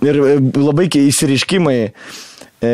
[0.04, 1.78] Ir e, labai įsiriškimai.
[2.64, 2.72] E,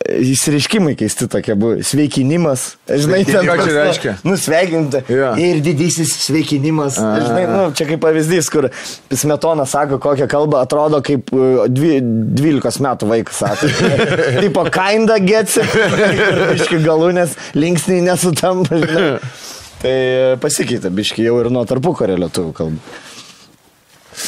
[0.00, 1.82] Įsiriškimai keisti tokie buvo.
[1.84, 2.62] Sveikinimas.
[2.88, 4.14] Žinai, ten Ką čia reiškia?
[4.24, 5.02] Nu, sveikinti.
[5.12, 5.34] Jo.
[5.36, 6.96] Ir didysis sveikinimas.
[6.96, 8.70] Žinai, nu, čia kaip pavyzdys, kur
[9.12, 13.68] Smetona sako, kokią kalbą atrodo kaip e, dvi, 12 metų vaikas sako.
[14.46, 15.60] Tipo, kinda gets.
[15.60, 18.80] Biški galūnės linksniai nesutampa.
[18.80, 19.18] Žinai.
[19.80, 22.98] Tai e, pasikeitė biški jau ir nuo tarpukario lietuvių kalbų.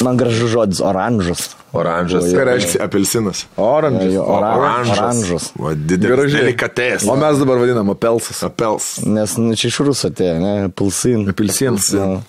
[0.01, 1.49] Man gražus žodis oranžas.
[1.73, 2.25] Oranžas.
[2.33, 3.45] Ką reiškia apelsinas?
[3.57, 4.13] Oranžas.
[4.13, 5.51] Jo, oran- oranžas.
[5.59, 7.07] O didelis delikatės.
[7.09, 8.43] O mes dabar vadinam apelsas.
[8.45, 8.99] Apels.
[9.05, 10.53] Nes nu, čia iš rusų atėjo, ne?
[10.69, 11.27] Pilsin.
[11.33, 11.89] Apelsinas.
[11.93, 12.21] Jo.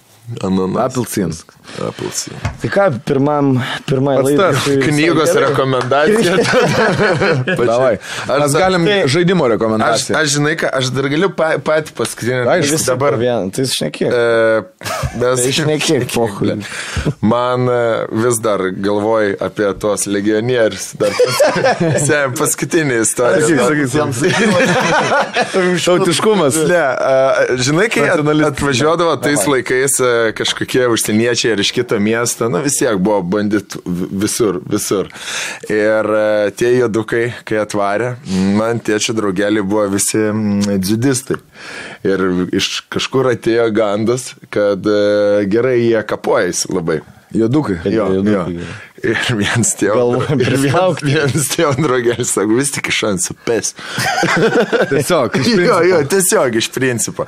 [0.42, 0.80] Ananas.
[0.88, 1.44] Apelsinas.
[1.88, 2.42] Apelsinas.
[2.62, 3.48] Tai ką, pirmam,
[3.88, 4.52] pirmai laidai.
[4.84, 5.48] Knygos gerai.
[5.48, 6.34] rekomendacija.
[7.70, 7.96] Davai.
[8.28, 10.16] Mes dar- galim Tai- žaidimo Aš, rekomendaciją.
[10.20, 12.42] aš žinai, ką, aš dar galiu pa, patį paskutinį.
[12.54, 13.16] Aišku, dabar.
[13.16, 14.12] po vieną, Tai šnekėk.
[14.12, 14.62] E,
[15.22, 16.58] mes Tai šnekėk, pohui.
[17.24, 17.80] Man e,
[18.22, 20.92] vis dar galvoj apie tuos legionierius.
[21.00, 21.34] Dar pas,
[22.06, 23.66] se, paskutinė istorija.
[25.84, 26.56] Tautiškumas.
[26.68, 29.98] Ne, a, žinai, kai atvažiuodavo tais laikais
[30.38, 35.10] kažkokie užsieniečiai ir iš kito miesto, na vis tiek buvo bandit visur, visur.
[35.70, 36.26] Ir a,
[36.56, 38.14] tie jodukai, kai atvarė,
[38.58, 41.40] man tėčio draugelį buvo visi mm, dzudistai.
[42.04, 42.24] Ir
[42.54, 47.00] iš kažkur atėjo gandas, kad a, gerai jie kapuojasi labai.
[47.34, 47.76] Jodukai.
[47.84, 48.14] Jo, jo.
[48.14, 48.66] jodukai.
[49.04, 53.74] Ir vienas Galvoju, ir vienas, vienas tėvo draugelis sako, vis tik iš šansų pes.
[54.90, 55.36] Tiesiog.
[55.40, 55.80] iš Jo, principo.
[55.90, 57.26] jo, tiesiog iš principo.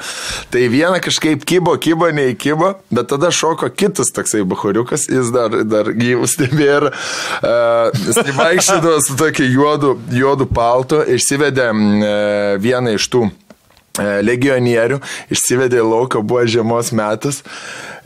[0.55, 5.91] Tai viena kažkaip kybo, kybo, neįkybo, bet tada šoko kitas toksai bahoriukas, jis dar, dar
[5.93, 6.95] gyvus tebėra.
[7.43, 12.15] Uh, jis vaikščiodavo su tokiu juodu, juodu paltu, išsivedė e,
[12.63, 13.46] vieną iš tų e,
[13.99, 15.01] legionierių,
[15.33, 17.43] išsivedė lauką, buvo žiemos metas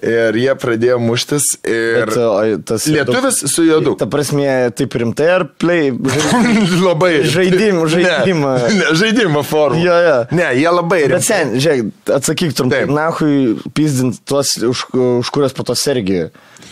[0.01, 1.45] ir jie pradėjo muštis.
[1.69, 2.31] Ir Bet, o,
[2.65, 3.93] tas lietuvis su juodu.
[4.01, 5.91] Ta prasme, taip rimtai ar play?
[6.89, 7.21] labai.
[7.29, 8.53] Žaidimų- žaidimą.
[8.63, 9.83] Ne, ne, žaidimo formą.
[9.85, 10.17] Jo, jo.
[10.37, 11.27] Ne, jie labai Bet rimtai.
[11.29, 14.87] sen, žiūrėk, atsakyk trumpai, nahui pizdint tuos, už,
[15.21, 16.31] už kurias po to Sergijų.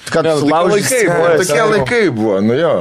[0.08, 2.76] Kad Ne, tokie laikai buvo, Tokie laikai buvo, nu jo.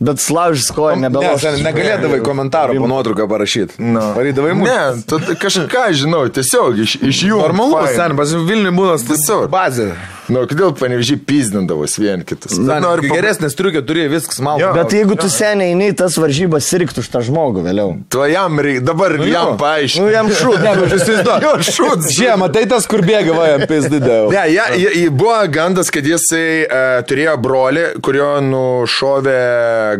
[0.00, 1.40] Bet sulaužys koją, Ne, nebeloš.
[1.40, 3.78] sen, negalėdavai komentarą po nuotrauką parašyti.
[3.78, 4.02] No.
[4.16, 5.20] Varydavai mūsų.
[5.28, 7.38] Ne, kažką žinau, tiesiog iš, iš jų.
[7.44, 9.46] Normalus, sen, pas Vilnių būdas Visur.
[9.48, 9.92] bazė.
[10.32, 12.56] Nu, kodėl panevežiai pizdindavos vien kitus?
[12.58, 14.70] Na, noriu noriu pa- geresnės triukė turi viskas malonu.
[14.76, 17.90] Bet jeigu tu seniai eini tas varžybas, sirgtų už tą žmogų vėliau.
[18.08, 20.08] Tu jam reikia, dabar nu, jam Nu paaiškinu.
[20.14, 22.08] jam šūt, ne, bet jūs Jo, šūds.
[22.16, 24.30] Žiemą, tai tas, kur bėga, va, jam pizdidėjau.
[24.32, 29.36] Ne, ja, ja, ja, buvo gandas, kad jisai uh, turėjo brolį, kurio nušovė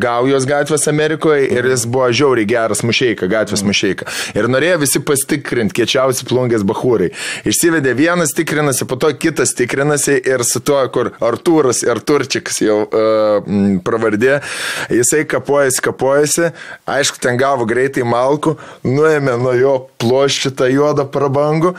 [0.03, 4.09] Gaujos gatvės Amerikoje ir jis buvo žiauriai geras mušeika, gatvės mušeika.
[4.39, 7.11] Ir norėjo visi pasitikrinti, kiečiausi plungės bahūrai.
[7.49, 12.83] Išsivedė vienas tikrinasi, po to kitas tikrinasi ir su tuo, kur Artūras ir Turčikas jau
[12.85, 13.55] uh,
[13.87, 14.39] pravardė,
[14.93, 16.53] jisai kapojasi, kapojasi,
[16.91, 18.57] aišku, ten gavo greitai malku,
[18.87, 21.75] nuėmė nuo jo ploščių tą juodą prabangų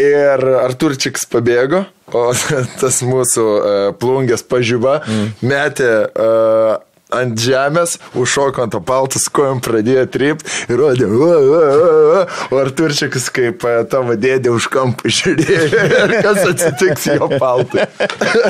[0.00, 1.86] ir Arturčiks pabėgo.
[2.08, 2.30] O
[2.80, 5.32] tas mūsų uh, plungės pažyba mm.
[5.44, 6.78] metė uh,
[7.14, 12.58] ant žemės, užšoko ant to paltus, kojom pradėjo trypti ir rodė, o, o, o, o,
[12.60, 15.86] Arturčikas kaip uh, tavo dėdė už kampą žiūrėjo,
[16.26, 17.86] kas atsitiks jo paltui.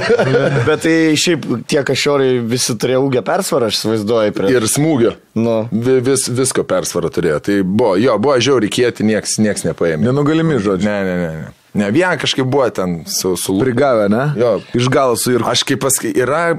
[0.69, 4.35] Bet tai šiaip tie kažiorai visi turėjo ūgę persvarą, aš įsivaizduoju.
[4.39, 4.53] Prie...
[4.57, 5.15] Ir smūgio.
[5.39, 5.61] Nu.
[5.73, 7.39] Vi- Vis, visko persvarą turėjo.
[7.45, 10.07] Tai buvo, jo, buvo žiauriai kieti, nieks, nieks nepaėmė.
[10.09, 10.89] Nenugalimi žodžiu.
[10.89, 11.31] Ne, ne, ne.
[11.43, 11.55] ne.
[11.75, 13.59] Ne, vieną kažkaip buvo ten su, su.
[13.61, 14.33] Prigavę, ne?
[14.41, 14.61] Jo.
[14.75, 15.43] Iš galo su ir...
[15.47, 16.55] Aš kaip pasakai, yra,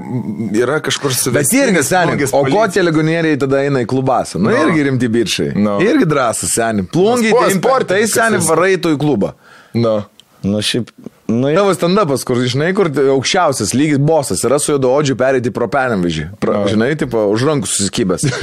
[0.54, 2.28] yra kažkur su Bet irgi seniai.
[2.32, 4.38] O ko tie legonieriai tada eina į klubasą?
[4.38, 4.56] Nu, No.
[4.56, 5.52] irgi rimti bičiai.
[5.58, 5.78] No.
[5.82, 6.86] Irgi drąsas seniai.
[6.94, 8.20] Plungiai, Nu, tai sport- importai esi.
[8.48, 9.32] varaitų į klubą.
[9.74, 9.96] Nu.
[10.42, 10.88] Nu šiaip,
[11.30, 11.62] nu jau.
[11.62, 16.26] Tavo stand-upas, kur, žinai, kur aukščiausias lygis bosas yra su juodaodžiu perėti pro penamvyžį.
[16.50, 16.62] No.
[16.70, 18.26] Žinai, tipo, už rankų susikibęs.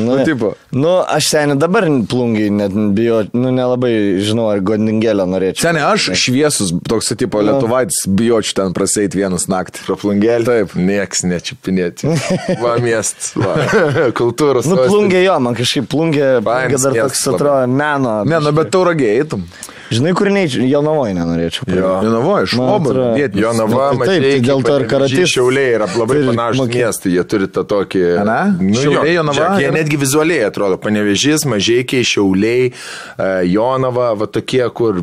[0.00, 0.52] Nu, nu, tipo.
[0.74, 3.92] nu, aš seniai dabar plungiai net bijo, nu nelabai
[4.24, 5.62] žinau, ar godingėlio norėčiau.
[5.66, 9.84] Seniai, aš šviesus, toks, tipo, lietuvaitis, bijočiau ten praseit vienas naktį.
[9.88, 10.46] Praplungėlį.
[10.48, 10.76] Taip.
[10.78, 12.10] Nieks nečiupinėti.
[12.62, 13.32] Va, miestas.
[13.38, 13.56] Va.
[14.20, 14.68] Kultūros.
[14.70, 18.20] Nu, plungė jo, man kažkaip plungė, plungė dar toks atrodo meno.
[18.28, 19.44] Ne, nu, bet tauragė eitum.
[19.90, 21.64] Žinai, kur neįčiau, Jonavoje nenorėčiau.
[21.74, 21.88] Jo.
[22.06, 23.42] Jonavoje, iš Man Obo, atrodo- vietinis.
[23.42, 27.12] Jo, Nava, Nu, tai taip, tai dėl to ir karatistai Šiauliai yra labai panašus miestai,
[27.16, 28.02] jie turi tą tokį...
[28.22, 28.36] Ane?
[28.60, 34.30] Nu, jo, Šiauliai, Jonava žiūrėk, Jie netgi vizualiai atrodo, panevežys, mažiekiai, Šiauliai, e, Jonava, va
[34.30, 35.02] tokie, kur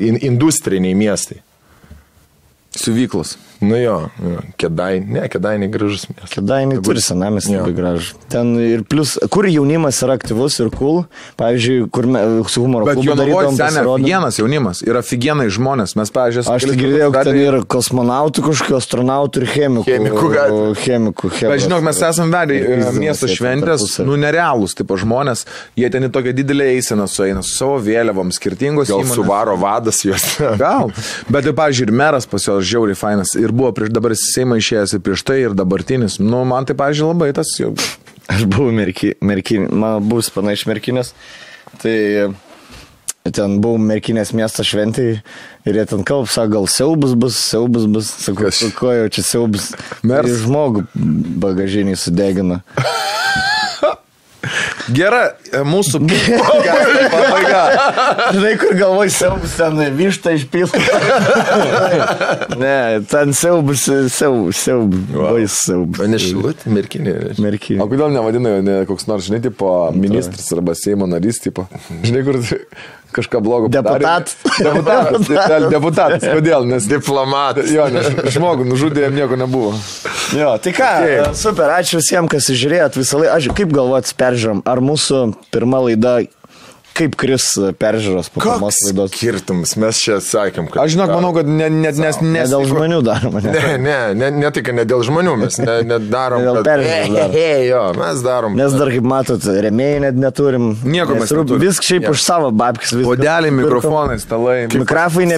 [0.00, 1.42] in, industriniai miestai.
[2.74, 3.36] Siuvyklos.
[3.64, 6.34] Nu jo, jo kedai, ne, kedai negražus miestas.
[6.36, 7.62] Kadainiai turi senamės Jo.
[7.62, 8.14] labai gražų.
[8.32, 11.04] Ten ir plus, kur jaunimas yra aktyvus ir cool,
[11.40, 13.96] pavyzdžiui, kur me, su humoro Bet klubu darydavom pasirodymą.
[14.04, 15.94] figienas jaunimas, yra figienai žmonės.
[15.96, 19.86] Mes, pavyzdžiui, Aš tai girdėjau, kad ten yra kosmonautų, kažkokių astronautų ir chemikų.
[19.88, 20.60] Chemikų gatvė.
[20.84, 21.52] Chemikų, chemikų.
[21.54, 25.44] Bet žinok, mes esame vedę Pizdinas miesto šventės, nu nerealūs, tipo žmonės,
[25.78, 29.14] jie ten į tokią didelę eiseną sueina su savo vėliavom, skirtingos Gal įmonės.
[29.14, 30.26] suvaro vadas juos.
[30.60, 30.90] Gal.
[31.30, 33.34] Bet, tai, pavyzdžiui, ir meras pas juos žiauriai fainas.
[33.38, 36.18] Ir buvo prieš dabar Seimą išėjęs ir prieš tai, ir dabartinis.
[36.22, 37.74] Nu, man tai, pavyzdžiui, labai tas jau.
[38.32, 41.12] Aš buvau merkinė, merkin, mano bus pana iš merkinės.
[41.82, 41.96] Tai
[43.32, 45.20] ten buvau merkinės miesto šventėje
[45.64, 49.24] ir jie ten kalb, sako, gal siaubus bus, siaubus bus, sakau, su ko jau čia
[49.30, 49.70] siaubus.
[50.04, 50.28] Mers?
[50.28, 50.86] Ir žmogų
[51.44, 52.60] bagažinį sudegino.
[54.94, 56.00] Gera, e, mūsų
[57.14, 57.62] pabaiga.
[58.34, 60.80] Žinai, kur galvoj siaubus, ten vištą išpilta.
[62.62, 62.76] ne,
[63.10, 66.02] ten siaubus, siaubus, siaubus, bais siaubus.
[66.04, 67.16] O ne šilutė, merkinė.
[67.34, 67.88] O Merkinė.
[67.90, 71.66] kodėl nevadina jo ne koks nors, žinai, tipo ministras arba Seimo narys, tipo,
[72.04, 72.40] žinai, kur
[73.14, 74.04] kažką blogo padarė?
[74.04, 74.34] Deputat.
[74.58, 75.28] Deputatas.
[75.28, 75.68] Deputatas.
[75.72, 76.28] Deputatas.
[76.36, 76.68] Kodėl?
[76.68, 77.70] Nes Diplomatas.
[77.72, 79.74] Jo, nes žmogų nužudė, jam nieko nebuvo.
[80.34, 81.36] Jo, tai ką, Taip.
[81.38, 83.34] super, ačiū visiems, kas žiūrėjot visą laiką.
[83.38, 85.20] Aš kaip galvojat, peržiūrom, ar mūsų
[85.54, 86.18] pirma laida,
[86.94, 87.46] kaip kris
[87.80, 89.12] peržiūros po pirmos laidos?
[89.14, 90.84] skirtumas, mes čia sakėm, kad...
[90.84, 92.20] Aš žinok, manau, kad ne, net nes...
[92.22, 93.52] Ne nes dėl žmonių daroma, ne.
[93.54, 96.42] Ne, ne, ne, ne tik ne dėl žmonių, mes ne, nedarom.
[96.44, 97.34] Ne dėl kad- peržiūrų darom.
[97.34, 98.58] He, he, jo, mes darom.
[98.58, 100.70] Nes dar, kaip matot, remėjai net neturim.
[100.86, 101.64] Nieko mes rūp- neturim.
[101.66, 102.14] Viską šiaip Jo.
[102.16, 102.94] už savo babkis.
[103.04, 104.58] Podeliai, mikrofonai, stalai.
[104.72, 105.28] Mikrofai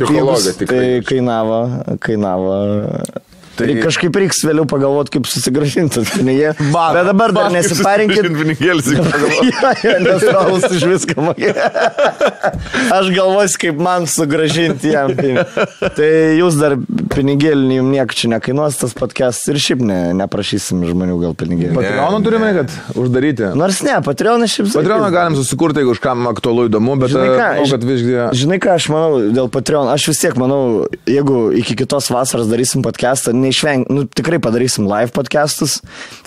[0.60, 0.82] tikrai.
[0.84, 1.60] tai kainavo,
[2.04, 2.56] kainavo.
[3.56, 6.52] Tai kažkaip reiks vėliau pagalvoti, kaip susigražinti tas pinigė.
[6.72, 8.28] Man- Bet dabar dar nesiparinkit.
[9.46, 11.52] Jo, jo, nes Raulus už viską mokė.
[12.96, 15.12] Aš galvosiu, kaip man sugražinti jam.
[15.16, 15.44] pinigą.
[15.96, 16.08] Tai
[16.38, 16.76] jūs dar
[17.14, 21.74] pinigėlį jums nieko čia nekainuos tas podcast ir šiaip ne, neprašysim žmonių gal pinigėlį.
[21.76, 23.50] Patreoną turime, kad uždaryti.
[23.58, 27.68] Nors ne, Patreoną šiaip Patreoną galim susikurti, jeigu kažkam aktualu įdomu, bet Žinai ką, manau,
[27.72, 28.16] kad visgi...
[28.42, 30.60] Žinai ką, aš manau, dėl Patreon, aš vis tiek manau,
[31.08, 35.78] jeigu iki kitos vasaros darysim podcastą, neišveng, nu, tikrai padarysim live podcastus,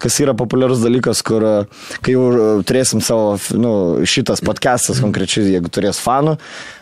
[0.01, 3.73] kas yra populiarus dalykas, kur, e, kai jau e, turėsim savo, nu,
[4.09, 6.39] šitas podcastas konkrečiai, jeigu turės fanų,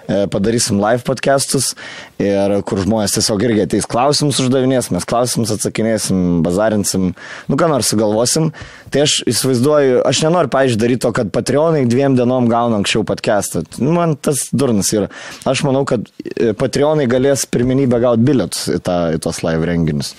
[0.08, 1.74] padarysim live podcastus
[2.22, 7.12] ir kur žmonės tiesiog irgi ateis klausimus uždavinės, mes klausimus atsakinėsim, bazarinsim,
[7.50, 8.52] nu ką nors sugalvosim.
[8.94, 13.66] Tai aš įsivaizduoju, aš nenoriu, pavyzdžiui, daryti to, kad Patreonai dviem dienom gauna anksčiau podcastą.
[13.82, 15.10] Nu, Man tas durnas yra.
[15.50, 20.14] Aš manau, kad e, Patreonai galės pirmenybę gauti bilietus į, tą, į tos live renginius.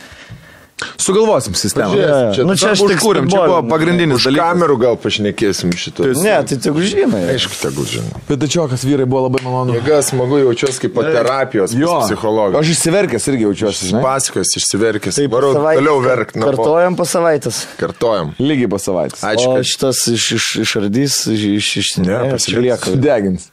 [0.98, 1.90] Sugalvosim sistemą.
[1.90, 4.44] Pažiūrėsim, čia nu, čia aš tik užkūrėm, čia buvo pagrindinis Už dalykas.
[4.46, 6.06] kamerų gal pašnekėsim šitą.
[6.22, 7.22] Ne, tai tik žinai.
[7.34, 8.20] Aišku, tegul žinai.
[8.28, 9.74] Bet tačiau, kas vyrai buvo labai malonu.
[9.74, 12.62] Jėga smagu jaučiuosi kaip po terapijos Jo, psichologas.
[12.62, 13.90] Aš išsiverkęs irgi jaučiuosi.
[14.04, 15.18] Pasakos, išsiverkęs.
[15.18, 16.34] Taip, Varau savaitę toliau verk.
[16.36, 17.64] na, po- Kartojam po savaitės.
[17.80, 18.34] Kartojam.
[18.38, 19.22] Lygiai po savaitės.
[19.26, 22.86] Ačiū, O šitas iš, iš, išardys, iš, iš, iš Ne, pasižiūrėk.
[22.86, 22.96] lieka.
[23.02, 23.50] Degins.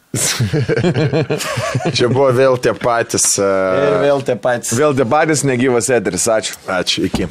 [1.96, 3.36] čia buvo vėl tie patys.
[3.40, 4.76] Ir Uh, vėl tie patys.
[4.78, 6.58] Vėl tie patys negyvas eteris, ačiū.
[6.72, 7.30] ačiū, iki.